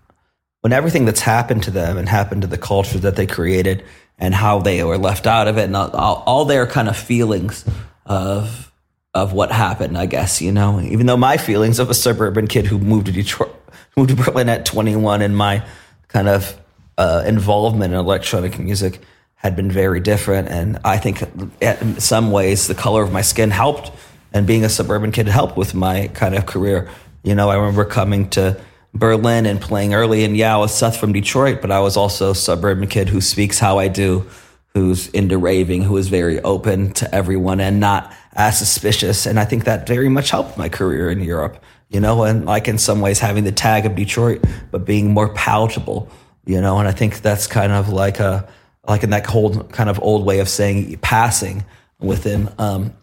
[0.62, 3.84] when everything that's happened to them and happened to the culture that they created
[4.18, 7.64] and how they were left out of it, and all, all their kind of feelings
[8.06, 8.72] of
[9.14, 10.80] of what happened, I guess you know.
[10.80, 13.54] Even though my feelings of a suburban kid who moved to Detroit,
[13.96, 15.64] moved to Brooklyn at twenty one, and my
[16.08, 16.58] kind of
[16.96, 19.02] uh, involvement in electronic music
[19.38, 20.48] had been very different.
[20.48, 21.22] And I think
[21.60, 23.90] in some ways the color of my skin helped,
[24.32, 26.88] and being a suburban kid helped with my kind of career.
[27.22, 28.60] You know, I remember coming to
[28.92, 32.32] Berlin and playing early, and yeah, I was Seth from Detroit, but I was also
[32.32, 34.26] a suburban kid who speaks how I do,
[34.74, 39.24] who's into raving, who is very open to everyone and not as suspicious.
[39.24, 42.66] And I think that very much helped my career in Europe, you know, and like
[42.66, 46.10] in some ways having the tag of Detroit, but being more palatable,
[46.44, 48.48] you know, and I think that's kind of like a,
[48.88, 51.64] like in that whole kind of old way of saying passing
[52.00, 52.94] within um,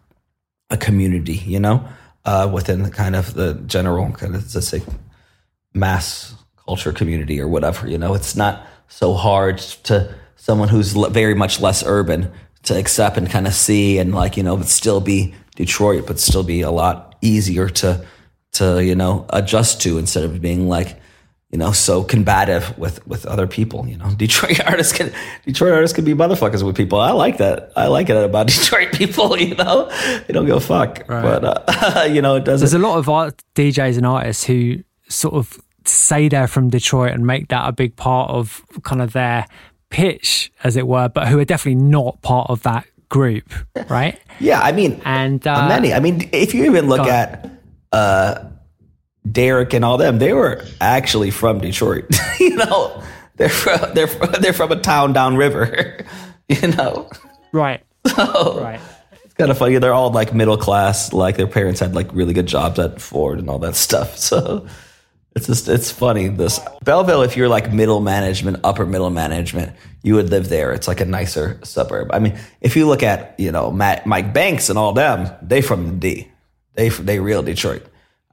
[0.69, 1.87] a community, you know,
[2.25, 4.81] uh, within the kind of the general kind of, let's say,
[5.73, 6.33] mass
[6.65, 7.87] culture community or whatever.
[7.87, 12.31] You know, it's not so hard to someone who's very much less urban
[12.63, 16.19] to accept and kind of see and like you know, but still be Detroit, but
[16.19, 18.03] still be a lot easier to
[18.53, 20.99] to you know adjust to instead of being like
[21.55, 23.87] you know so combative with with other people.
[23.87, 25.13] You know, Detroit artists can
[25.45, 26.99] Detroit artists can be motherfuckers with people.
[26.99, 27.71] I like that.
[27.77, 29.37] I like it about Detroit people.
[29.39, 29.89] You know,
[30.27, 31.23] they don't give a fuck, Right.
[31.23, 32.65] but uh, you know, it doesn't.
[32.65, 37.13] There's a lot of art, DJs and artists who sort of say they're from Detroit
[37.13, 39.45] and make that a big part of kind of their
[39.89, 43.53] pitch, as it were, but who are definitely not part of that group,
[43.87, 44.19] right?
[44.41, 45.93] Yeah, I mean, And uh, uh, many.
[45.93, 47.49] I mean, if you even look at
[47.93, 48.43] uh,
[49.29, 52.05] Derrick and all them, they were actually from Detroit.
[52.39, 53.03] you know,
[53.37, 56.05] they're from, they're from, they're from a town downriver.
[56.49, 57.09] you know,
[57.51, 57.83] right?
[58.15, 58.79] So, right.
[59.23, 59.79] It's kind of funny.
[59.79, 61.11] They're all like middle class.
[61.11, 64.15] Like their parents had like really good jobs at Ford and all that stuff.
[64.15, 64.67] So
[65.35, 66.29] it's just it's funny.
[66.29, 70.71] This Belleville, if you're like middle management, upper middle management, you would live there.
[70.71, 72.11] It's like a nicer suburb.
[72.13, 75.61] I mean, if you look at you know Mad, Mike Banks and all them, they
[75.61, 76.31] from the D.
[76.75, 77.85] They they real Detroit.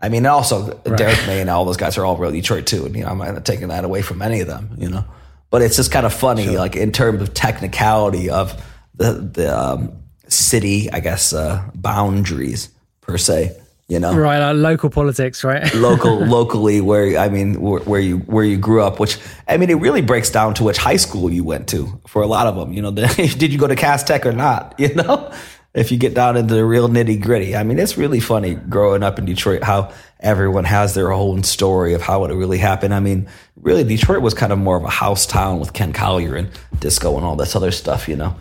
[0.03, 0.99] I mean, also right.
[0.99, 2.85] Derrick May and all those guys are all real Detroit too.
[2.85, 4.75] And you know, I'm not taking that away from any of them.
[4.77, 5.05] You know,
[5.51, 6.59] but it's just kind of funny, sure.
[6.59, 8.61] like in terms of technicality of
[8.97, 12.69] the the um, city, I guess uh, boundaries
[13.01, 13.57] per se
[13.89, 18.19] you know right like local politics right local locally where i mean where, where, you
[18.19, 21.31] where you grew up which i mean it really breaks down to which high school
[21.31, 24.03] you went to for a lot of them you know did you go to Cass
[24.03, 25.31] Tech or not you know
[25.75, 29.03] if you get down into the real nitty gritty i mean it's really funny growing
[29.03, 33.01] up in detroit how everyone has their own story of how it really happened i
[33.01, 36.51] mean really detroit was kind of more of a house town with ken collier and
[36.79, 38.37] disco and all this other stuff you know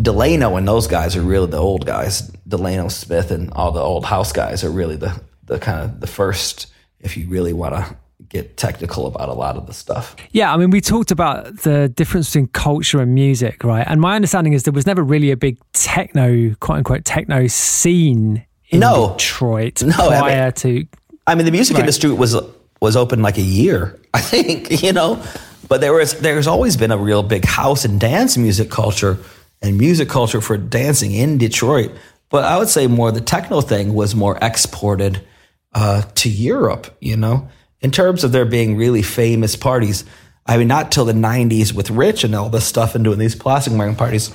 [0.00, 2.28] Delano and those guys are really the old guys.
[2.46, 6.06] Delano Smith and all the old house guys are really the the kind of the
[6.06, 6.66] first.
[7.00, 7.96] If you really want to
[8.28, 10.16] get technical about a lot of the stuff.
[10.32, 13.86] Yeah, I mean, we talked about the difference between culture and music, right?
[13.86, 18.44] And my understanding is there was never really a big techno, quote unquote, techno scene
[18.68, 19.12] in no.
[19.12, 20.86] Detroit no, prior I mean, to.
[21.26, 21.80] I mean, the music right.
[21.80, 22.36] industry was
[22.80, 24.82] was open like a year, I think.
[24.82, 25.22] You know,
[25.68, 29.18] but there was there's always been a real big house and dance music culture
[29.62, 31.92] and music culture for dancing in Detroit.
[32.28, 35.24] But I would say more the techno thing was more exported
[35.72, 37.48] uh, to Europe, you know,
[37.86, 40.04] in terms of there being really famous parties.
[40.44, 43.36] I mean, not till the 90s with Rich and all this stuff and doing these
[43.36, 44.34] plastic wearing parties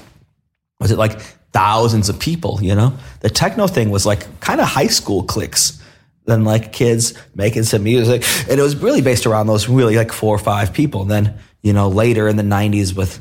[0.80, 1.20] was it like
[1.52, 2.94] thousands of people, you know?
[3.20, 5.84] The techno thing was like kind of high school cliques
[6.24, 8.24] than like kids making some music.
[8.50, 11.02] And it was really based around those really like four or five people.
[11.02, 13.20] And then, you know, later in the 90s with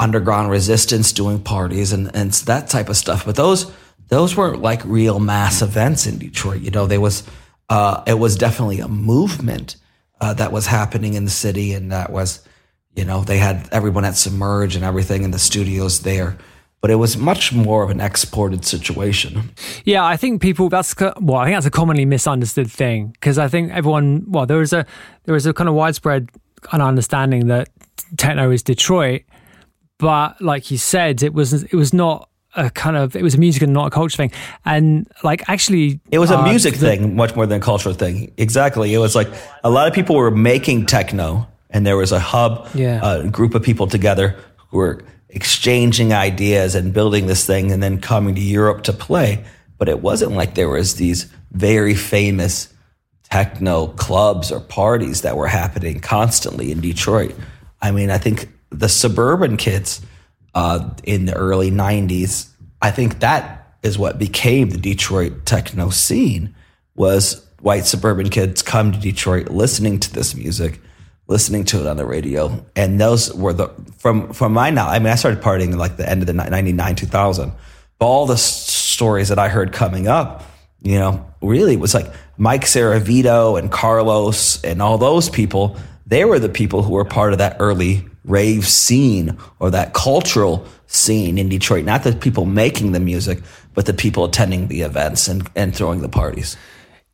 [0.00, 3.24] underground resistance doing parties and, and that type of stuff.
[3.24, 3.70] But those
[4.08, 6.62] those weren't like real mass events in Detroit.
[6.62, 7.22] You know, there was
[7.68, 9.76] uh, it was definitely a movement
[10.20, 12.46] uh, that was happening in the city, and that was
[12.94, 16.36] you know they had everyone at Submerge and everything in the studios there.
[16.80, 19.50] But it was much more of an exported situation.
[19.84, 23.48] Yeah, I think people that's well, I think that's a commonly misunderstood thing because I
[23.48, 24.86] think everyone well there is a
[25.24, 26.30] there is a kind of widespread
[26.72, 27.68] understanding that
[28.16, 29.22] techno is Detroit,
[29.98, 32.28] but like you said, it was it was not
[32.58, 34.32] a kind of it was a music and not a culture thing.
[34.64, 37.94] And like actually it was a uh, music the, thing much more than a cultural
[37.94, 38.32] thing.
[38.36, 38.92] Exactly.
[38.92, 39.28] It was like
[39.64, 43.00] a lot of people were making techno and there was a hub yeah.
[43.02, 44.36] a group of people together
[44.68, 49.44] who were exchanging ideas and building this thing and then coming to europe to play.
[49.78, 52.72] But it wasn't like there was these very famous
[53.30, 57.34] techno clubs or parties that were happening constantly in detroit.
[57.80, 60.02] I mean i think the suburban kids
[60.58, 62.48] uh, in the early 90s,
[62.82, 66.52] I think that is what became the Detroit techno scene
[66.96, 70.80] was white suburban kids come to Detroit listening to this music,
[71.28, 72.64] listening to it on the radio.
[72.74, 76.08] And those were the, from, from my now, I mean, I started partying like the
[76.08, 77.52] end of the 99, 2000.
[78.00, 80.42] But all the stories that I heard coming up,
[80.82, 85.76] you know, really was like Mike Servito and Carlos and all those people.
[86.04, 90.66] They were the people who were part of that early rave scene or that cultural
[90.86, 91.84] scene in Detroit.
[91.84, 93.42] Not the people making the music,
[93.74, 96.56] but the people attending the events and, and throwing the parties.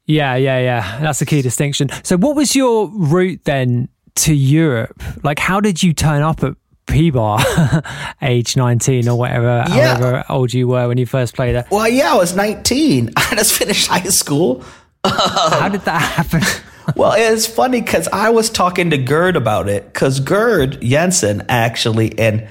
[0.06, 1.00] Yeah, yeah, yeah.
[1.00, 1.88] That's a key distinction.
[2.02, 5.02] So, what was your route then to Europe?
[5.22, 6.54] Like, how did you turn up at
[6.86, 7.40] P Bar,
[8.22, 9.96] age 19 or whatever, yeah.
[9.96, 11.66] however old you were when you first played it?
[11.70, 13.10] Well, yeah, I was 19.
[13.16, 14.62] I just finished high school.
[15.04, 16.42] how did that happen?
[16.96, 22.18] well, it's funny because I was talking to Gerd about it because Gerd Janson actually
[22.18, 22.46] and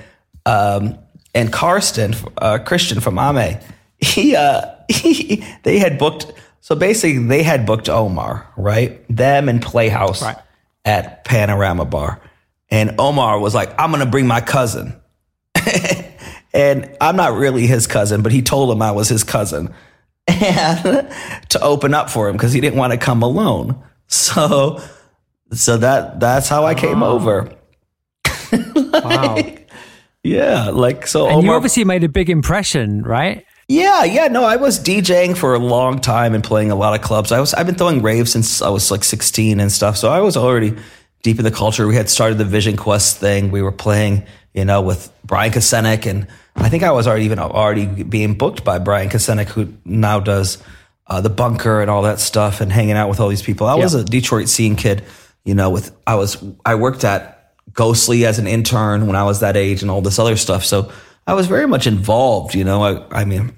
[0.45, 0.97] um,
[1.33, 3.59] and Karsten uh, Christian from Ame,
[3.97, 6.31] he uh, he they had booked.
[6.61, 9.05] So basically, they had booked Omar, right?
[9.13, 10.37] Them and Playhouse right.
[10.85, 12.21] at Panorama Bar,
[12.69, 14.95] and Omar was like, "I'm gonna bring my cousin."
[16.53, 19.73] and I'm not really his cousin, but he told him I was his cousin,
[20.27, 21.09] and
[21.49, 23.81] to open up for him because he didn't want to come alone.
[24.13, 24.79] So,
[25.51, 27.13] so that that's how I came oh.
[27.13, 27.51] over.
[28.51, 29.37] wow.
[30.25, 31.25] Yeah, like so.
[31.25, 33.45] And Omar, you obviously made a big impression, right?
[33.67, 34.29] Yeah, yeah.
[34.29, 37.33] No, I was DJing for a long time and playing a lot of clubs.
[37.33, 39.97] I was I've been throwing raves since I was like 16 and stuff.
[39.97, 40.77] So I was already
[41.23, 41.85] deep in the culture.
[41.87, 43.51] We had started the Vision Quest thing.
[43.51, 47.39] We were playing, you know, with Bryan Kasenic, and I think I was already even
[47.39, 50.57] already being booked by Bryan Kasenic, who now does
[51.07, 53.67] uh, the bunker and all that stuff and hanging out with all these people.
[53.67, 55.03] I was a Detroit scene kid,
[55.43, 59.39] you know, with, I was, I worked at Ghostly as an intern when I was
[59.39, 60.63] that age and all this other stuff.
[60.63, 60.91] So
[61.25, 63.57] I was very much involved, you know, I, I mean,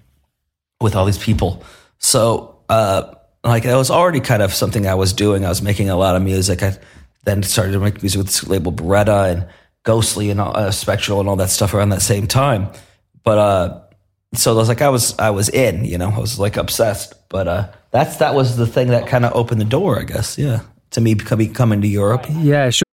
[0.79, 1.63] with all these people.
[1.97, 5.45] So, uh, like it was already kind of something I was doing.
[5.45, 6.63] I was making a lot of music.
[6.63, 6.77] I
[7.25, 9.47] then started to make music with this label Beretta and
[9.83, 12.69] Ghostly and all, uh, Spectral and all that stuff around that same time.
[13.23, 13.81] But uh,
[14.33, 17.13] so I was like, I was I was in, you know, I was like obsessed.
[17.35, 20.37] But uh, that's that was the thing that kind of opened the door, I guess.
[20.37, 20.61] Yeah,
[20.91, 22.23] to me becoming coming to Europe.
[22.29, 22.87] Yeah, sure.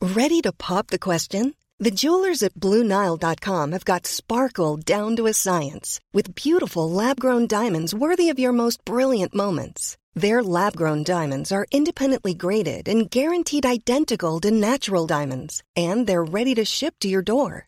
[0.00, 1.52] Ready to pop the question?
[1.78, 7.46] The jewelers at BlueNile.com have got sparkle down to a science with beautiful lab grown
[7.46, 9.98] diamonds worthy of your most brilliant moments.
[10.14, 16.24] Their lab grown diamonds are independently graded and guaranteed identical to natural diamonds, and they're
[16.24, 17.67] ready to ship to your door.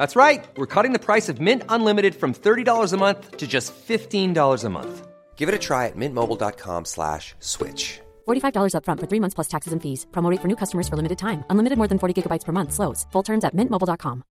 [0.00, 0.48] That's right.
[0.56, 4.70] We're cutting the price of Mint Unlimited from $30 a month to just $15 a
[4.70, 5.06] month.
[5.36, 8.00] Give it a try at mintmobile.com slash switch.
[8.26, 10.06] $45 upfront for three months plus taxes and fees.
[10.10, 11.44] Promo rate for new customers for limited time.
[11.50, 12.72] Unlimited more than 40 gigabytes per month.
[12.72, 13.06] Slows.
[13.12, 14.24] Full terms at mintmobile.com.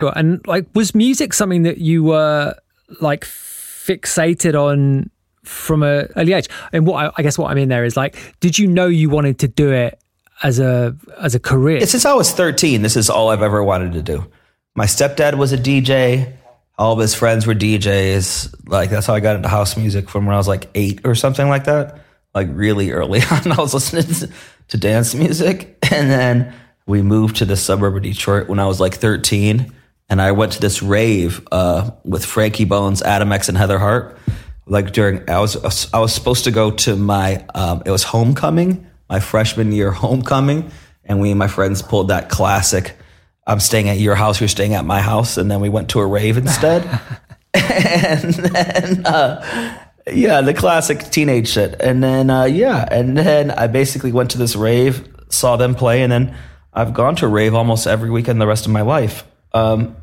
[0.00, 0.12] Sure.
[0.16, 2.56] And like, was music something that you were
[3.00, 5.10] like fixated on
[5.44, 6.48] from a early age?
[6.72, 9.10] And what I, I guess what I mean there is like, did you know you
[9.10, 10.01] wanted to do it
[10.42, 11.78] as a as a career?
[11.78, 14.26] Yeah, since I was 13, this is all I've ever wanted to do.
[14.74, 16.34] My stepdad was a DJ.
[16.78, 18.68] All of his friends were DJs.
[18.68, 21.14] Like that's how I got into house music from when I was like eight or
[21.14, 22.00] something like that.
[22.34, 24.30] Like really early on, I was listening
[24.68, 26.54] to, dance music, and then
[26.86, 29.70] we moved to the suburb of Detroit when I was like 13,
[30.08, 34.18] and I went to this rave uh, with Frankie Bones, Adam X, and Heather Heart.
[34.64, 38.86] Like during, I was I was supposed to go to my um, it was homecoming,
[39.12, 40.70] my freshman year homecoming,
[41.04, 42.96] and we and my friends pulled that classic.
[43.46, 46.00] I'm staying at your house, you're staying at my house, and then we went to
[46.00, 46.82] a rave instead.
[47.54, 49.78] and then, uh,
[50.10, 51.76] yeah, the classic teenage shit.
[51.78, 56.02] And then, uh, yeah, and then I basically went to this rave, saw them play,
[56.02, 56.34] and then
[56.72, 59.24] I've gone to a rave almost every weekend the rest of my life.
[59.52, 59.94] Um,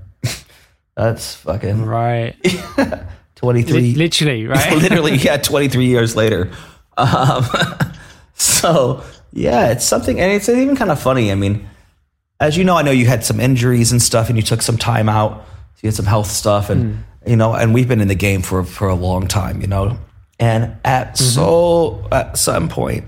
[0.95, 2.36] that's fucking right.
[3.38, 3.74] 23.
[3.74, 4.78] Li- literally, right?
[4.78, 6.51] literally, yeah, 23 years later.
[6.95, 7.43] Um,
[8.40, 11.32] so, yeah, it's something, and it's even kind of funny.
[11.32, 11.68] I mean,
[12.40, 14.78] as you know, I know you had some injuries and stuff, and you took some
[14.78, 15.46] time out.
[15.76, 17.30] So you had some health stuff, and hmm.
[17.30, 19.98] you know, and we've been in the game for for a long time, you know.
[20.40, 21.24] And at mm-hmm.
[21.24, 23.06] so at some point,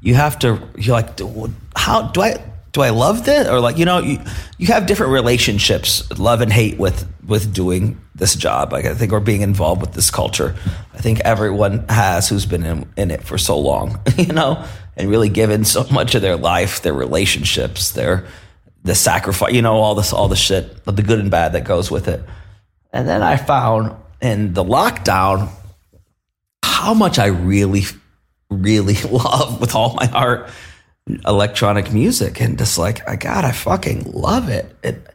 [0.00, 2.42] you have to you're like, "Do- how do I
[2.74, 4.18] do I love this or like you know you
[4.58, 8.72] you have different relationships, love and hate with with doing this job.
[8.72, 10.54] Like I think or being involved with this culture.
[10.92, 14.62] I think everyone has who's been in, in it for so long, you know,
[14.96, 18.26] and really given so much of their life, their relationships, their
[18.82, 21.92] the sacrifice, you know, all this all the shit, the good and bad that goes
[21.92, 22.22] with it.
[22.92, 25.48] And then I found in the lockdown
[26.64, 27.84] how much I really,
[28.50, 30.50] really love with all my heart
[31.26, 34.74] electronic music and just like I God, I fucking love it.
[34.82, 35.14] it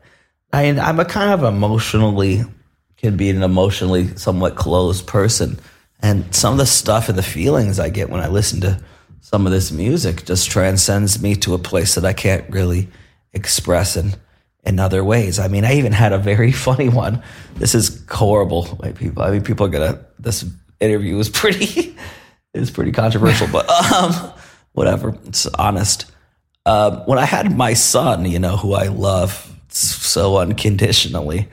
[0.54, 2.44] I I'm a kind of emotionally
[2.98, 5.60] can be an emotionally somewhat closed person.
[6.02, 8.82] And some of the stuff and the feelings I get when I listen to
[9.22, 12.88] some of this music just transcends me to a place that I can't really
[13.34, 14.14] express in
[14.64, 15.40] in other ways.
[15.40, 17.24] I mean, I even had a very funny one.
[17.56, 18.66] This is horrible,
[18.96, 19.24] people.
[19.24, 20.06] I mean, people are gonna.
[20.20, 20.46] This
[20.80, 21.96] interview was pretty.
[22.54, 24.34] it was pretty controversial, but um,
[24.80, 25.14] whatever.
[25.26, 26.10] It's honest.
[26.66, 31.50] Um, when I had my son, you know, who I love so unconditionally,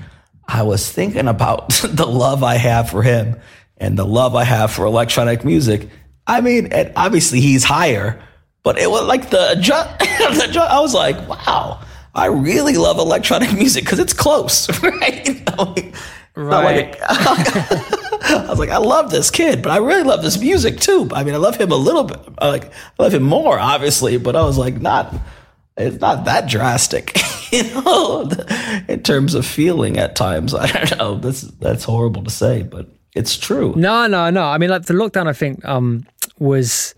[0.47, 3.37] I was thinking about the love I have for him
[3.79, 5.89] and the love I have for electronic music.
[6.29, 8.23] I mean, and obviously he's higher,
[8.63, 9.57] but it was like the,
[10.53, 11.81] the I was like, wow,
[12.15, 15.43] I really love electronic music because it's close, right?
[16.37, 17.97] You know, like- not like a-
[18.29, 21.09] I was like, I love this kid, but I really love this music too.
[21.13, 22.19] I mean, I love him a little bit.
[22.39, 22.65] I Like,
[22.99, 25.15] I love him more, obviously, but I was like, not.
[25.79, 27.19] It's not that drastic,
[27.53, 28.31] you know,
[28.89, 30.55] in terms of feeling at times.
[30.55, 31.15] I don't know.
[31.19, 33.75] That's that's horrible to say, but it's true.
[33.77, 34.43] No, no, no.
[34.45, 36.07] I mean, like the lockdown, I think um,
[36.39, 36.95] was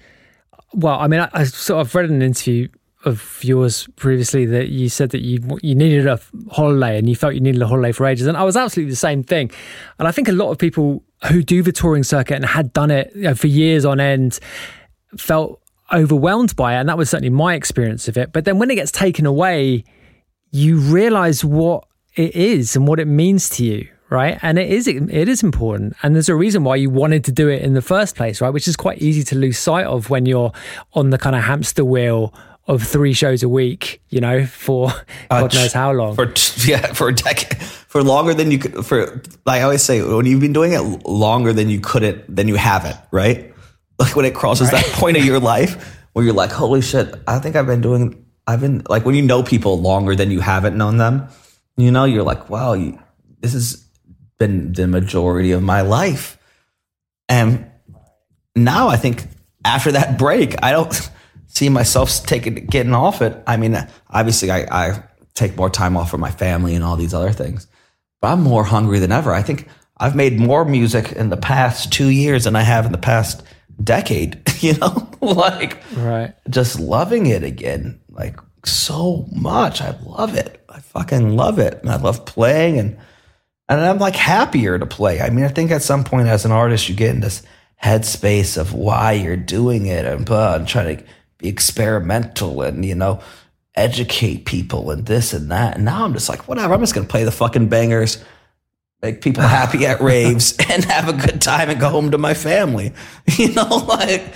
[0.73, 0.99] well.
[0.99, 2.69] I mean, I, I sort of read an interview
[3.05, 6.21] of yours previously that you said that you you needed a
[6.51, 8.97] holiday and you felt you needed a holiday for ages, and I was absolutely the
[8.97, 9.51] same thing.
[9.99, 12.91] And I think a lot of people who do the touring circuit and had done
[12.91, 14.39] it you know, for years on end
[15.17, 15.61] felt
[15.93, 16.81] overwhelmed by it.
[16.81, 18.33] And that was certainly my experience of it.
[18.33, 19.85] But then when it gets taken away,
[20.51, 23.89] you realize what it is and what it means to you.
[24.11, 24.39] Right.
[24.41, 25.95] And it is, it is important.
[26.03, 28.49] And there's a reason why you wanted to do it in the first place, right?
[28.49, 30.51] Which is quite easy to lose sight of when you're
[30.95, 32.33] on the kind of hamster wheel
[32.69, 34.91] of three shows a week, you know, for
[35.31, 36.15] uh, God knows how long.
[36.15, 36.27] For
[36.67, 38.85] yeah, for a decade, for longer than you could.
[38.85, 42.55] For I always say, when you've been doing it longer than you couldn't, then you
[42.57, 43.55] haven't, right?
[44.01, 44.85] Like when it crosses right.
[44.85, 48.25] that point of your life where you're like, holy shit, I think I've been doing.
[48.47, 51.27] I've been like when you know people longer than you haven't known them,
[51.77, 52.97] you know, you're like, wow, you,
[53.41, 53.85] this has
[54.39, 56.39] been the majority of my life,
[57.29, 57.69] and
[58.55, 59.27] now I think
[59.65, 61.11] after that break, I don't
[61.49, 63.43] see myself taking getting off it.
[63.47, 63.77] I mean,
[64.09, 65.03] obviously, I, I
[65.35, 67.67] take more time off for my family and all these other things,
[68.21, 69.33] but I'm more hungry than ever.
[69.33, 72.93] I think I've made more music in the past two years than I have in
[72.93, 73.43] the past
[73.83, 74.41] decade.
[74.59, 79.81] You know, like right, just loving it again, like so much.
[79.81, 80.65] I love it.
[80.69, 82.99] I fucking love it, and I love playing and.
[83.71, 85.21] And I'm like happier to play.
[85.21, 87.43] I mean, I think at some point as an artist, you get in this
[87.83, 91.05] headspace of why you're doing it and, uh, and trying to
[91.39, 93.21] be experimental and, you know,
[93.75, 95.77] educate people and this and that.
[95.77, 98.23] And now I'm just like, whatever, I'm just going to play the fucking bangers,
[99.03, 102.35] make people happy at raves and have a good time and go home to my
[102.35, 102.93] family.
[103.39, 104.35] You know, like,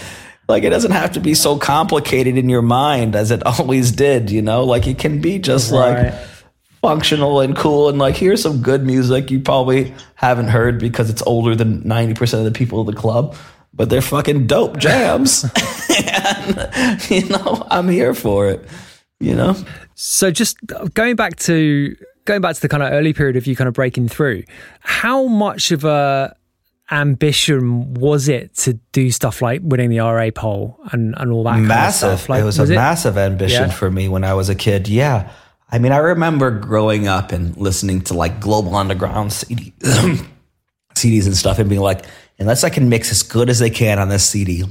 [0.48, 4.30] like it doesn't have to be so complicated in your mind as it always did,
[4.30, 6.12] you know, like it can be just right.
[6.12, 6.14] like
[6.82, 11.22] functional and cool and like here's some good music you probably haven't heard because it's
[11.22, 13.36] older than 90% of the people in the club
[13.74, 15.44] but they're fucking dope jams.
[16.14, 18.68] and, you know, I'm here for it,
[19.20, 19.56] you know?
[19.94, 20.58] So just
[20.94, 23.74] going back to going back to the kind of early period of you kind of
[23.74, 24.44] breaking through,
[24.80, 26.36] how much of a
[26.90, 31.58] ambition was it to do stuff like winning the RA poll and, and all that
[31.58, 32.10] massive.
[32.10, 32.76] Kind of Like, it was, was a it?
[32.76, 33.74] massive ambition yeah.
[33.74, 34.88] for me when I was a kid.
[34.88, 35.30] Yeah.
[35.70, 39.72] I mean, I remember growing up and listening to like Global Underground CD,
[40.94, 42.04] CDs and stuff and being like,
[42.42, 44.64] unless I can mix as good as they can on this CD,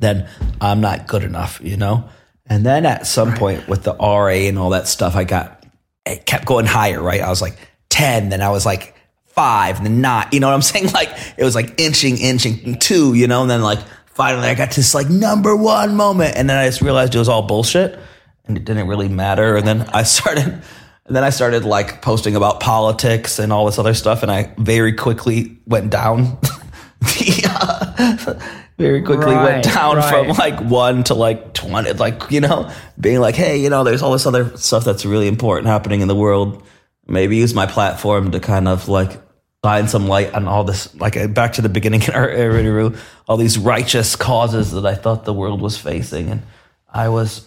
[0.00, 0.28] then
[0.60, 2.08] I'm not good enough, you know?
[2.46, 5.66] And then at some point with the RA and all that stuff, I got,
[6.06, 7.20] it kept going higher, right?
[7.20, 7.58] I was like
[7.90, 10.92] 10, then I was like five, and then not, you know what I'm saying?
[10.92, 13.42] Like it was like inching, inching two, you know?
[13.42, 16.36] And then like finally I got this like number one moment.
[16.36, 17.98] And then I just realized it was all bullshit
[18.46, 19.56] and it didn't really matter.
[19.56, 23.78] And then I started, and then I started like posting about politics and all this
[23.78, 24.22] other stuff.
[24.22, 26.38] And I very quickly went down
[28.78, 30.10] very quickly right, went down right.
[30.10, 34.02] from like one to like 20, like, you know, being like, hey, you know, there's
[34.02, 36.62] all this other stuff that's really important happening in the world.
[37.06, 39.20] Maybe use my platform to kind of like
[39.64, 42.92] shine some light on all this, like uh, back to the beginning in our area,
[43.28, 46.30] all these righteous causes that I thought the world was facing.
[46.30, 46.42] And
[46.88, 47.46] I was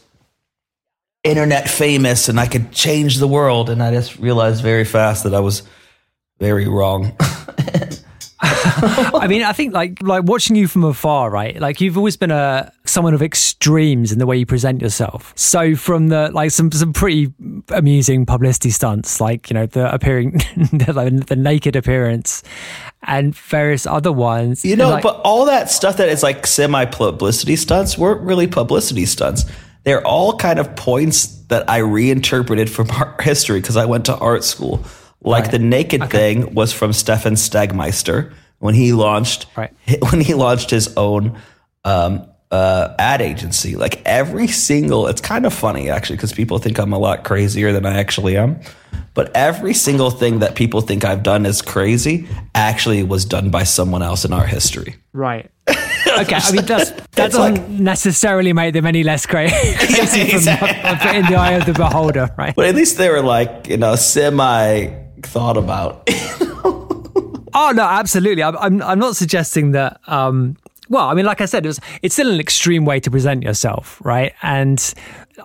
[1.23, 3.69] internet famous and I could change the world.
[3.69, 5.63] And I just realized very fast that I was
[6.39, 7.15] very wrong.
[8.43, 11.59] I mean, I think like like watching you from afar, right?
[11.59, 15.31] Like you've always been a someone of extremes in the way you present yourself.
[15.35, 17.31] So from the like some some pretty
[17.69, 22.41] amusing publicity stunts, like you know the appearing the, the naked appearance,
[23.03, 24.65] and various other ones.
[24.65, 28.47] You know, like, but all that stuff that is like semi publicity stunts weren't really
[28.47, 29.45] publicity stunts.
[29.83, 34.17] They're all kind of points that I reinterpreted from art history because I went to
[34.17, 34.83] art school.
[35.23, 35.51] Like right.
[35.51, 36.17] the naked okay.
[36.17, 39.73] thing was from Stefan Sagmeister when he launched right.
[40.11, 41.37] when he launched his own
[41.83, 43.75] um, uh, ad agency.
[43.75, 47.71] Like every single, it's kind of funny actually because people think I'm a lot crazier
[47.71, 48.59] than I actually am.
[49.13, 53.63] But every single thing that people think I've done is crazy actually was done by
[53.63, 54.95] someone else in our history.
[55.13, 55.49] Right.
[56.19, 61.17] Okay, I mean that's, that doesn't like, necessarily make them any less crazy, yeah, exactly.
[61.17, 62.53] in the eye of the beholder, right?
[62.53, 66.03] But at least they were like you know semi thought about.
[67.53, 68.43] oh no, absolutely.
[68.43, 69.99] I'm, I'm, I'm not suggesting that.
[70.07, 70.57] Um,
[70.89, 73.43] well, I mean, like I said, it was, it's still an extreme way to present
[73.43, 74.33] yourself, right?
[74.41, 74.93] And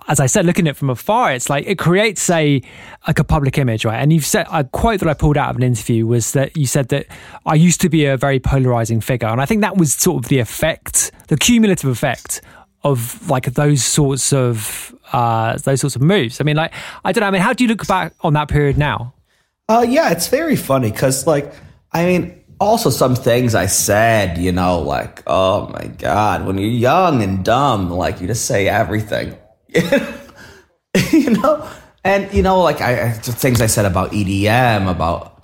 [0.09, 2.61] as I said, looking at it from afar, it's like it creates a
[3.07, 3.97] like a public image, right?
[3.97, 6.65] And you've said a quote that I pulled out of an interview was that you
[6.65, 7.07] said that
[7.45, 10.29] I used to be a very polarizing figure, and I think that was sort of
[10.29, 12.41] the effect, the cumulative effect
[12.83, 16.41] of like those sorts of uh, those sorts of moves.
[16.41, 16.73] I mean, like
[17.05, 17.27] I don't know.
[17.27, 19.13] I mean, how do you look back on that period now?
[19.69, 21.53] Uh, yeah, it's very funny because, like,
[21.91, 26.69] I mean, also some things I said, you know, like, oh my God, when you're
[26.69, 29.37] young and dumb, like, you just say everything,
[29.73, 31.69] you know?
[32.05, 35.43] And, you know, like, I, things I said about EDM, about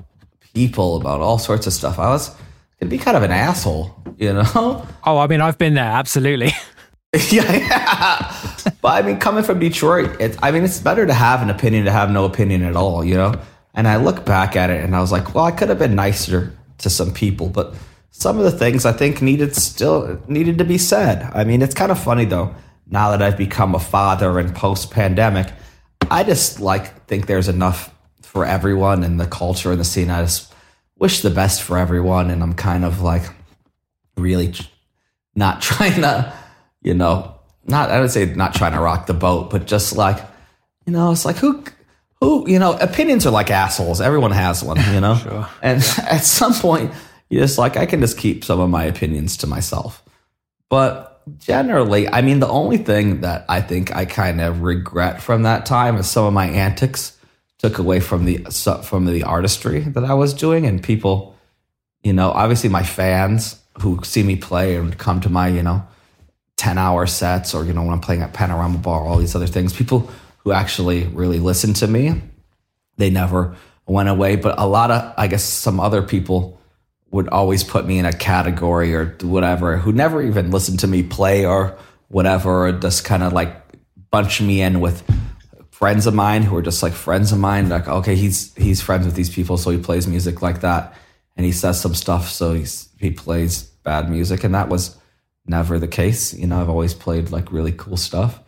[0.53, 1.99] people, about all sorts of stuff.
[1.99, 2.33] I was
[2.79, 4.85] can be kind of an asshole, you know?
[5.05, 6.53] Oh, I mean, I've been there, absolutely.
[7.29, 8.47] yeah, yeah.
[8.81, 11.83] But I mean, coming from Detroit, it, I mean, it's better to have an opinion
[11.85, 13.33] to have no opinion at all, you know?
[13.73, 15.95] And I look back at it and I was like, well, I could have been
[15.95, 17.73] nicer to some people, but
[18.11, 21.31] some of the things I think needed still needed to be said.
[21.33, 22.53] I mean, it's kind of funny though,
[22.87, 25.51] now that I've become a father and post pandemic,
[26.11, 30.09] I just like think there's enough for everyone in the culture and the scene.
[30.09, 30.53] I just
[30.97, 32.29] wish the best for everyone.
[32.29, 33.23] And I'm kind of like
[34.17, 34.53] really
[35.35, 36.33] not trying to,
[36.81, 40.17] you know, not, I would say not trying to rock the boat, but just like,
[40.85, 41.63] you know, it's like who,
[42.23, 44.01] who, you know, opinions are like assholes.
[44.01, 45.15] Everyone has one, you know?
[45.23, 45.49] sure.
[45.61, 46.05] And yeah.
[46.09, 46.91] at some point,
[47.29, 50.03] you're just like, I can just keep some of my opinions to myself.
[50.69, 55.43] But generally, I mean, the only thing that I think I kind of regret from
[55.43, 57.17] that time is some of my antics
[57.59, 58.39] took away from the
[58.83, 61.35] from the artistry that I was doing, and people,
[62.03, 65.85] you know, obviously my fans who see me play and come to my, you know,
[66.57, 69.47] ten hour sets, or you know, when I'm playing at Panorama Bar, all these other
[69.47, 70.09] things, people
[70.43, 72.21] who actually really listened to me,
[72.97, 74.35] they never went away.
[74.35, 76.59] But a lot of, I guess, some other people
[77.11, 81.03] would always put me in a category or whatever, who never even listened to me
[81.03, 81.77] play or
[82.07, 83.55] whatever, or just kind of like
[84.11, 85.03] bunch me in with
[85.71, 87.69] friends of mine who are just like friends of mine.
[87.69, 90.93] Like, okay, he's he's friends with these people, so he plays music like that,
[91.35, 94.97] and he says some stuff, so he's he plays bad music, and that was
[95.45, 96.33] never the case.
[96.33, 98.39] You know, I've always played like really cool stuff,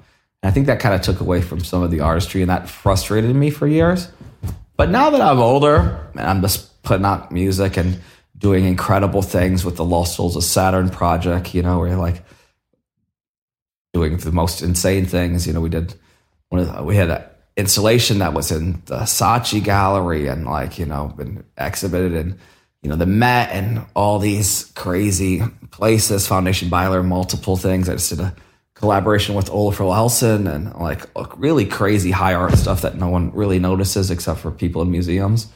[0.47, 3.35] I think that kind of took away from some of the artistry, and that frustrated
[3.35, 4.09] me for years.
[4.77, 7.99] But now that I'm older, and I'm just putting out music and
[8.37, 12.23] doing incredible things with the Lost Souls of Saturn project, you know, where like
[13.93, 15.47] doing the most insane things.
[15.47, 15.95] You know, we did
[16.51, 17.23] we had an
[17.57, 22.37] installation that was in the Saatchi Gallery and like you know been exhibited in
[22.83, 25.41] you know the Met and all these crazy
[25.71, 26.27] places.
[26.27, 27.87] Foundation Beyeler, multiple things.
[27.87, 28.35] I just did a
[28.75, 31.01] collaboration with Olaf Eliasson and like
[31.37, 35.47] really crazy high art stuff that no one really notices except for people in museums.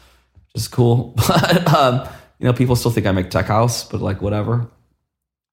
[0.55, 2.07] Just cool, but um,
[2.39, 4.67] you know people still think I make tech house, but like whatever.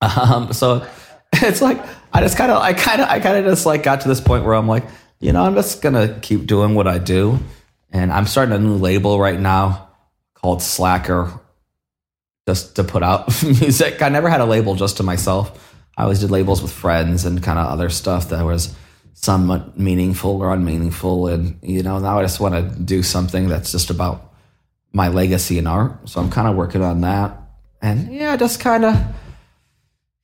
[0.03, 0.87] Um, so
[1.33, 4.03] it's like I just kind of I kind of I kind of just like got
[4.03, 4.85] to this point where I'm like
[5.21, 7.39] you know, I'm just gonna keep doing what I do.
[7.91, 9.89] And I'm starting a new label right now
[10.35, 11.41] called Slacker,
[12.47, 14.03] just to put out music.
[14.03, 15.66] I never had a label just to myself.
[15.97, 18.75] I always did labels with friends and kind of other stuff that was
[19.15, 21.29] somewhat meaningful or unmeaningful.
[21.29, 24.35] And, you know, now I just want to do something that's just about
[24.93, 26.09] my legacy in art.
[26.09, 27.41] So I'm kind of working on that.
[27.81, 28.97] And yeah, just kind of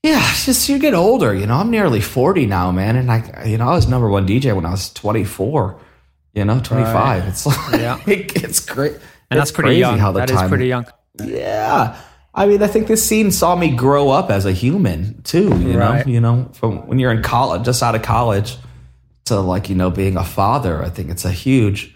[0.02, 1.54] yeah, it's just you get older, you know.
[1.54, 4.66] I'm nearly 40 now, man, and I, you know, I was number one DJ when
[4.66, 5.78] I was 24.
[6.34, 6.94] You know, 25.
[6.94, 7.28] Right.
[7.28, 8.00] It's like yeah.
[8.06, 8.94] it's great,
[9.30, 9.98] and that's pretty young.
[9.98, 10.86] How the that time, is pretty young.
[11.22, 12.00] Yeah,
[12.34, 15.56] I mean, I think this scene saw me grow up as a human too.
[15.58, 16.06] You right.
[16.06, 18.56] know, you know, from when you're in college, just out of college,
[19.26, 20.82] to like you know being a father.
[20.82, 21.94] I think it's a huge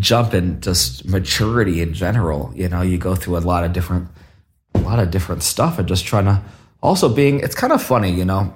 [0.00, 2.52] jump in just maturity in general.
[2.54, 4.08] You know, you go through a lot of different,
[4.74, 6.42] a lot of different stuff, and just trying to
[6.84, 8.54] also being it's kind of funny you know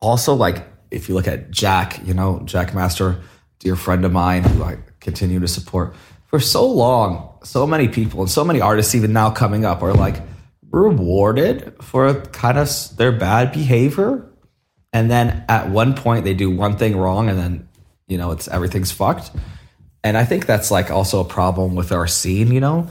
[0.00, 3.20] also like if you look at jack you know Jackmaster
[3.58, 5.92] dear friend of mine who i continue to support
[6.26, 9.92] for so long so many people and so many artists even now coming up are
[9.92, 10.22] like
[10.70, 14.24] rewarded for kind of their bad behavior.
[14.92, 17.68] And then at one point they do one thing wrong and then
[18.06, 19.30] you know it's everything's fucked.
[20.04, 22.88] And i think that's like also a problem with our scene you know?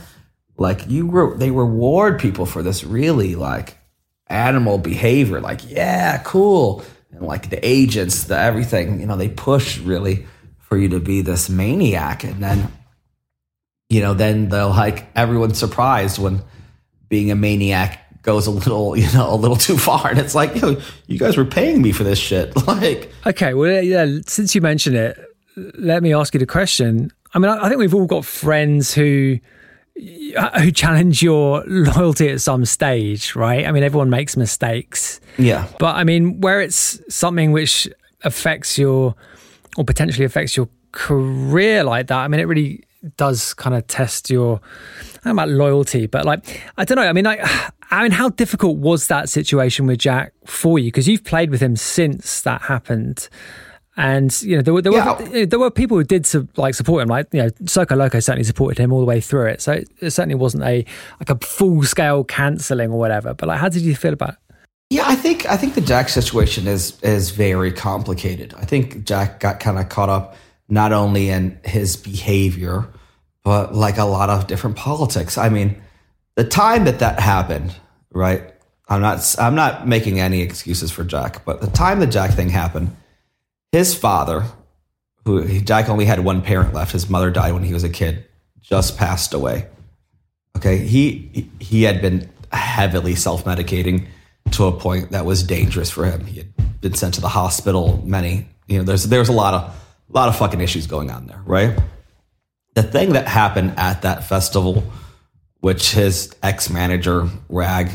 [0.58, 3.78] Like you re- they reward people for this really like
[4.28, 5.40] animal behavior.
[5.40, 6.84] Like yeah cool.
[7.12, 10.26] And like the agents the everything you know they push really
[10.60, 12.24] for you to be this maniac.
[12.24, 12.72] And then
[13.90, 16.42] you know then they'll like everyone's surprised when
[17.10, 20.56] being a maniac goes a little you know a little too far and it's like
[20.56, 24.62] yo you guys were paying me for this shit like okay well yeah since you
[24.62, 25.18] mentioned it
[25.76, 29.40] let me ask you the question i mean i think we've all got friends who
[30.36, 33.66] uh, who challenge your loyalty at some stage, right?
[33.66, 35.20] I mean, everyone makes mistakes.
[35.38, 35.68] Yeah.
[35.80, 37.90] But I mean, where it's something which
[38.24, 39.16] affects your
[39.76, 42.84] or potentially affects your career like that, I mean, it really
[43.16, 47.04] does kind of test your I don't know about loyalty, but like I don't know.
[47.04, 47.40] I mean, like
[47.92, 50.86] I mean, how difficult was that situation with Jack for you?
[50.86, 53.30] Because you've played with him since that happened.
[54.00, 55.20] And you know there were there yeah.
[55.20, 58.44] were there were people who did like support him, like you know Circo Loco certainly
[58.44, 59.62] supported him all the way through it.
[59.62, 60.86] So it, it certainly wasn't a
[61.20, 63.34] like a full scale cancelling or whatever.
[63.34, 64.36] But like, how did you feel about it?
[64.90, 68.54] Yeah, I think I think the Jack situation is is very complicated.
[68.56, 70.36] I think Jack got kind of caught up
[70.70, 72.88] not only in his behavior,
[73.44, 75.38] but like a lot of different politics.
[75.38, 75.82] I mean,
[76.36, 77.74] the time that that happened,
[78.12, 78.54] right?
[78.90, 82.50] I'm not I'm not making any excuses for Jack, but the time the Jack thing
[82.50, 82.96] happened,
[83.72, 84.46] his father,
[85.26, 88.26] who Jack only had one parent left, his mother died when he was a kid,
[88.62, 89.68] just passed away.
[90.56, 94.08] Okay, he he had been heavily self-medicating
[94.52, 96.26] to a point that was dangerous for him.
[96.26, 99.87] He had been sent to the hospital many, you know, there's there's a lot of
[100.10, 101.78] a lot of fucking issues going on there, right?
[102.76, 104.84] The thing that happened at that festival,
[105.60, 107.90] which his ex-manager Rag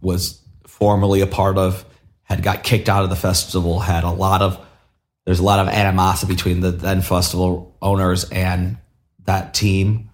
[0.00, 1.84] was formerly a part of,
[2.22, 4.64] had got kicked out of the festival, had a lot of
[5.24, 8.78] there's a lot of animosity between the then festival owners and
[9.26, 10.08] that team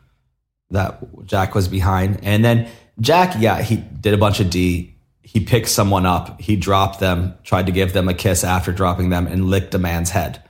[0.70, 2.18] that Jack was behind.
[2.24, 2.68] And then
[2.98, 4.96] Jack, yeah, he did a bunch of D.
[5.22, 9.10] He picked someone up, he dropped them, tried to give them a kiss after dropping
[9.10, 10.42] them, and licked a man's head.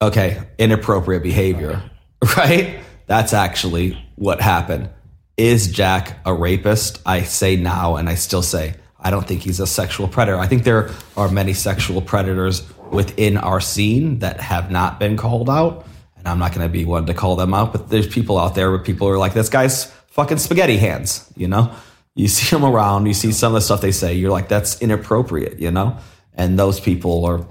[0.00, 1.82] Okay, inappropriate behavior,
[2.36, 2.78] right?
[3.06, 4.90] That's actually what happened.
[5.36, 7.00] Is Jack a rapist?
[7.06, 10.38] I say now, and I still say I don't think he's a sexual predator.
[10.38, 15.48] I think there are many sexual predators within our scene that have not been called
[15.48, 15.86] out.
[16.16, 18.56] And I'm not going to be one to call them out, but there's people out
[18.56, 21.72] there where people are like, this guy's fucking spaghetti hands, you know?
[22.16, 24.82] You see them around, you see some of the stuff they say, you're like, that's
[24.82, 25.96] inappropriate, you know?
[26.34, 27.46] And those people are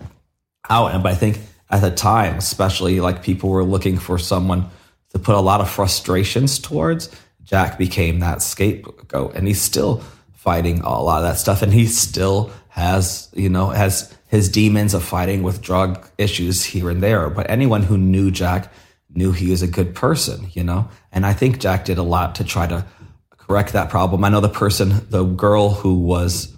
[0.70, 0.94] out.
[0.94, 4.70] And but I think at the time, especially like people were looking for someone
[5.12, 7.10] to put a lot of frustrations towards,
[7.44, 9.36] Jack became that scapegoat.
[9.36, 10.04] And he's still
[10.34, 11.62] fighting a lot of that stuff.
[11.62, 16.90] And he still has, you know, has his demons of fighting with drug issues here
[16.90, 17.30] and there.
[17.30, 18.72] But anyone who knew Jack
[19.10, 20.90] knew he was a good person, you know?
[21.12, 22.86] And I think Jack did a lot to try to
[23.32, 24.24] correct that problem.
[24.24, 26.54] I know the person, the girl who was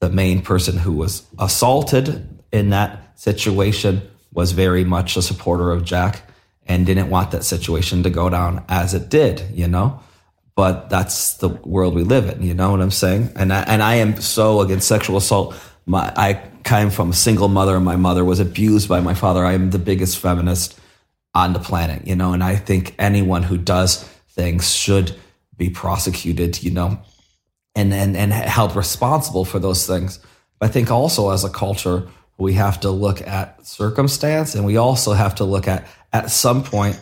[0.00, 4.02] the main person who was assaulted in that situation
[4.34, 6.22] was very much a supporter of Jack
[6.66, 10.00] and didn't want that situation to go down as it did, you know?
[10.56, 13.32] But that's the world we live in, you know what I'm saying?
[13.36, 15.54] And I, and I am so against sexual assault.
[15.86, 17.76] My, I came from a single mother.
[17.76, 19.44] And my mother was abused by my father.
[19.44, 20.78] I am the biggest feminist
[21.34, 25.14] on the planet, you know, and I think anyone who does things should
[25.56, 26.98] be prosecuted, you know,
[27.74, 30.20] and, and, and held responsible for those things.
[30.60, 32.08] I think also as a culture,
[32.38, 36.62] we have to look at circumstance and we also have to look at, at some
[36.62, 37.00] point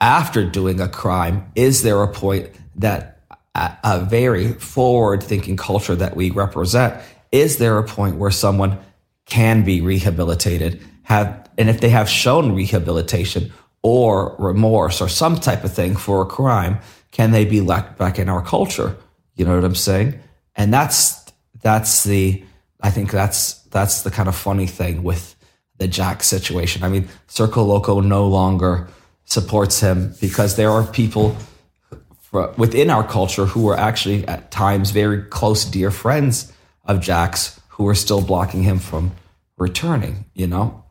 [0.00, 3.20] after doing a crime, is there a point that
[3.54, 8.78] a, very forward thinking culture that we represent, is there a point where someone
[9.26, 13.52] can be rehabilitated, have, and if they have shown rehabilitation
[13.82, 16.78] or remorse or some type of thing for a crime,
[17.12, 18.96] can they be let back in our culture?
[19.36, 20.18] You know what I'm saying?
[20.56, 21.24] And that's
[21.62, 22.44] that's the
[22.80, 25.34] I think that's that's the kind of funny thing with
[25.78, 26.84] the Jack situation.
[26.84, 28.88] I mean, Circo Loco no longer
[29.24, 31.36] supports him because there are people
[32.56, 36.52] within our culture who are actually at times very close, dear friends
[36.84, 39.10] of Jack's who are still blocking him from
[39.58, 40.84] returning, you know,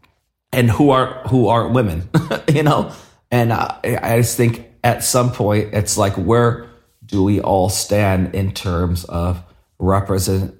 [0.51, 2.09] and who are who are women,
[2.53, 2.91] you know,
[3.31, 6.69] and I, I just think at some point it's like where
[7.05, 9.41] do we all stand in terms of
[9.79, 10.55] represent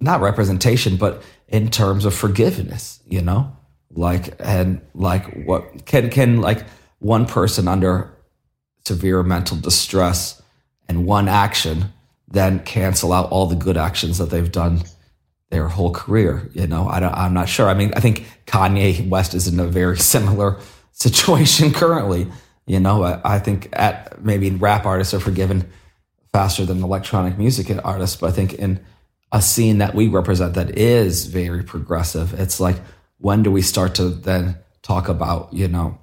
[0.00, 3.56] not representation, but in terms of forgiveness, you know,
[3.90, 6.64] like and like what can can like
[6.98, 8.14] one person under
[8.86, 10.40] severe mental distress
[10.88, 11.92] and one action
[12.30, 14.82] then cancel out all the good actions that they've done
[15.50, 16.50] their whole career.
[16.52, 17.68] You know, I am not sure.
[17.68, 20.58] I mean, I think Kanye West is in a very similar
[20.92, 22.30] situation currently.
[22.66, 25.70] You know, I, I think at maybe rap artists are forgiven
[26.32, 28.84] faster than electronic music artists, but I think in
[29.32, 32.76] a scene that we represent that is very progressive, it's like
[33.18, 35.98] when do we start to then talk about you know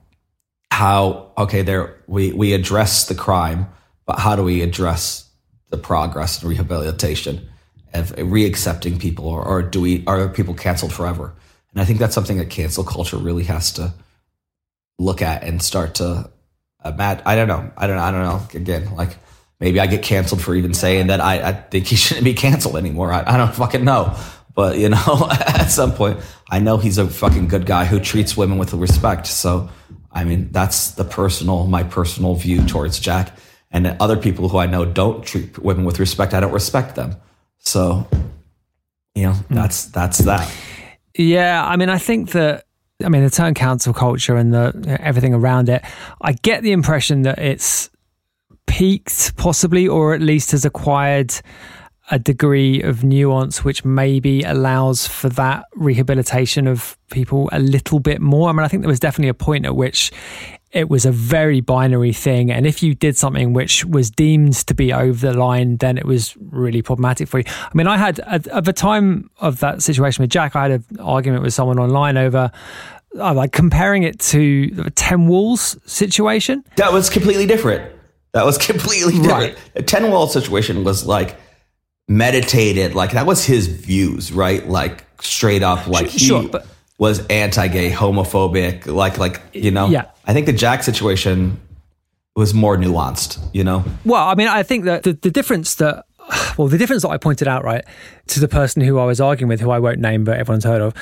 [0.72, 3.68] how okay there we we address the crime,
[4.06, 5.30] but how do we address
[5.70, 7.50] the progress and rehabilitation?
[7.96, 11.34] of reaccepting people, or, or do we are people canceled forever?
[11.72, 13.94] And I think that's something that cancel culture really has to
[15.00, 16.06] look at and start to
[16.84, 17.24] uh, imagine.
[17.26, 17.72] I don't know.
[17.78, 17.98] I don't.
[17.98, 18.48] I don't know.
[18.54, 19.18] Again, like
[19.60, 22.78] maybe I get canceled for even saying that I, I think he shouldn't be canceled
[22.78, 23.12] anymore.
[23.12, 24.18] I, I don't fucking know.
[24.54, 26.20] But you know, at some point,
[26.50, 29.28] I know he's a fucking good guy who treats women with respect.
[29.28, 29.70] So,
[30.12, 33.38] I mean, that's the personal, my personal view towards Jack.
[33.72, 37.18] And other people who I know don't treat women with respect, I don't respect them.
[37.60, 38.08] So,
[39.14, 39.54] you know, hmm.
[39.54, 40.50] that's that's that.
[41.18, 42.66] Yeah, I mean, I think that
[43.04, 45.84] I mean the term cancel culture and the everything around it.
[46.22, 47.90] I get the impression that it's
[48.68, 51.34] peaked, possibly, or at least has acquired
[52.12, 58.22] a degree of nuance which maybe allows for that rehabilitation of people a little bit
[58.22, 58.50] more.
[58.50, 60.12] I mean, I think there was definitely a point at which
[60.72, 62.52] it was a very binary thing.
[62.52, 66.06] And if you did something which was deemed to be over the line, then it
[66.06, 67.46] was really problematic for you.
[67.48, 70.72] I mean, I had, at, at the time of that situation with Jack, I had
[70.72, 72.52] an argument with someone online over
[73.18, 76.64] uh, like comparing it to the 10 Walls situation.
[76.76, 77.95] That was completely different.
[78.36, 79.56] That was completely different.
[79.56, 79.58] Right.
[79.74, 81.38] The 10 Wall situation was like
[82.08, 84.68] meditated, like that was his views, right?
[84.68, 86.68] Like straight up, like he Sure, but-
[86.98, 89.88] was anti gay, homophobic, like, like, you know?
[89.88, 90.06] Yeah.
[90.26, 91.60] I think the Jack situation
[92.38, 93.84] was more nuanced, you know?
[94.06, 96.06] Well, I mean, I think that the, the difference that,
[96.58, 97.84] well, the difference that I pointed out, right,
[98.28, 100.82] to the person who I was arguing with, who I won't name, but everyone's heard
[100.82, 100.94] of,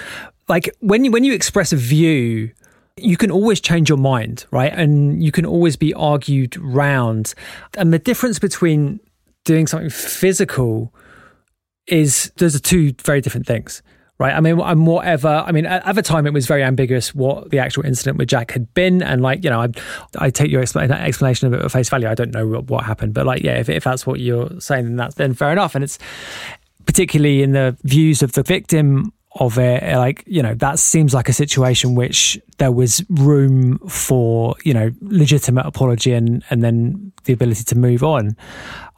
[0.47, 2.51] like when you, when you express a view,
[2.97, 4.71] you can always change your mind, right?
[4.71, 7.33] And you can always be argued round.
[7.75, 8.99] And the difference between
[9.45, 10.93] doing something physical
[11.87, 13.81] is those are two very different things.
[14.19, 14.35] Right.
[14.35, 15.43] I mean, I'm whatever.
[15.45, 18.29] I mean, at, at the time, it was very ambiguous what the actual incident with
[18.29, 19.01] Jack had been.
[19.01, 19.69] And, like, you know, I,
[20.19, 22.07] I take your expla- explanation of it at face value.
[22.07, 23.15] I don't know what, what happened.
[23.15, 25.73] But, like, yeah, if, if that's what you're saying, then that's then fair enough.
[25.73, 25.97] And it's
[26.85, 31.13] particularly in the views of the victim of it, eh, like, you know, that seems
[31.13, 37.11] like a situation which there was room for, you know, legitimate apology and, and then
[37.23, 38.35] the ability to move on.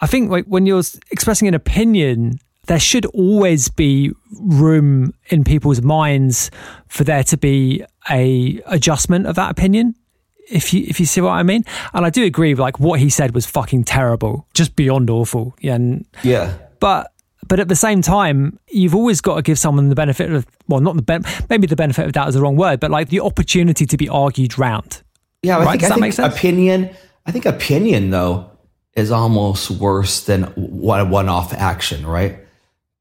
[0.02, 5.82] I think, like, when you're expressing an opinion, there should always be room in people's
[5.82, 6.52] minds
[6.88, 9.96] for there to be a adjustment of that opinion
[10.50, 11.64] if you if you see what I mean.
[11.94, 15.56] And I do agree like what he said was fucking terrible, just beyond awful.
[15.64, 16.54] And Yeah.
[16.80, 17.12] but
[17.48, 20.82] but at the same time, you've always got to give someone the benefit of well,
[20.82, 23.20] not the ben- maybe the benefit of doubt is the wrong word, but like the
[23.20, 25.02] opportunity to be argued round.
[25.44, 26.36] Yeah, I think, Does I that think make sense?
[26.36, 26.90] opinion.
[27.26, 28.50] I think opinion though
[28.96, 32.40] is almost worse than one one-off action, right?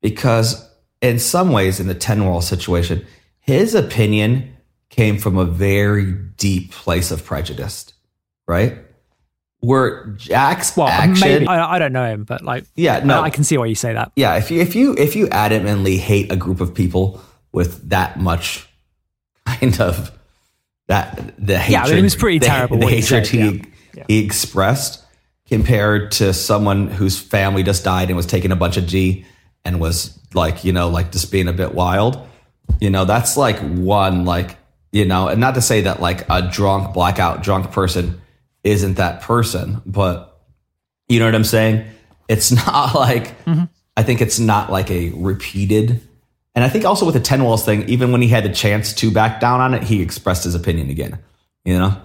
[0.01, 0.69] Because
[1.01, 3.07] in some ways, in the ten wall situation,
[3.41, 4.57] his opinion
[4.91, 7.93] came from a very deep place of prejudice,
[8.47, 8.79] right?
[9.65, 13.21] Where Jack's Well, action, maybe I, I don't know him, but like Yeah, no.
[13.21, 14.13] I, I can see why you say that.
[14.17, 17.21] yeah, if you if you if you adamantly hate a group of people
[17.53, 18.69] with that much
[19.47, 20.11] kind of
[20.89, 23.27] that the hatred, Yeah, I mean, it was pretty the, terrible The what he hatred
[23.27, 23.65] said, he.
[23.95, 24.05] Yeah.
[24.09, 25.03] he expressed
[25.47, 29.25] compared to someone whose family just died and was taking a bunch of G
[29.65, 32.19] and was like you know like just being a bit wild.
[32.81, 34.57] You know, that's like one like
[34.93, 38.21] you know, and not to say that like a drunk blackout drunk person
[38.65, 40.41] isn't that person, but
[41.09, 41.87] you know what I'm saying?
[42.29, 43.35] It's not like
[43.97, 46.01] I think it's not like a repeated.
[46.57, 48.93] And I think also with the ten walls thing, even when he had the chance
[48.95, 51.19] to back down on it, he expressed his opinion again.
[51.65, 51.97] You know,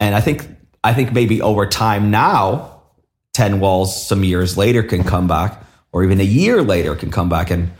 [0.00, 0.46] and I think
[0.84, 2.82] I think maybe over time now,
[3.34, 5.62] ten walls some years later can come back,
[5.92, 7.70] or even a year later can come back and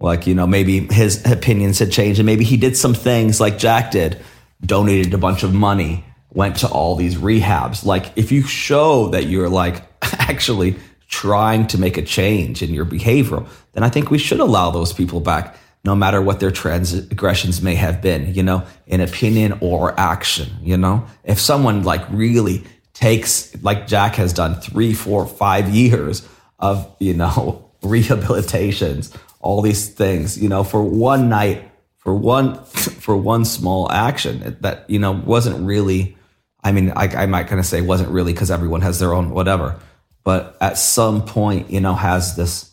[0.00, 3.58] like you know maybe his opinions had changed and maybe he did some things like
[3.58, 4.18] Jack did,
[4.64, 6.04] donated a bunch of money,
[6.34, 7.84] went to all these rehabs.
[7.84, 10.76] Like if you show that you're like actually
[11.08, 14.92] trying to make a change in your behavior, then I think we should allow those
[14.92, 19.98] people back, no matter what their transgressions may have been, you know, in opinion or
[20.00, 21.04] action, you know?
[21.24, 22.64] If someone like really
[22.94, 26.26] takes, like Jack has done three, four, five years
[26.58, 33.16] of, you know, rehabilitations, all these things, you know, for one night, for one, for
[33.16, 36.16] one small action that, you know, wasn't really,
[36.62, 39.30] I mean, I, I might kind of say wasn't really because everyone has their own
[39.30, 39.80] whatever,
[40.24, 42.70] but at some point, you know, has this,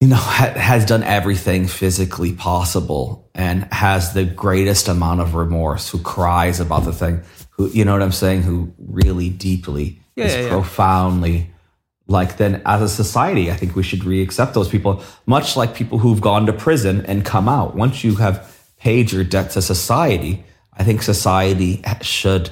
[0.00, 5.88] you know, ha- has done everything physically possible and has the greatest amount of remorse,
[5.88, 10.24] who cries about the thing, who, you know what I'm saying, who really deeply Yeah,
[10.26, 10.48] is yeah, yeah.
[10.50, 11.50] profoundly
[12.10, 15.98] like then as a society, I think we should re-accept those people, much like people
[15.98, 17.76] who've gone to prison and come out.
[17.76, 22.50] Once you have paid your debt to society, I think society should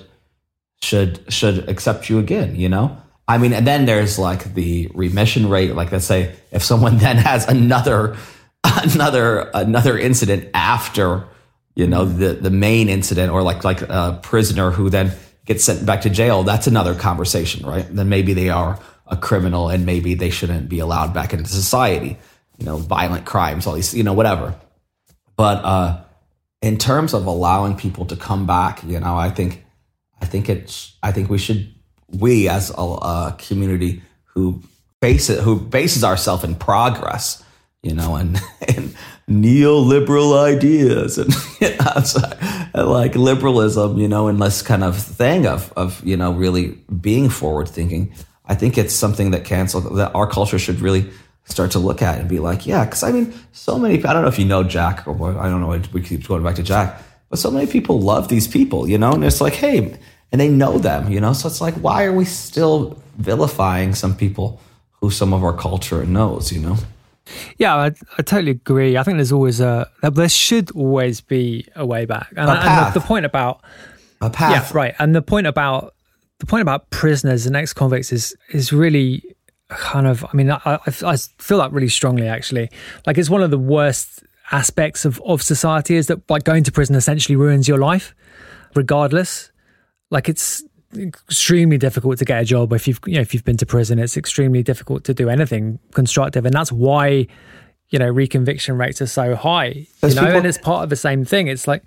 [0.83, 2.57] should should accept you again.
[2.57, 2.97] You know,
[3.27, 5.75] I mean, and then there's like the remission rate.
[5.75, 8.17] Like let's say if someone then has another
[8.65, 11.25] another another incident after
[11.75, 15.13] you know the the main incident, or like like a prisoner who then
[15.45, 17.87] gets sent back to jail, that's another conversation, right?
[17.89, 22.19] Then maybe they are a criminal and maybe they shouldn't be allowed back into society.
[22.59, 24.55] You know, violent crimes, all these, you know, whatever.
[25.37, 26.01] But uh,
[26.61, 29.65] in terms of allowing people to come back, you know, I think,
[30.29, 31.75] think it's, I think we should,
[32.09, 34.63] we as a, a community who
[35.01, 37.43] base it, who bases ourselves in progress,
[37.83, 38.95] you know, and, and
[39.29, 41.35] neoliberal ideas and,
[42.75, 47.29] like liberalism, you know, and this kind of thing of, of, you know, really being
[47.29, 48.15] forward thinking.
[48.47, 51.11] I think it's something that cancel that our culture should really
[51.45, 54.03] start to look at and be like, yeah, because I mean, so many.
[54.05, 55.81] I don't know if you know Jack or I don't know.
[55.93, 59.13] We keep going back to Jack, but so many people love these people, you know.
[59.13, 59.99] And it's like, hey,
[60.33, 61.33] and they know them, you know.
[61.33, 64.61] So it's like, why are we still vilifying some people
[65.01, 66.77] who some of our culture knows, you know?
[67.59, 67.87] Yeah, I,
[68.17, 68.97] I totally agree.
[68.97, 72.61] I think there's always a there should always be a way back, and, A and
[72.61, 72.95] path.
[72.95, 73.61] the, the point about
[74.23, 74.51] A path.
[74.73, 75.95] yeah, right, and the point about
[76.39, 79.23] the point about prisoners and ex convicts is is really
[79.69, 80.25] kind of.
[80.25, 82.71] I mean, I, I, I feel that really strongly actually.
[83.07, 86.73] Like it's one of the worst aspects of of society is that like going to
[86.73, 88.15] prison essentially ruins your life,
[88.75, 89.51] regardless.
[90.11, 90.63] Like it's
[90.97, 93.99] extremely difficult to get a job if you've you know if you've been to prison.
[93.99, 97.27] It's extremely difficult to do anything constructive, and that's why
[97.91, 99.67] you know reconviction rates are so high.
[99.67, 101.49] You Those know, people- and it's part of the same thing.
[101.49, 101.83] It's like,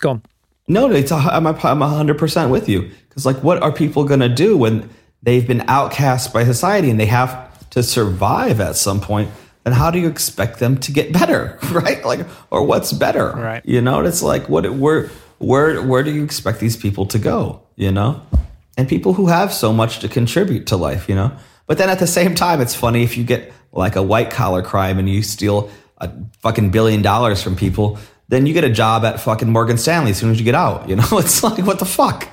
[0.00, 0.22] go on.
[0.68, 4.04] No, it's a, I'm a, I'm hundred percent with you because like, what are people
[4.04, 4.88] gonna do when
[5.22, 9.30] they've been outcast by society and they have to survive at some point?
[9.64, 12.04] And how do you expect them to get better, right?
[12.04, 13.62] Like, or what's better, Right.
[13.64, 15.08] You know, it's like, what, where,
[15.42, 17.62] where, where do you expect these people to go?
[17.76, 18.22] You know,
[18.76, 21.32] and people who have so much to contribute to life, you know.
[21.66, 24.62] But then at the same time, it's funny if you get like a white collar
[24.62, 26.10] crime and you steal a
[26.40, 27.98] fucking billion dollars from people,
[28.28, 30.88] then you get a job at fucking Morgan Stanley as soon as you get out.
[30.88, 32.28] You know, it's like what the fuck.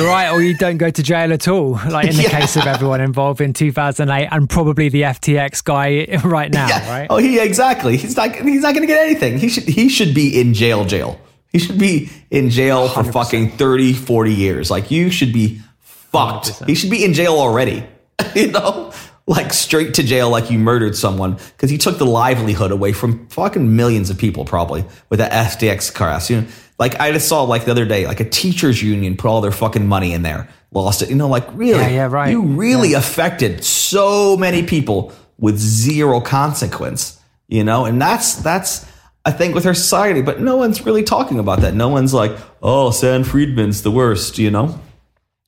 [0.00, 2.40] right, or you don't go to jail at all, like in the Yeah.
[2.40, 7.06] case of everyone involved in 2008 and probably the FTX guy right now, right?
[7.10, 7.96] Oh, he exactly.
[7.98, 8.34] He's not.
[8.34, 9.38] He's not going to get anything.
[9.38, 9.64] He should.
[9.64, 10.84] He should be in jail.
[10.86, 11.20] Jail.
[11.54, 14.72] He should be in jail for fucking 30, 40 years.
[14.72, 16.48] Like you should be fucked.
[16.64, 17.86] He should be in jail already.
[18.34, 18.92] you know,
[19.28, 23.28] like straight to jail, like you murdered someone because you took the livelihood away from
[23.28, 26.28] fucking millions of people, probably with that FTX crash.
[26.28, 26.48] You know,
[26.80, 29.52] like I just saw like the other day, like a teachers union put all their
[29.52, 31.08] fucking money in there, lost it.
[31.08, 32.32] You know, like really, Yeah, yeah, right.
[32.32, 38.84] You really affected so many people with zero consequence, you know, and that's that's
[39.24, 41.74] I think with our society, but no one's really talking about that.
[41.74, 42.32] No one's like,
[42.62, 44.78] oh, San Friedman's the worst, you know,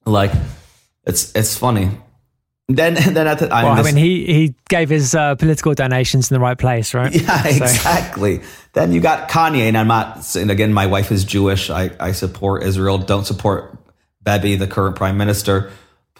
[0.06, 0.32] like
[1.06, 1.90] it's it's funny.
[2.68, 5.74] Then then at the I Well, I this- mean, he, he gave his uh, political
[5.74, 7.12] donations in the right place, right?
[7.14, 8.40] yeah, So- exactly.
[8.72, 10.72] Then you got Kanye, and I'm not saying again.
[10.72, 11.70] My wife is Jewish.
[11.70, 12.98] I, I support Israel.
[12.98, 13.78] Don't support
[14.24, 15.70] Bibi, the current prime minister.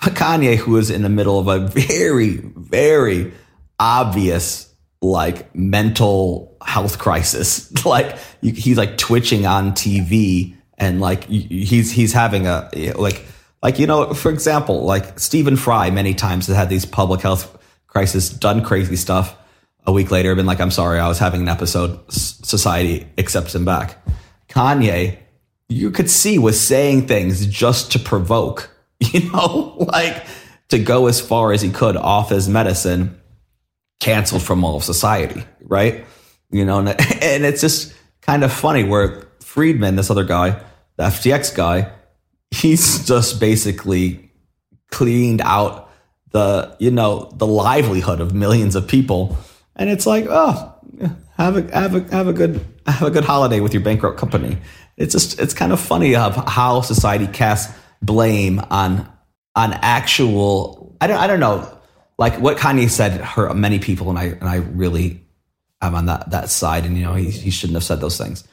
[0.02, 3.32] But Kanye, who is in the middle of a very, very
[3.80, 4.65] obvious
[5.02, 7.84] like mental health crisis.
[7.84, 13.24] like he's like twitching on TV, and like he's he's having a like
[13.62, 17.56] like you know, for example, like Stephen Fry many times has had these public health
[17.86, 19.36] crisis, done crazy stuff
[19.86, 22.00] a week later been like, I'm sorry, I was having an episode.
[22.12, 24.04] Society accepts him back.
[24.48, 25.18] Kanye,
[25.68, 28.70] you could see was saying things just to provoke,
[29.00, 30.26] you know, like
[30.68, 33.20] to go as far as he could off his medicine,
[34.06, 36.04] canceled from all of society, right?
[36.52, 36.88] You know, and,
[37.22, 40.62] and it's just kind of funny where Friedman, this other guy,
[40.96, 41.90] the FTX guy,
[42.52, 44.30] he's just basically
[44.92, 45.90] cleaned out
[46.30, 49.36] the you know the livelihood of millions of people.
[49.74, 50.72] And it's like oh
[51.36, 54.58] have a have a have a good have a good holiday with your bankrupt company.
[54.96, 59.10] It's just it's kind of funny of how society casts blame on
[59.56, 61.75] on actual i don't i don't know
[62.18, 65.20] like what kanye said hurt many people and i and i really
[65.80, 68.44] am on that that side and you know he, he shouldn't have said those things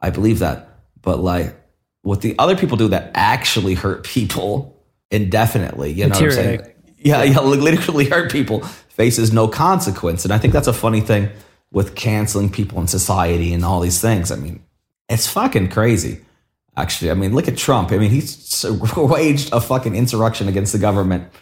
[0.00, 0.68] i believe that
[1.02, 1.56] but like
[2.02, 6.60] what the other people do that actually hurt people indefinitely you know what i'm saying
[7.00, 10.24] yeah, yeah, literally hurt people faces no consequence.
[10.24, 11.30] And I think that's a funny thing
[11.72, 14.30] with canceling people in society and all these things.
[14.30, 14.62] I mean,
[15.08, 16.20] it's fucking crazy.
[16.76, 17.92] Actually, I mean, look at Trump.
[17.92, 18.64] I mean, he's
[18.96, 21.32] waged a fucking insurrection against the government.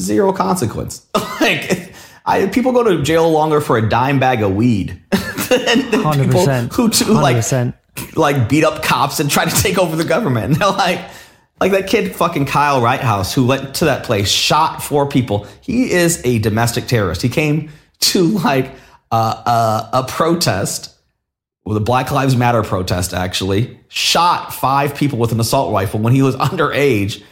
[0.00, 1.06] Zero consequence.
[1.40, 1.92] like,
[2.26, 6.46] I, people go to jail longer for a dime bag of weed than, than people
[6.46, 6.72] 100%.
[6.72, 7.74] who, who like 100%.
[8.16, 10.46] like beat up cops and try to take over the government.
[10.46, 11.00] And they're like,
[11.60, 15.46] like that kid fucking Kyle Rittenhouse who went to that place, shot four people.
[15.60, 17.22] He is a domestic terrorist.
[17.22, 18.72] He came to like
[19.12, 20.90] uh, uh, a protest,
[21.64, 26.12] well, the Black Lives Matter protest, actually, shot five people with an assault rifle when
[26.12, 27.22] he was underage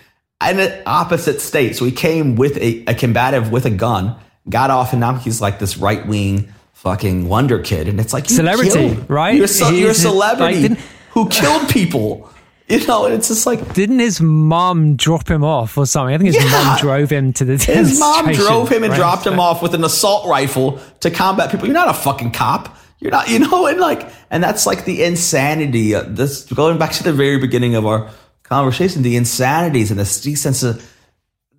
[0.50, 1.76] an opposite state.
[1.76, 4.16] So he came with a, a combative with a gun,
[4.48, 7.88] got off, and now he's like this right wing fucking wonder kid.
[7.88, 9.34] And it's like Celebrity, killed- right?
[9.36, 10.76] You're, He you're a a- like, celebrity
[11.10, 12.28] who killed people.
[12.68, 16.14] You know, and it's just like Didn't his mom drop him off or something?
[16.14, 16.50] I think his Yeah.
[16.50, 18.96] mum drove him to the his mom drove him and right?
[18.98, 21.66] dropped him off with an assault rifle to combat people.
[21.66, 22.74] You're not a fucking cop.
[22.98, 25.92] You're not, you know, and like, and that's like the insanity.
[25.94, 28.08] Of this going back to the very beginning of our
[28.52, 30.86] conversation, the insanities and the sense of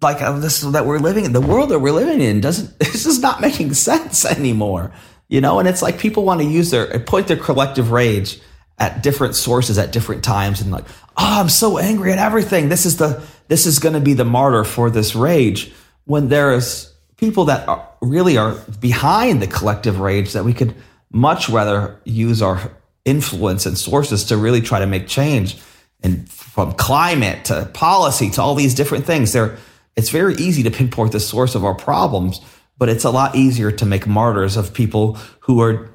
[0.01, 2.77] like of this that we're living in, the world that we're living in doesn't.
[2.93, 4.91] This is not making sense anymore.
[5.27, 8.39] You know, and it's like people want to use their point their collective rage
[8.77, 10.85] at different sources at different times and like,
[11.17, 12.69] oh, I'm so angry at everything.
[12.69, 15.73] This is the this is going to be the martyr for this rage.
[16.05, 20.75] When there is people that are, really are behind the collective rage that we could
[21.11, 22.71] much rather use our
[23.05, 25.57] influence and sources to really try to make change
[26.03, 29.57] and from climate to policy to all these different things there
[29.95, 32.41] it's very easy to pinpoint the source of our problems
[32.77, 35.89] but it's a lot easier to make martyrs of people who are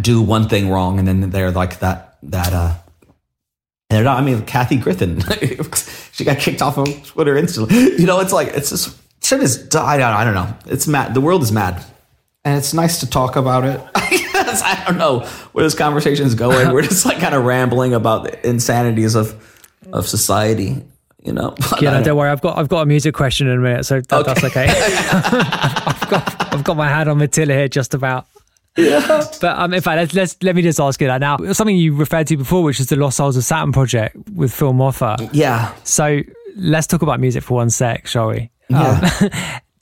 [0.00, 2.74] do one thing wrong and then they're like that that uh
[3.90, 5.20] and they're not i mean kathy griffin
[6.12, 7.76] she got kicked off of twitter instantly.
[7.98, 8.98] You know it's like it's just
[9.32, 10.14] shit is died out.
[10.14, 10.54] I don't know.
[10.66, 11.14] It's mad.
[11.14, 11.84] The world is mad.
[12.44, 13.80] And it's nice to talk about it
[14.62, 15.20] I don't know
[15.52, 16.72] where this conversation is going.
[16.72, 19.34] We're just like kind of rambling about the insanities of
[19.92, 20.82] of society,
[21.22, 21.54] you know.
[21.80, 22.30] Yeah, no, don't worry.
[22.30, 24.34] I've got I've got a music question in a minute, so that, okay.
[24.34, 24.66] that's okay.
[24.68, 28.26] I've got I've got my hand on Matilda here, just about.
[28.76, 29.24] Yeah.
[29.40, 31.36] But um, in fact, let's, let's let me just ask you that now.
[31.52, 34.72] Something you referred to before, which is the Lost Souls of Saturn project with Phil
[34.72, 35.28] Moffa.
[35.32, 35.74] Yeah.
[35.84, 36.22] So
[36.56, 38.50] let's talk about music for one sec, shall we?
[38.68, 39.10] Yeah.
[39.20, 39.30] Um,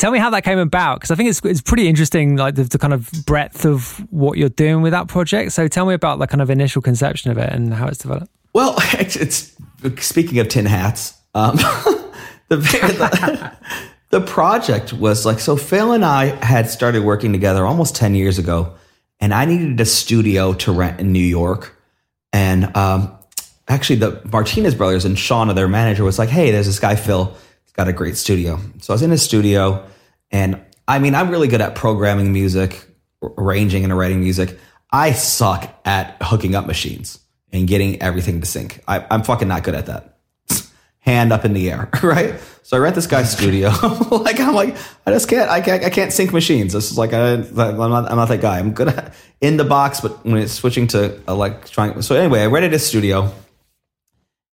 [0.01, 2.63] Tell me how that came about because I think it's it's pretty interesting, like the,
[2.63, 5.53] the, kind of breadth of what you're doing with that project.
[5.53, 8.33] So tell me about the kind of initial conception of it and how it's developed.
[8.55, 9.55] Well, it's, it's
[9.99, 11.19] speaking of tin hats.
[11.35, 11.57] Um,
[12.49, 13.53] the, the,
[14.09, 15.55] the project was like so.
[15.55, 18.73] Phil and I had started working together almost ten years ago,
[19.21, 21.77] and I needed a studio to rent in New York,
[22.33, 23.19] and um,
[23.69, 27.37] actually the Martinez brothers and Shauna, their manager, was like, "Hey, there's this guy Phil."
[27.75, 28.59] Got a great studio.
[28.81, 29.87] So I was in his studio,
[30.31, 32.85] and I mean, I'm really good at programming music,
[33.23, 34.59] arranging and writing music.
[34.91, 37.21] I suck at hooking up machines
[37.53, 38.83] and getting everything to sync.
[38.89, 40.19] I, am fucking not good at that.
[40.99, 42.41] Hand up in the air, right?
[42.63, 43.69] So I rent this guy's studio.
[44.11, 44.77] like I'm like,
[45.07, 46.73] I just can't, I can't, I can't sync machines.
[46.73, 47.81] This is like, I, am not,
[48.11, 48.59] I'm not that guy.
[48.59, 52.03] I'm good at in the box, but when it's switching to electronic.
[52.03, 53.33] So anyway, I rented his studio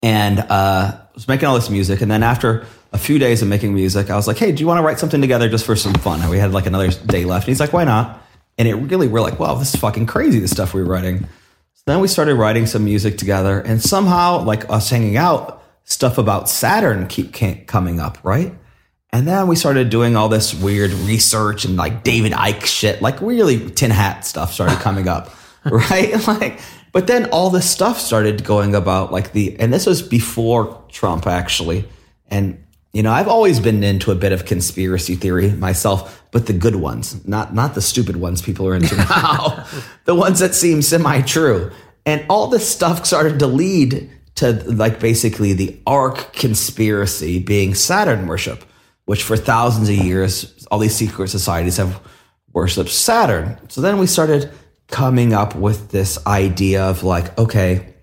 [0.01, 2.01] and uh, was making all this music.
[2.01, 4.67] And then after a few days of making music, I was like, hey, do you
[4.67, 6.21] want to write something together just for some fun?
[6.21, 7.45] And we had like another day left.
[7.45, 8.23] And he's like, why not?
[8.57, 11.27] And it really, we're like, wow, this is fucking crazy, the stuff we were writing.
[11.73, 13.59] So then we started writing some music together.
[13.59, 17.33] And somehow, like us hanging out, stuff about Saturn keep
[17.67, 18.53] coming up, right?
[19.11, 23.21] And then we started doing all this weird research and like David Icke shit, like
[23.21, 25.33] really tin hat stuff started coming up,
[25.65, 26.13] right?
[26.27, 26.59] Like,
[26.91, 31.27] but then all this stuff started going about like the, and this was before Trump
[31.27, 31.87] actually.
[32.29, 36.53] And you know, I've always been into a bit of conspiracy theory myself, but the
[36.53, 39.65] good ones, not not the stupid ones people are into now,
[40.05, 41.71] the ones that seem semi true.
[42.05, 48.27] And all this stuff started to lead to like basically the arc conspiracy being Saturn
[48.27, 48.63] worship,
[49.05, 51.99] which for thousands of years, all these secret societies have
[52.53, 53.57] worshipped Saturn.
[53.67, 54.51] So then we started
[54.87, 57.93] coming up with this idea of like, okay,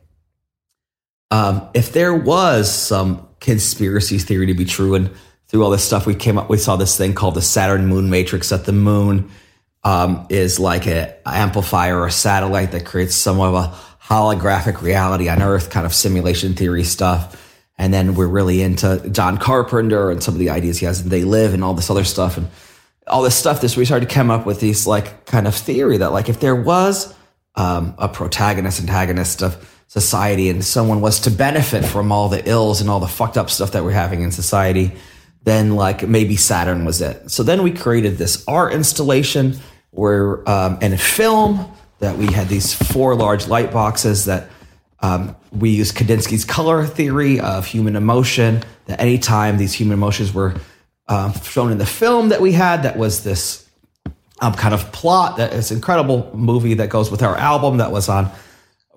[1.30, 4.94] um, if there was some conspiracy theory to be true.
[4.94, 5.10] And
[5.48, 8.10] through all this stuff, we came up, we saw this thing called the Saturn moon
[8.10, 9.30] matrix that the moon
[9.84, 15.28] um, is like an amplifier or a satellite that creates some of a holographic reality
[15.28, 17.40] on Earth, kind of simulation theory stuff.
[17.76, 21.10] And then we're really into John Carpenter and some of the ideas he has and
[21.10, 22.36] They Live and all this other stuff.
[22.38, 22.48] And
[23.06, 25.98] all this stuff, this we started to come up with these like kind of theory
[25.98, 27.14] that like if there was
[27.56, 32.80] um, a protagonist, antagonist of society and someone was to benefit from all the ills
[32.80, 34.90] and all the fucked up stuff that we're having in society,
[35.44, 37.30] then like maybe Saturn was it.
[37.30, 39.56] So then we created this art installation
[39.92, 44.50] where um, and a film that we had these four large light boxes that
[44.98, 48.64] um, we used Kandinsky's color theory of human emotion.
[48.86, 50.54] That anytime these human emotions were
[51.06, 53.68] uh, shown in the film that we had, that was this
[54.40, 58.08] um, kind of plot that is incredible movie that goes with our album that was
[58.08, 58.32] on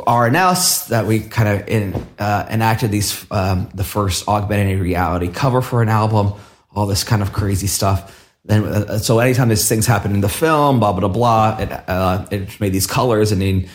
[0.06, 5.62] R&S that we kind of in, uh, enacted these um, the first augmented reality cover
[5.62, 6.34] for an album,
[6.76, 8.14] all this kind of crazy stuff.
[8.46, 12.26] Then uh, so anytime these things happen in the film, blah blah blah, it, uh,
[12.32, 13.68] it made these colors, and then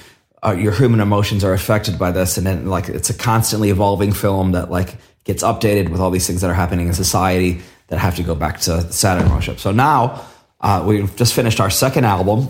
[0.44, 4.12] uh, your human emotions are affected by this, and then like it's a constantly evolving
[4.12, 7.98] film that like gets updated with all these things that are happening in society that
[7.98, 9.58] have to go back to Saturn worship.
[9.58, 10.24] So now
[10.60, 12.48] uh, we've just finished our second album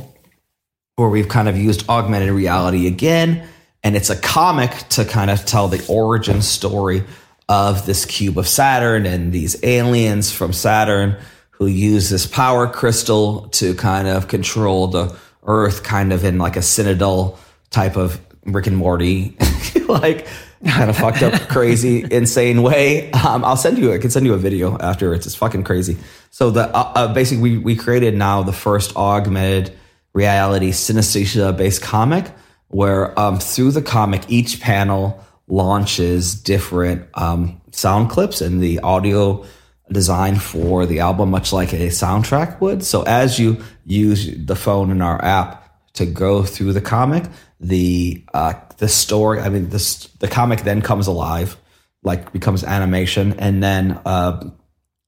[0.97, 3.47] where we've kind of used augmented reality again
[3.83, 7.05] and it's a comic to kind of tell the origin story
[7.49, 11.17] of this cube of Saturn and these aliens from Saturn
[11.51, 16.57] who use this power crystal to kind of control the Earth, kind of in like
[16.57, 17.39] a citadel
[17.71, 19.37] type of Rick and Morty,
[19.89, 20.27] like
[20.65, 23.11] kind of fucked up, crazy, insane way.
[23.11, 23.93] Um, I'll send you.
[23.93, 25.27] I can send you a video afterwards.
[25.27, 25.97] It's fucking crazy.
[26.31, 29.77] So the uh, uh, basically we we created now the first augmented
[30.13, 32.31] reality synesthesia based comic
[32.73, 39.45] where um, through the comic, each panel launches different um, sound clips and the audio
[39.93, 42.83] design for the album, much like a soundtrack would.
[42.83, 47.25] So as you use the phone in our app to go through the comic,
[47.61, 51.59] the uh, the story, I mean, this the comic then comes alive,
[52.03, 54.49] like becomes animation, and then uh,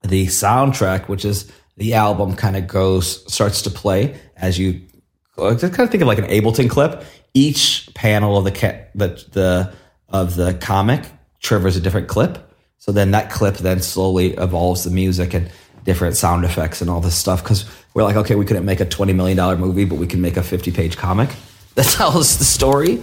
[0.03, 4.83] the soundtrack, which is the album, kind of goes starts to play as you
[5.37, 7.03] just kind of think of like an Ableton clip.
[7.35, 9.75] Each panel of the ca- the the
[10.09, 11.05] of the comic
[11.41, 12.39] triggers a different clip.
[12.79, 15.51] So then that clip then slowly evolves the music and
[15.85, 17.43] different sound effects and all this stuff.
[17.43, 20.21] Because we're like, okay, we couldn't make a twenty million dollar movie, but we can
[20.21, 21.31] make a fifty page comic
[21.75, 23.03] that tells the story.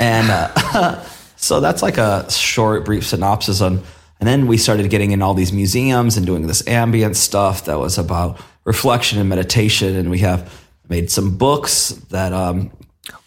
[0.00, 1.02] And uh,
[1.36, 3.82] so that's like a short, brief synopsis on.
[4.20, 7.78] And then we started getting in all these museums and doing this ambient stuff that
[7.78, 9.94] was about reflection and meditation.
[9.94, 10.52] And we have
[10.88, 12.72] made some books that um,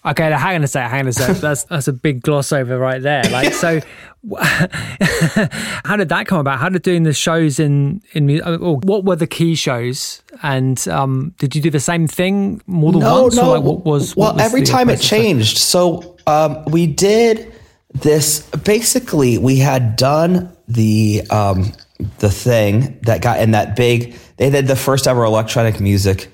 [0.03, 1.37] Okay, now hang on a sec, hang on a sec.
[1.37, 3.23] That's that's a big gloss over right there.
[3.25, 3.79] Like, so
[4.39, 6.59] how did that come about?
[6.59, 10.23] How did doing the shows in in or what were the key shows?
[10.41, 13.35] And um, did you do the same thing more than no, once?
[13.35, 15.57] No, like what was well what was every time it changed.
[15.57, 17.53] So um, we did
[17.93, 18.41] this.
[18.63, 21.73] Basically, we had done the um,
[22.19, 24.15] the thing that got in that big.
[24.37, 26.29] They did the first ever electronic music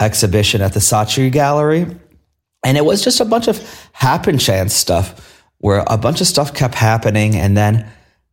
[0.00, 1.86] exhibition at the Saatchi Gallery.
[2.64, 3.60] And it was just a bunch of
[3.92, 7.36] happen chance stuff where a bunch of stuff kept happening.
[7.36, 7.90] And then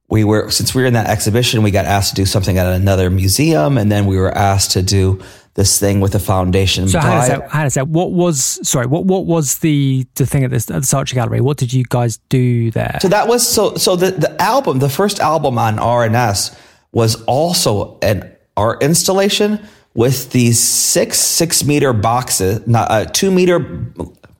[0.10, 2.68] we were, since we were in that exhibition, we got asked to do something at
[2.68, 3.77] another museum.
[3.77, 5.22] And then we were asked to do
[5.60, 6.88] this thing with the foundation.
[6.88, 7.49] So how does that?
[7.49, 7.88] How does that?
[7.89, 8.85] What was sorry?
[8.85, 11.41] What what was the the thing at this at the Saatchi Gallery?
[11.41, 12.97] What did you guys do there?
[13.01, 16.57] So that was so so the, the album, the first album on R&S
[16.93, 19.60] was also an art installation
[19.95, 23.60] with these six six meter boxes, not uh, two meter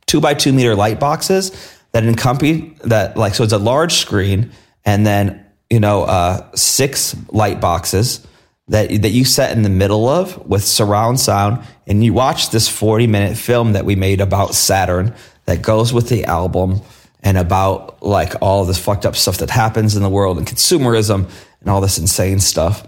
[0.10, 1.52] two by two meter light boxes
[1.91, 4.52] that encompass that like so it's a large screen
[4.86, 8.26] and then you know uh, six light boxes
[8.68, 12.68] that that you set in the middle of with surround sound and you watch this
[12.68, 15.14] 40 minute film that we made about Saturn
[15.45, 16.81] that goes with the album
[17.22, 21.30] and about like all this fucked up stuff that happens in the world and consumerism
[21.60, 22.88] and all this insane stuff.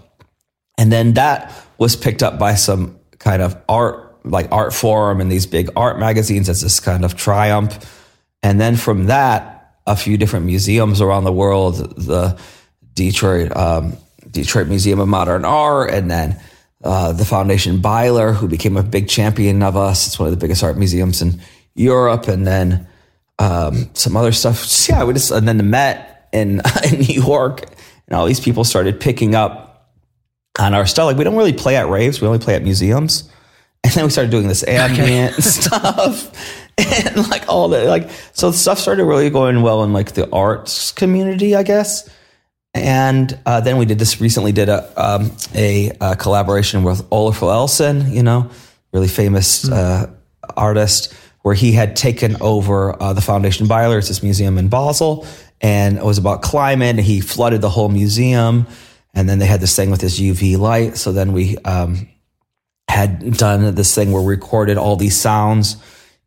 [0.78, 5.30] And then that was picked up by some kind of art, like art forum and
[5.30, 7.98] these big art magazines as this kind of triumph.
[8.42, 12.38] And then from that, a few different museums around the world, the
[12.94, 13.96] Detroit, um,
[14.30, 16.40] Detroit Museum of Modern Art, and then
[16.84, 20.06] uh, the Foundation Beyeler, who became a big champion of us.
[20.06, 21.40] It's one of the biggest art museums in
[21.74, 22.28] Europe.
[22.28, 22.86] And then
[23.38, 24.88] um, some other stuff.
[24.88, 26.62] Yeah, we just, and then the Met in,
[26.92, 27.64] in New York,
[28.06, 29.92] and all these people started picking up
[30.58, 31.06] on our stuff.
[31.06, 33.28] Like we don't really play at raves; we only play at museums.
[33.84, 36.32] And then we started doing this ambient stuff,
[36.78, 38.10] and like all the like.
[38.32, 42.08] So stuff started really going well in like the arts community, I guess.
[42.74, 44.52] And uh, then we did this recently.
[44.52, 48.50] Did a um, a, uh collaboration with Olafur Eliasson, you know,
[48.92, 50.10] really famous uh,
[50.56, 55.26] artist, where he had taken over uh, the Foundation Beyeler, it's this museum in Basel,
[55.60, 56.96] and it was about climate.
[56.96, 58.66] And he flooded the whole museum,
[59.12, 60.96] and then they had this thing with this UV light.
[60.96, 62.08] So then we um,
[62.92, 65.76] had done this thing where we recorded all these sounds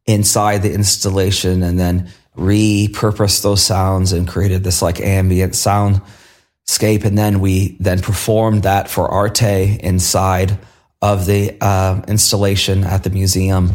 [0.05, 7.05] inside the installation, and then repurposed those sounds and created this like ambient soundscape.
[7.05, 10.57] And then we then performed that for Arte inside
[11.01, 13.73] of the uh, installation at the museum.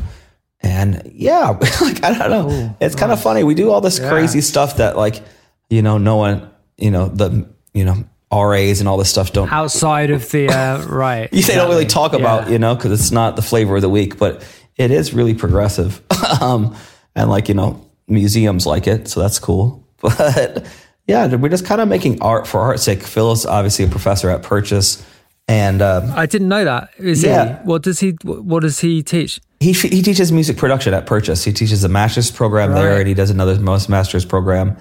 [0.61, 1.51] And yeah,
[1.81, 3.45] like I don't know, it's kind of funny.
[3.45, 5.23] We do all this crazy stuff that like
[5.71, 9.53] you know no one you know the you know RAs and all this stuff don't
[9.53, 12.53] Outside of the uh, right, you they don't really talk about Yeah.
[12.53, 14.45] you know because it's not the flavor of the week, but
[14.77, 16.01] it is really progressive.
[16.41, 16.77] um,
[17.17, 19.85] and like you know museums like it, so that's cool.
[20.03, 20.67] But
[21.07, 23.03] yeah, we're just kind of making art for art's sake.
[23.03, 25.05] Phil is obviously a professor at Purchase,
[25.49, 26.91] and um, I didn't know that.
[26.99, 27.59] Is Yeah.
[27.59, 27.65] he?
[27.67, 28.11] What does he?
[28.23, 29.41] What does he teach?
[29.59, 31.43] he he teaches music production at Purchase.
[31.45, 34.77] He teaches a master's program there, and he does another most master's program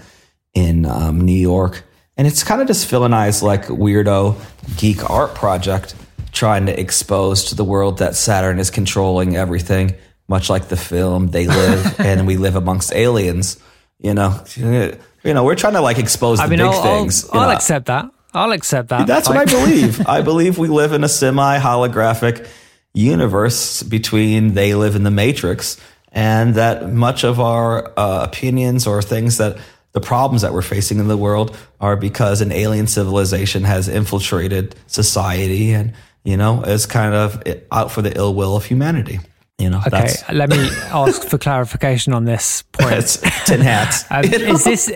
[0.54, 1.84] in um, New York.
[2.20, 4.36] And it's kind of just villainized like weirdo
[4.76, 5.96] geek art project,
[6.34, 9.96] trying to expose to the world that Saturn is controlling everything,
[10.28, 13.58] much like the film They Live, and we live amongst aliens.
[14.00, 17.30] You know, you know, we're trying to like expose the I mean, big I'll, things.
[17.30, 18.12] I'll, I'll accept that.
[18.34, 19.08] I'll accept that.
[19.08, 20.06] That's what I believe.
[20.06, 22.46] I believe we live in a semi holographic
[22.94, 25.78] universe between they live in the matrix
[26.12, 29.58] and that much of our uh, opinions or things that
[29.94, 34.76] the problems that we're facing in the world are because an alien civilization has infiltrated
[34.88, 35.94] society and
[36.24, 37.42] you know is kind of
[37.72, 39.20] out for the ill will of humanity
[39.58, 40.58] You know, Okay, let me
[40.92, 42.94] ask for clarification on this point.
[42.94, 44.06] it's tin hats.
[44.12, 44.90] Um, is this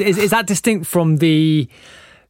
[0.00, 1.68] is, is that distinct from the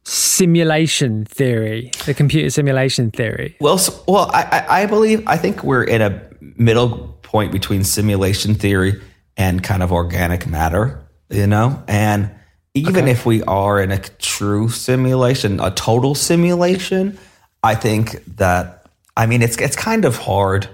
[0.03, 3.55] simulation theory, the computer simulation theory?
[3.59, 6.21] Well, s well, I, I believe I think we're in a
[6.57, 9.01] middle point between simulation theory
[9.37, 11.02] and kind of organic matter.
[11.33, 12.29] You know, and
[12.75, 13.11] even Okay.
[13.11, 17.17] if we are in a true simulation, a total simulation,
[17.63, 18.85] I think that
[19.17, 20.67] I mean it's it's kind of hard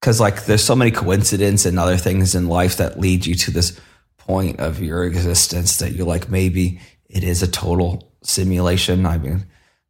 [0.00, 3.50] because like there's so many coincidences and other things in life that lead you to
[3.52, 3.78] this
[4.16, 9.06] point of your existence that you're like maybe it is a total simulation.
[9.06, 9.46] I mean,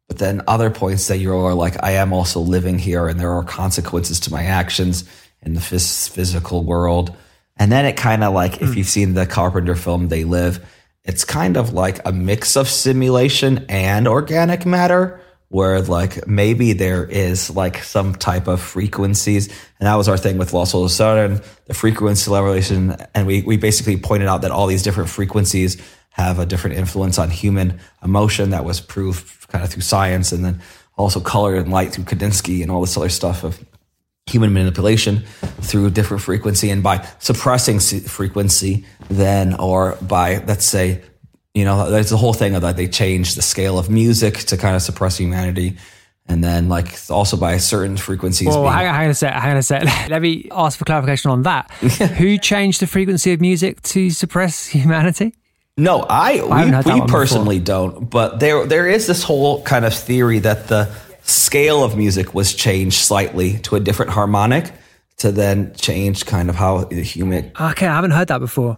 [0.07, 3.43] but then other points that you're like I am also living here and there are
[3.43, 5.03] consequences to my actions
[5.41, 7.15] in the phys- physical world.
[7.59, 8.77] And then it kind of like if hmm.
[8.77, 10.65] you've seen the Carpenter film They Live,
[11.03, 17.05] it's kind of like a mix of simulation and organic matter where like maybe there
[17.05, 19.47] is like some type of frequencies.
[19.79, 23.41] And that was our thing with Lost Souls of Saturn the frequency relation and we,
[23.41, 25.77] we basically pointed out that all these different frequencies
[26.11, 30.45] have a different influence on human emotion that was proved kind of through science and
[30.45, 30.61] then
[30.97, 33.63] also color and light through Kandinsky and all this other stuff of
[34.29, 35.23] human manipulation
[35.61, 41.01] through different frequency and by suppressing frequency then or by let's say
[41.53, 44.55] you know there's the whole thing of that they changed the scale of music to
[44.57, 45.75] kind of suppress humanity
[46.27, 49.33] and then like also by certain frequencies Well, being- hang, hang on a sec.
[49.33, 49.83] Hang on a sec.
[50.09, 51.71] Let me ask for clarification on that.
[52.19, 55.33] Who changed the frequency of music to suppress humanity?
[55.75, 57.07] No, I, that we, we one before.
[57.07, 58.11] personally don't.
[58.11, 60.87] But there there is this whole kind of theory that the
[61.29, 64.71] scale of music was changed slightly to a different harmonic
[65.17, 67.51] to then change kind of how the human.
[67.59, 68.77] Okay, I haven't heard that before.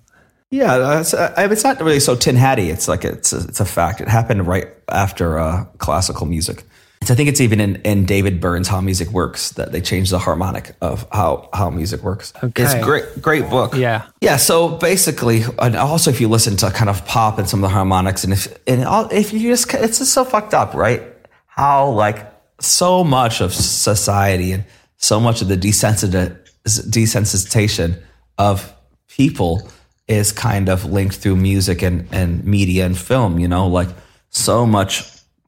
[0.49, 2.69] Yeah, that's, uh, it's not really so tin hatty.
[2.69, 4.01] It's like it's a, it's a fact.
[4.01, 6.63] It happened right after uh, classical music.
[7.03, 10.19] I think it's even in, in David Byrne's How Music Works that they changed the
[10.19, 12.31] harmonic of how, how music works.
[12.43, 12.63] Okay.
[12.63, 13.75] It's a great great book.
[13.75, 14.07] Yeah.
[14.21, 17.69] Yeah, so basically, and also if you listen to kind of pop and some of
[17.69, 21.01] the harmonics, and if and all, if you just, it's just so fucked up, right?
[21.47, 22.27] How like
[22.61, 24.63] so much of society and
[24.97, 28.01] so much of the desensiti- desensitization
[28.37, 28.73] of
[29.07, 29.67] people
[30.07, 33.39] is kind of linked through music and and media and film.
[33.39, 33.89] You know, like
[34.29, 35.03] so much.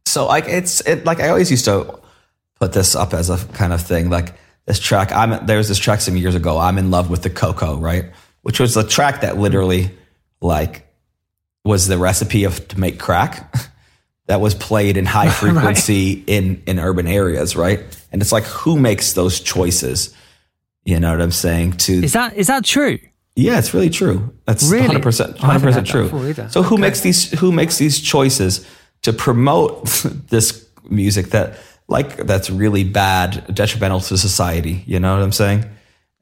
[0.05, 1.99] So like it's it like I always used to
[2.59, 4.09] put this up as a kind of thing.
[4.09, 4.35] Like
[4.65, 6.57] this track, I'm there was this track some years ago.
[6.57, 8.05] I'm in love with the cocoa, right?
[8.41, 9.91] Which was the track that literally
[10.41, 10.87] like
[11.65, 13.53] was the recipe of to make crack
[14.27, 17.79] that was played in high frequency in in urban areas, right?
[18.11, 20.13] And it's like who makes those choices?
[20.85, 21.73] You know what I'm saying?
[21.73, 22.99] To Is that is that true?
[23.35, 24.33] yeah, it's really true.
[24.45, 24.85] That's Really?
[24.87, 26.03] hundred percent, I haven't hundred heard percent that true.
[26.03, 26.49] before either.
[26.49, 26.81] So who Okay.
[26.81, 28.65] makes these who makes these choices
[29.03, 29.85] to promote
[30.29, 34.83] this music that like that's really bad, detrimental to society?
[34.85, 35.65] You know what I'm saying?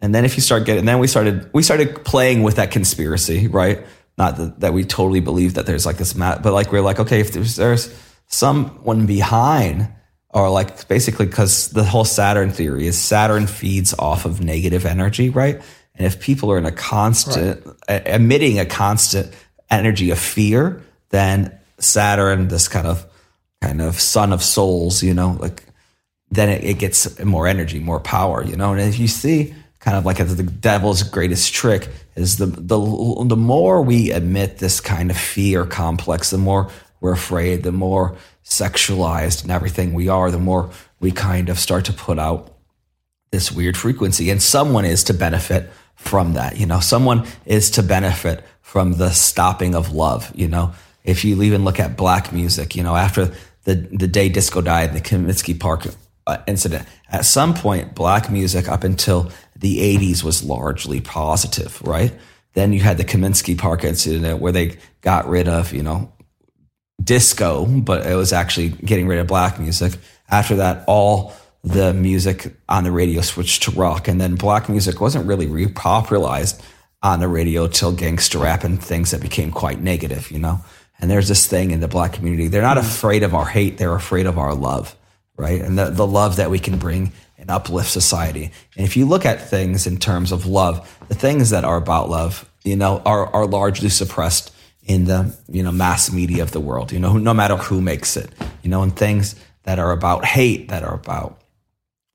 [0.03, 3.47] And then if you start getting, then we started we started playing with that conspiracy,
[3.47, 3.79] right?
[4.17, 6.99] Not that, that we totally believe that there's like this mat, but like we're like,
[6.99, 7.93] okay, if there's there's
[8.27, 9.87] someone behind,
[10.29, 15.29] or like basically because the whole Saturn theory is Saturn feeds off of negative energy,
[15.29, 15.61] right?
[15.95, 19.33] And if people are in a constant e- emitting a constant
[19.69, 23.05] energy of fear, then Saturn, this kind of
[23.61, 25.63] kind of sun of souls, you know, like
[26.31, 28.71] then it, it gets more energy, more power, you know.
[28.71, 32.79] And if you see kind of like the devil's greatest trick is the the
[33.25, 36.69] the more we admit this kind of fear complex, the more
[37.01, 41.85] we're afraid, the more sexualized and everything we are, the more we kind of start
[41.85, 42.53] to put out
[43.31, 44.29] this weird frequency.
[44.29, 46.79] And someone is to benefit from that you know?
[46.79, 50.73] Someone is to benefit from the stopping of love you know?
[51.03, 53.31] If you even look at black music you know after
[53.63, 55.87] the the day disco died the Comiskey Park
[56.27, 62.13] uh, incident at some point black music up until the 80s was largely positive right
[62.53, 66.11] then you had the Comiskey Park incident where they got rid of you know
[67.03, 69.93] disco, but it was actually getting rid of black music.
[70.29, 71.33] After that, all
[71.63, 76.61] the music on the radio switched to rock, and then black music wasn't really repopularized
[77.03, 80.59] on the radio till gangster rap and things that became quite negative, you know.
[80.99, 82.85] And there's this thing in the black community; they're not hmm.
[82.85, 84.95] afraid of our hate; they're afraid of our love,
[85.37, 85.61] right?
[85.61, 88.51] And the the love that we can bring and uplift society.
[88.77, 92.09] And if you look at things in terms of love, the things that are about
[92.09, 94.51] love, you know, are are largely suppressed
[94.85, 98.17] in the you know mass media of the world you know no matter who makes
[98.17, 98.29] it
[98.63, 101.41] you know and things that are about hate that are about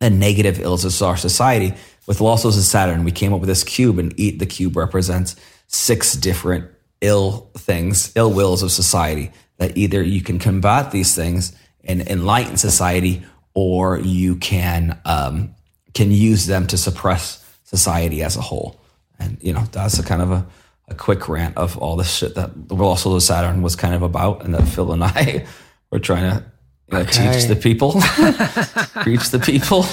[0.01, 1.73] the negative ills of our society
[2.07, 4.77] with Lost Souls of Saturn we came up with this cube and eat the cube
[4.77, 5.37] represents
[5.69, 6.69] six different
[7.01, 11.57] ill things ill wills of society that either you can combat these things
[11.87, 13.23] and enlighten society
[13.55, 15.55] or you can um,
[15.95, 18.79] can use them to suppress society as a whole.
[19.19, 20.47] And you know, that's a kind of a,
[20.89, 23.95] a quick rant of all the shit that the Lost Souls of Saturn was kind
[23.95, 25.47] of about, and that Phil and I
[25.91, 26.45] were trying to
[26.89, 27.33] you know, Okay.
[27.33, 27.93] teach the people,
[29.03, 29.85] preach the people.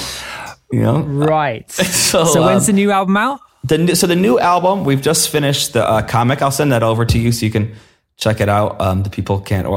[0.71, 1.69] You know, Right.
[1.71, 3.39] so, So, when's um, the new album out?
[3.63, 6.41] the so the new album we've just finished the uh, comic.
[6.41, 7.73] I'll send that over to you so you can
[8.17, 8.81] check it out.
[8.81, 9.67] Um, the people can't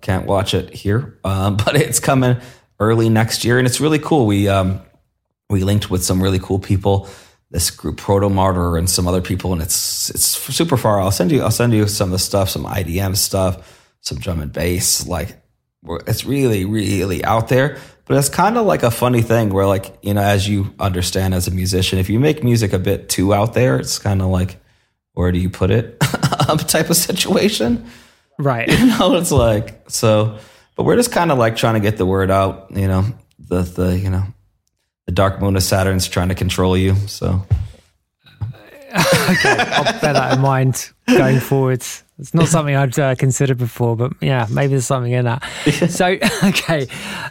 [0.00, 2.40] can't watch it here, um, but it's coming
[2.78, 4.26] early next year, and it's really cool.
[4.26, 4.80] We um,
[5.48, 7.08] we linked with some really cool people.
[7.50, 11.00] This group Protomartyr and some other people, and it's it's super far.
[11.00, 14.40] I'll send you I'll send you some of the stuff, some IDM stuff, some drum
[14.40, 15.06] and bass.
[15.06, 15.40] Like
[16.06, 17.78] it's really really out there.
[18.06, 21.34] But it's kind of like a funny thing where, like you know, as you understand
[21.34, 24.28] as a musician, if you make music a bit too out there, it's kind of
[24.28, 24.58] like
[25.12, 25.98] where do you put it
[26.68, 27.84] type of situation.
[28.38, 28.68] Right.
[28.78, 30.38] You know, it's like so.
[30.76, 32.66] But we're just kind of like trying to get the word out.
[32.70, 33.04] You know,
[33.38, 34.24] the the you know
[35.06, 36.94] the dark moon of Saturn's trying to control you.
[37.06, 37.42] So
[39.30, 42.02] okay, I'll bear that in mind going forwards.
[42.18, 45.42] It's not something I'd uh, considered before, but yeah, maybe there's something in that.
[45.90, 46.06] So,
[46.44, 46.86] okay,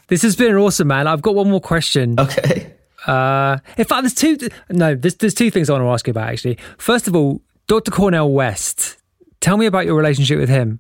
[0.08, 1.08] this has been awesome, man.
[1.08, 2.20] I've got one more question.
[2.20, 2.72] okay,
[3.08, 4.38] Uh, in fact, there's two.
[4.70, 6.58] No, there's, there's two things I want to ask you about actually.
[6.78, 7.92] First of all, Dr.
[7.92, 8.98] Cornel West.
[9.42, 10.80] Tell me about your relationship with him.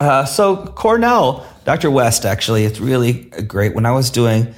[0.00, 1.90] Uh, so Cornel, Dr.
[1.90, 3.74] West, actually, it's really great.
[3.74, 4.54] When I was doing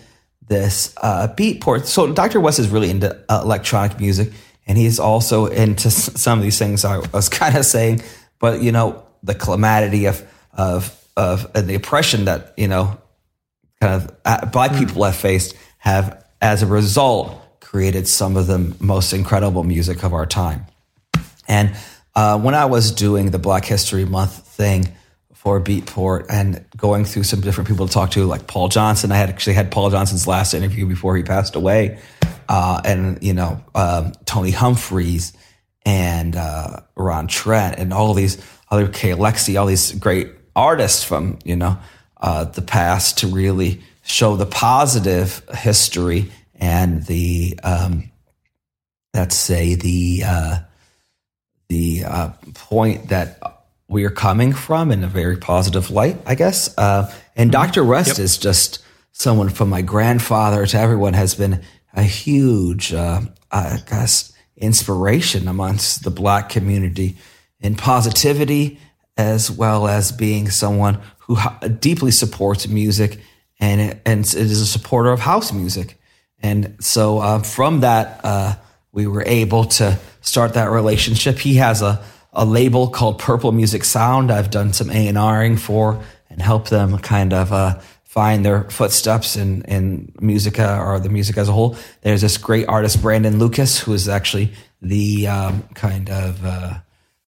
[0.46, 2.38] this uh, Beatport, so Dr.
[2.40, 4.32] West is really into uh, electronic music,
[4.66, 8.02] and he's also into s- some of these things I was kind of saying.
[8.38, 12.98] But you know, the calamity of of of and the oppression that you know,
[13.80, 18.76] kind of uh, black people have faced have, as a result, created some of the
[18.78, 20.66] most incredible music of our time.
[21.48, 21.74] And
[22.14, 24.88] uh, when I was doing the Black History Month thing
[25.42, 29.16] for Beatport and going through some different people to talk to, like Paul Johnson, I
[29.16, 31.98] had actually had Paul Johnson's last interview before he passed away,
[32.48, 35.32] uh, and you know um, Tony Humphries
[35.84, 38.40] and uh, Ron Trent and all these
[38.70, 41.76] other K-Alexi, all these great artists from you know
[42.20, 48.12] uh, the past to really show the positive history and the um,
[49.12, 50.58] let's say the uh,
[51.68, 53.40] the uh, point that
[53.92, 56.76] we are coming from in a very positive light, I guess.
[56.78, 57.84] Uh, and Dr.
[57.84, 58.82] West is just
[59.12, 61.60] someone from my grandfather to everyone has been
[61.92, 63.20] a huge, uh,
[63.50, 67.16] I guess, inspiration amongst the black community
[67.60, 68.78] in positivity
[69.18, 73.20] as well as being someone who ho- deeply supports music
[73.60, 76.00] and and is a supporter of house music.
[76.40, 78.54] And so uh, from that, uh,
[78.90, 81.38] we were able to start that relationship.
[81.38, 82.02] He has a,
[82.32, 84.30] a label called Purple Music Sound.
[84.30, 88.64] I've done some A and Ring for and help them kind of uh, find their
[88.64, 91.76] footsteps in in musica or the music as a whole.
[92.00, 96.74] There's this great artist Brandon Lucas who is actually the um, kind of uh,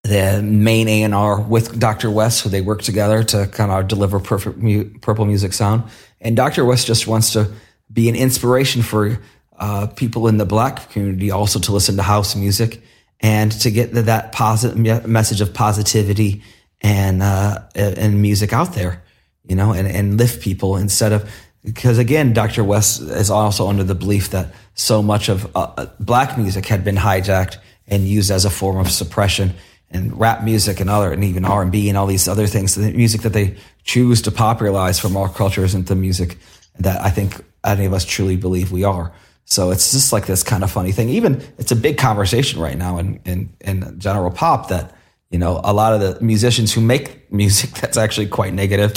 [0.03, 2.09] the main A and R with Dr.
[2.09, 5.83] West, so they work together to kind of deliver perfect mu- purple music sound.
[6.21, 6.65] And Dr.
[6.65, 7.51] West just wants to
[7.91, 9.19] be an inspiration for
[9.59, 12.81] uh, people in the black community also to listen to house music
[13.19, 16.43] and to get the, that positive message of positivity
[16.81, 19.03] and uh, and music out there,
[19.47, 21.29] you know, and, and lift people instead of
[21.63, 22.63] because again, Dr.
[22.63, 26.95] West is also under the belief that so much of uh, black music had been
[26.95, 27.57] hijacked
[27.87, 29.53] and used as a form of suppression
[29.89, 32.75] and rap music and other and even R and B and all these other things,
[32.75, 36.37] the music that they choose to popularize from all cultures the music
[36.79, 39.11] that I think any of us truly believe we are.
[39.49, 41.07] So it's just like this kind of funny thing.
[41.09, 44.93] Even it's a big conversation right now in in, in general pop that
[45.29, 48.93] you know a lot of the musicians who make music that's actually quite negative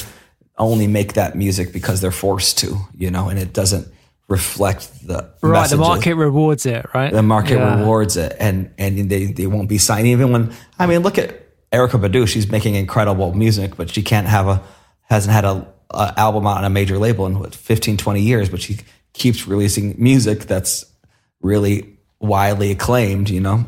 [0.59, 3.89] only make that music because they're forced to, you know, and it doesn't
[4.29, 7.13] reflect the Right, the market rewards it, right?
[7.13, 7.81] the market Yeah.
[7.81, 11.31] rewards it and and they, they won't be signed even when i mean look at
[11.73, 14.63] Erykah Badu she's making incredible music but she can't have a
[15.09, 18.49] hasn't had a, a album out on a major label in what, 15 20 years
[18.49, 18.79] but she
[19.13, 20.85] keeps releasing music that's
[21.41, 23.65] really widely acclaimed you know?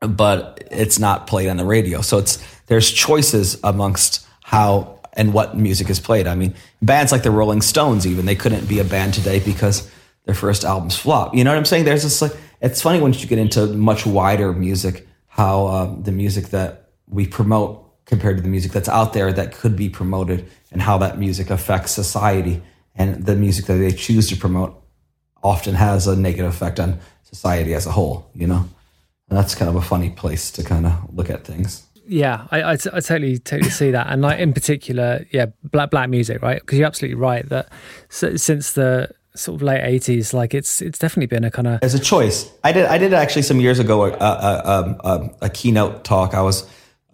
[0.00, 2.00] But it's not played on the radio.
[2.00, 6.26] So it's there's choices amongst how and what music is played.
[6.26, 9.90] I mean bands like the rolling stones even they couldn't be a band today because
[10.24, 11.84] their first albums flop you know what i'm saying?
[11.84, 16.12] There's this like it's funny once you get into much wider music how um, the
[16.12, 20.48] music that we promote compared to the music that's out there that could be promoted
[20.72, 22.60] and how that music affects society
[22.94, 24.74] and the music that they choose to promote
[25.42, 28.68] often has a negative effect on society as a whole you know
[29.28, 32.62] and that's kind of a funny place to kind of look at things Yeah, I,
[32.62, 36.60] I, I totally totally see that, and like in particular, yeah, black black music, right?
[36.60, 37.66] Because you're absolutely right that
[38.10, 40.34] s- since the sort of late eighties.
[40.34, 42.50] Like it's it's definitely been a kind of as a choice.
[42.64, 44.32] I did I did actually some years ago a, a,
[44.74, 44.78] a,
[45.12, 46.34] a, a keynote talk.
[46.34, 46.66] I was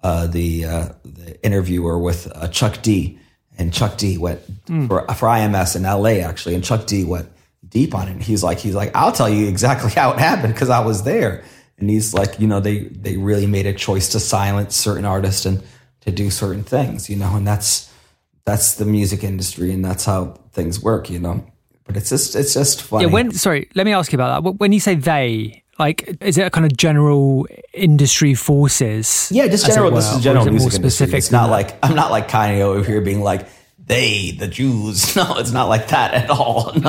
[0.02, 3.18] uh, the uh, the interviewer with uh, Chuck D,
[3.58, 4.86] and Chuck D went Hmm.
[4.86, 7.28] for for IMS in LA actually, and Chuck D went
[7.68, 8.22] deep on it.
[8.22, 11.44] He's like he's like I'll tell you exactly how it happened because I was there,
[11.78, 15.46] and he's like you know they they really made a choice to silence certain artists
[15.46, 15.62] and
[16.00, 17.90] to do certain things, you know, and that's
[18.44, 21.44] that's the music industry and that's how things work, you know.
[21.84, 23.04] But it's just it's just funny.
[23.06, 23.10] yeah.
[23.12, 24.54] When sorry, let me ask you about that.
[24.58, 29.28] When you say they, like, is it a kind of general industry forces?
[29.32, 29.90] Yeah, just general.
[29.90, 33.00] This is general more music specific It's not like I'm not like Kanye over here
[33.00, 33.46] being like
[33.86, 35.14] they, the Jews.
[35.16, 36.72] No, it's not like that at all.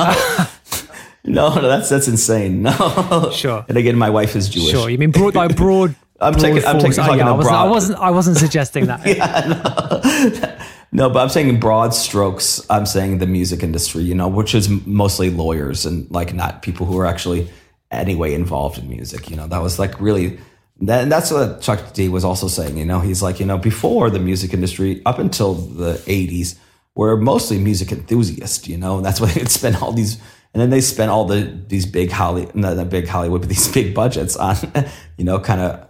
[1.24, 2.62] No, no, no that's that's insane.
[2.62, 3.64] No, Sure.
[3.68, 4.70] And again, my wife is Jewish.
[4.70, 5.94] Sure, you mean broad, like broad.
[6.20, 7.70] I'm broad taking- I'm taking- Oh, yeah, I wasn't, I broad.
[7.70, 7.98] wasn't.
[7.98, 9.06] I wasn't suggesting that.
[9.06, 10.58] yeah,
[10.90, 14.26] No, no, but I'm saying in broad strokes, I'm saying the music industry, you know,
[14.28, 17.48] which is mostly lawyers and like not people who are actually
[17.90, 19.30] anyway involved in music.
[19.30, 20.38] You know, that was like really,
[20.80, 22.76] that, and that's what Chuck D was also saying.
[22.76, 26.56] You know, he's like, you know, before the music industry, up until the 80s,
[26.94, 30.18] were mostly music enthusiasts, you know, that's why they'd spend all these,
[30.52, 33.72] and then they spent all the these big Holly, not the big Hollywood, but these
[33.72, 34.56] big budgets on,
[35.16, 35.88] you know, kind of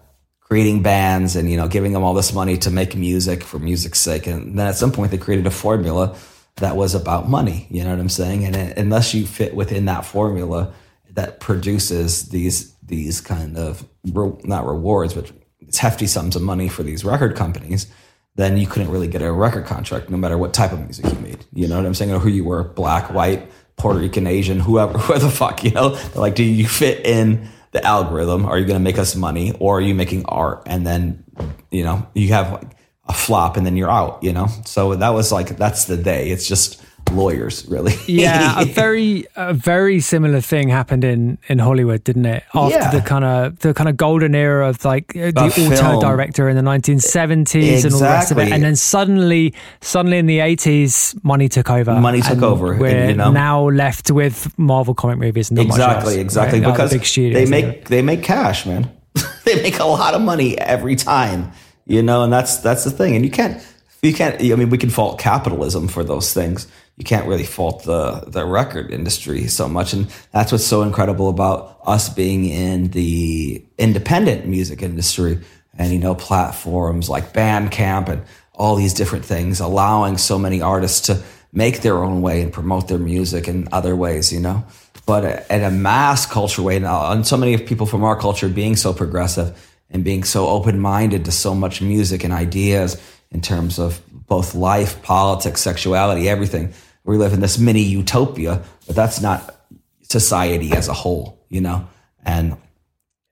[0.48, 3.98] creating bands and you know giving them all this money to make music for music's
[3.98, 6.16] sake and then at some point they created a formula
[6.56, 9.84] that was about money you know what i'm saying and it, unless you fit within
[9.84, 10.72] that formula
[11.18, 16.68] that produces these these kind of re, not rewards but it's hefty sums of money
[16.68, 17.92] for these record companies
[18.36, 21.18] then you couldn't really get a record contract no matter what type of music you
[21.18, 21.44] made.
[21.52, 22.12] You know what i'm saying?
[22.12, 25.88] Or who you were black white puerto rican asian whoever whoever the fuck you know?
[25.90, 28.46] They're like do you fit in the algorithm?
[28.46, 30.62] Are you going to make us money or are you making art?
[30.66, 31.24] And then
[31.72, 32.70] you know you have like
[33.08, 34.46] a flop and then you're out you know?
[34.64, 36.30] So that was like that's the day.
[36.30, 36.80] It's just
[37.12, 42.42] lawyers really Yeah, a very a very similar thing happened in in Hollywood, didn't it?
[42.54, 42.90] After Yeah.
[42.90, 46.00] the kind of the kind of golden era of like uh, the auteur film.
[46.00, 48.52] director in the 1970s and all the rest of it, Exactly.
[48.54, 51.94] and then suddenly suddenly in the 80s, money took over.
[51.94, 55.50] Money took and over, We're you know- now left with Marvel comic movies.
[55.50, 56.72] And exactly else, exactly right?
[56.72, 58.90] Because the studios they and make they make cash man
[59.44, 61.50] they make a lot of money every time
[61.86, 63.60] you know and that's that's the thing and you can't
[64.02, 66.66] you can't i mean we can fault capitalism for those things
[66.98, 69.92] you can't really fault the the record industry so much.
[69.92, 75.38] And that's what's so incredible about us being in the independent music industry
[75.78, 78.22] and you know platforms like bandcamp and
[78.52, 81.22] all these different things allowing so many artists to
[81.52, 84.64] make their own way and promote their music in other ways you know?
[85.06, 88.48] But in a mass culture way now and so many of people from our culture
[88.48, 89.56] being so progressive
[89.88, 93.00] and being so open-minded to so much music and ideas
[93.30, 96.74] in terms of both life politics sexuality everything
[97.08, 99.56] we live in this mini utopia but that's not
[100.02, 101.88] society as a whole you know
[102.24, 102.56] and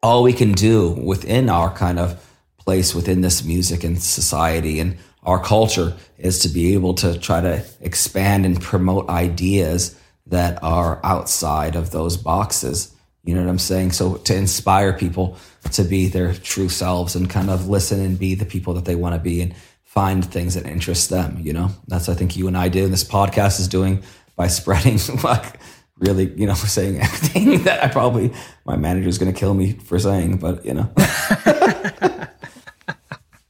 [0.02, 2.22] all we can do within our kind of
[2.58, 4.96] place within this music and society and
[5.26, 11.00] our culture is to be able to try to expand and promote ideas that are
[11.04, 12.92] outside of those boxes.
[13.24, 13.92] You know what I'm saying?
[13.92, 15.36] So to inspire people
[15.72, 18.94] to be their true selves and kind of listen and be the people that they
[18.94, 19.54] want to be and
[19.96, 21.70] find things that interest them, you know?
[21.88, 24.02] That's I think you and I do and this podcast is doing
[24.36, 25.58] by spreading like
[25.98, 28.30] really, you know, saying everything that I probably
[28.66, 30.92] my manager's going to kill me for saying, but you know.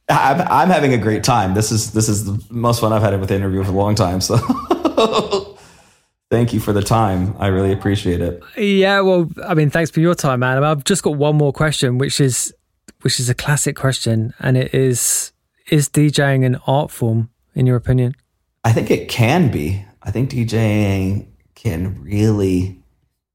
[0.09, 1.53] I'm, I'm having a great time.
[1.53, 3.93] This is this is the most fun I've had with the interview for a long
[3.93, 4.21] time.
[4.21, 4.37] So
[6.31, 7.35] thank you for the time.
[7.39, 8.41] I really appreciate it.
[8.55, 10.63] Yeah, well, I mean, thanks for your time, man.
[10.63, 12.53] I've just got one more question, which is
[13.01, 15.33] which is a classic question, and it is:
[15.69, 18.15] Is DJing an art form, in your opinion?
[18.63, 19.83] I think it can be.
[20.01, 22.81] I think DJing can really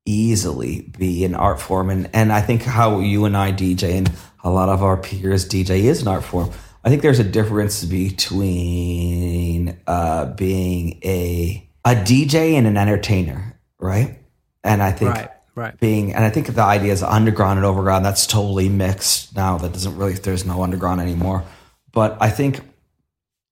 [0.06, 4.10] easily be an art form, and and I think how you and I DJ and
[4.42, 6.50] a lot of our peers DJ is an art form.
[6.84, 14.18] I think there's a difference between uh, being a a DJ and an entertainer, right?
[14.64, 15.78] And I think Right, right.
[15.80, 19.58] being and I think the idea is underground and overground that's totally mixed now.
[19.58, 21.44] That doesn't really there's no underground anymore.
[21.92, 22.60] But I think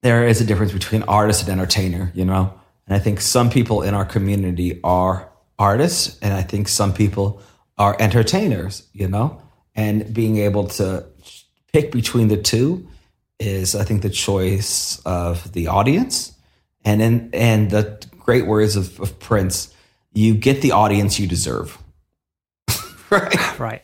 [0.02, 2.54] there is a difference between artist and entertainer, you know?
[2.86, 7.42] And I think some people in our community are artists and I think some people
[7.76, 9.42] are entertainers, you know?
[9.74, 11.04] And being able to
[11.72, 12.88] pick between the two
[13.38, 16.32] is I think the choice of the audience.
[16.84, 19.74] And in and the great words of, of Prince,
[20.12, 21.78] you get the audience you deserve.
[23.10, 23.58] right.
[23.58, 23.82] Right.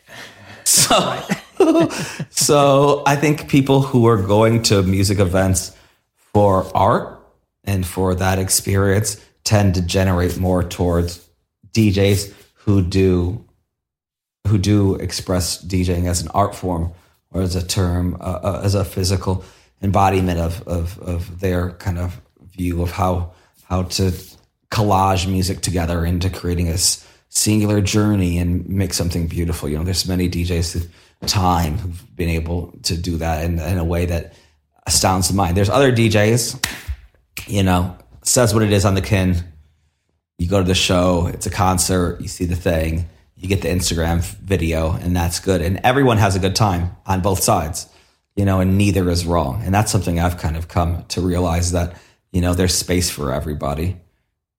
[0.63, 1.21] So,
[2.29, 5.75] so I think people who are going to music events
[6.33, 7.19] for art
[7.63, 11.27] and for that experience tend to generate more towards
[11.71, 13.43] DJs who do
[14.47, 16.93] who do express DJing as an art form
[17.31, 19.43] or as a term, uh, uh, as a physical
[19.81, 22.19] embodiment of, of of their kind of
[22.55, 23.31] view of how
[23.63, 24.13] how to
[24.71, 26.77] collage music together into creating a
[27.29, 29.69] singular journey and make something beautiful.
[29.69, 30.89] You know, there's many DJs through
[31.25, 34.33] time who've been able to do that in, in a way that
[34.85, 35.57] astounds the mind.
[35.57, 36.65] There's other DJs,
[37.47, 39.43] you know, says what it is on the kin.
[40.37, 43.69] You go to the show, it's a concert, you see the thing, you get the
[43.69, 45.61] Instagram video, and that's good.
[45.61, 47.87] And everyone has a good time on both sides,
[48.35, 49.61] you know, and neither is wrong.
[49.63, 51.95] And that's something I've kind of come to realize that,
[52.31, 53.97] you know, there's space for everybody.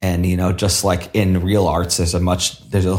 [0.02, 2.98] And, you know, just like in real arts, there's a much, there's a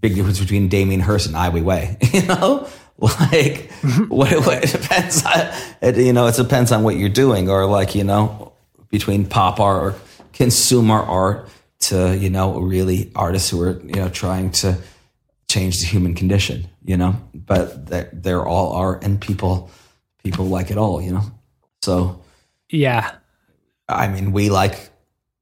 [0.00, 2.68] big difference between Damien Hirst and Ai Weiwei, you know?
[3.30, 3.70] Like,
[4.08, 5.48] what, what, it depends on,
[5.80, 8.52] it, you know, it depends on what you're doing, or like, you know,
[8.90, 9.94] between pop art or
[10.32, 11.48] consumer art
[11.80, 14.76] to, you know, really artists who are, you know, trying to
[15.48, 17.14] change the human condition, you know?
[17.34, 19.70] But they're, they're all art and people,
[20.24, 21.22] people like it all, you know?
[21.82, 22.22] So,
[22.68, 23.14] Yeah.
[23.88, 24.90] I mean, we like,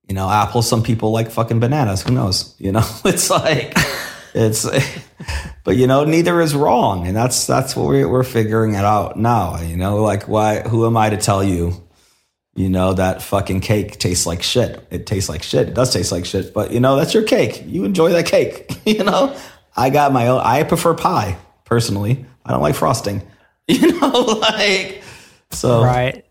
[0.08, 0.68] you know, apples.
[0.68, 2.02] Some people like fucking bananas.
[2.02, 2.54] Who knows?
[2.58, 3.74] You know, it's like,
[4.34, 4.66] it's,
[5.64, 9.18] but you know, neither is wrong, and that's that's what we're we're figuring it out
[9.18, 9.60] now.
[9.60, 10.60] You know, like why?
[10.60, 11.82] Who am I to tell you?
[12.54, 14.86] You know that fucking cake tastes like shit.
[14.90, 15.68] It tastes like shit.
[15.68, 17.62] It does taste like shit, but you know that's your cake.
[17.66, 18.72] You enjoy that cake.
[18.86, 19.36] You know,
[19.76, 20.40] I got my own.
[20.42, 22.24] I prefer pie personally.
[22.44, 23.22] I don't like frosting.
[23.68, 25.02] You know, like
[25.50, 25.82] so.
[25.82, 26.25] Right.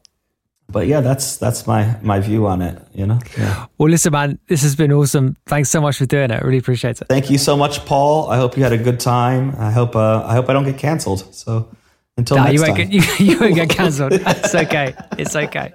[0.67, 2.81] But yeah, that's that's my my view on it.
[2.93, 3.19] You know.
[3.37, 3.65] Yeah.
[3.77, 5.37] Well, listen, man, this has been awesome.
[5.45, 6.41] Thanks so much for doing it.
[6.41, 7.07] I really appreciate it.
[7.07, 8.29] Thank you so much, Paul.
[8.29, 9.55] I hope you had a good time.
[9.59, 11.33] I hope uh, I hope I don't get canceled.
[11.35, 11.69] So
[12.17, 12.89] until Nah, next you won't time.
[12.89, 14.13] get you, you won't get cancelled.
[14.13, 14.95] It's okay.
[15.17, 15.73] It's okay.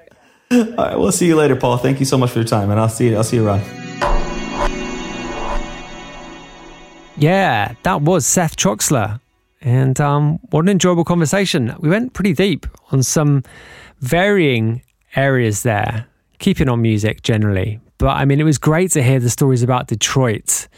[0.52, 1.76] All right, we'll see you later, Paul.
[1.76, 3.16] Thank you so much for your time, and I'll see you.
[3.16, 3.62] I'll see you around.
[7.16, 9.20] Yeah, that was Seth Troxler.
[9.62, 11.74] And um, what an enjoyable conversation.
[11.80, 13.42] We went pretty deep on some
[14.00, 14.82] varying
[15.16, 16.06] areas there,
[16.38, 17.80] keeping on music generally.
[17.98, 20.68] But I mean, it was great to hear the stories about Detroit.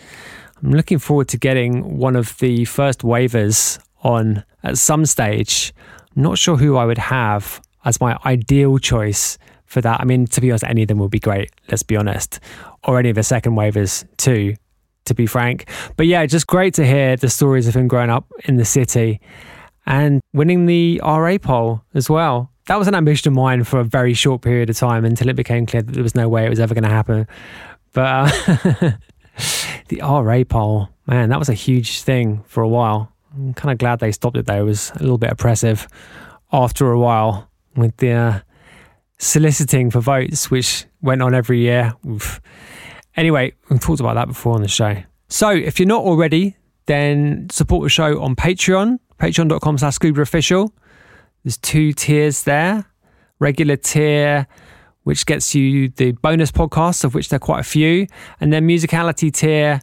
[0.62, 5.72] I'm looking forward to getting one of the first wavers on at some stage.
[6.16, 10.00] I'm not sure who I would have as my ideal choice for that.
[10.00, 12.40] I mean, to be honest, any of them would be great, let's be honest.
[12.84, 14.56] Or any of the second wavers too,
[15.06, 15.68] to be frank.
[15.96, 19.20] But yeah, just great to hear the stories of him growing up in the city
[19.86, 22.50] and winning the RA poll as well.
[22.66, 25.36] That was an ambition of mine for a very short period of time until it
[25.36, 27.26] became clear that there was no way it was ever going to happen.
[27.92, 28.92] But uh,
[29.88, 33.12] the RA poll, man, that was a huge thing for a while.
[33.34, 34.60] I'm kind of glad they stopped it though.
[34.60, 35.88] It was a little bit oppressive
[36.52, 38.40] after a while with the uh,
[39.18, 41.94] soliciting for votes, which went on every year.
[42.06, 42.40] Oof.
[43.16, 44.96] Anyway, we've talked about that before on the show.
[45.28, 46.56] So if you're not already,
[46.86, 50.74] then support the show on Patreon, patreon.com slash scuba official.
[51.44, 52.86] There's two tiers there.
[53.38, 54.46] Regular tier,
[55.02, 58.06] which gets you the bonus podcasts, of which there are quite a few,
[58.40, 59.80] and then musicality tier,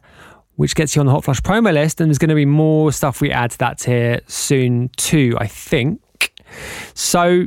[0.56, 2.00] which gets you on the Hotflush promo list.
[2.00, 5.46] And there's going to be more stuff we add to that tier soon too, I
[5.46, 6.00] think.
[6.94, 7.46] So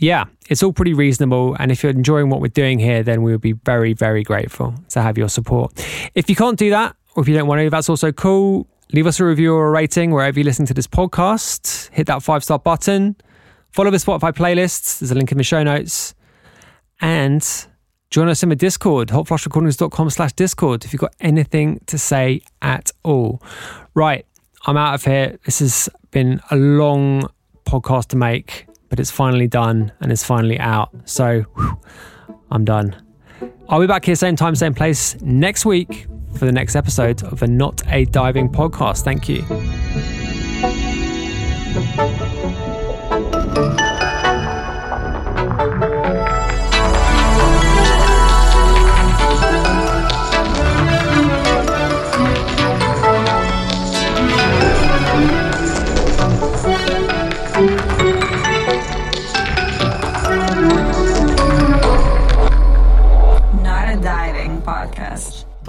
[0.00, 1.54] yeah, it's all pretty reasonable.
[1.58, 4.74] And if you're enjoying what we're doing here, then we would be very, very grateful
[4.90, 5.72] to have your support.
[6.14, 8.66] If you can't do that, or if you don't want to, that's also cool.
[8.92, 11.90] Leave us a review or a rating wherever you listen to this podcast.
[11.90, 13.14] Hit that five star button.
[13.72, 14.98] Follow the Spotify playlists.
[14.98, 16.14] There's a link in the show notes.
[17.02, 17.46] And
[18.10, 22.90] join us in the Discord, hotflushrecordings.com slash Discord if you've got anything to say at
[23.04, 23.42] all.
[23.94, 24.24] Right,
[24.66, 25.38] I'm out of here.
[25.44, 27.28] This has been a long
[27.66, 30.90] podcast to make, but it's finally done and it's finally out.
[31.06, 31.80] So whew,
[32.50, 32.94] I'm done.
[33.70, 36.06] I'll be back here, same time, same place next week
[36.36, 39.04] for the next episode of the Not a Diving podcast.
[39.04, 39.40] Thank you.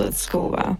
[0.02, 0.80] Let's scuba.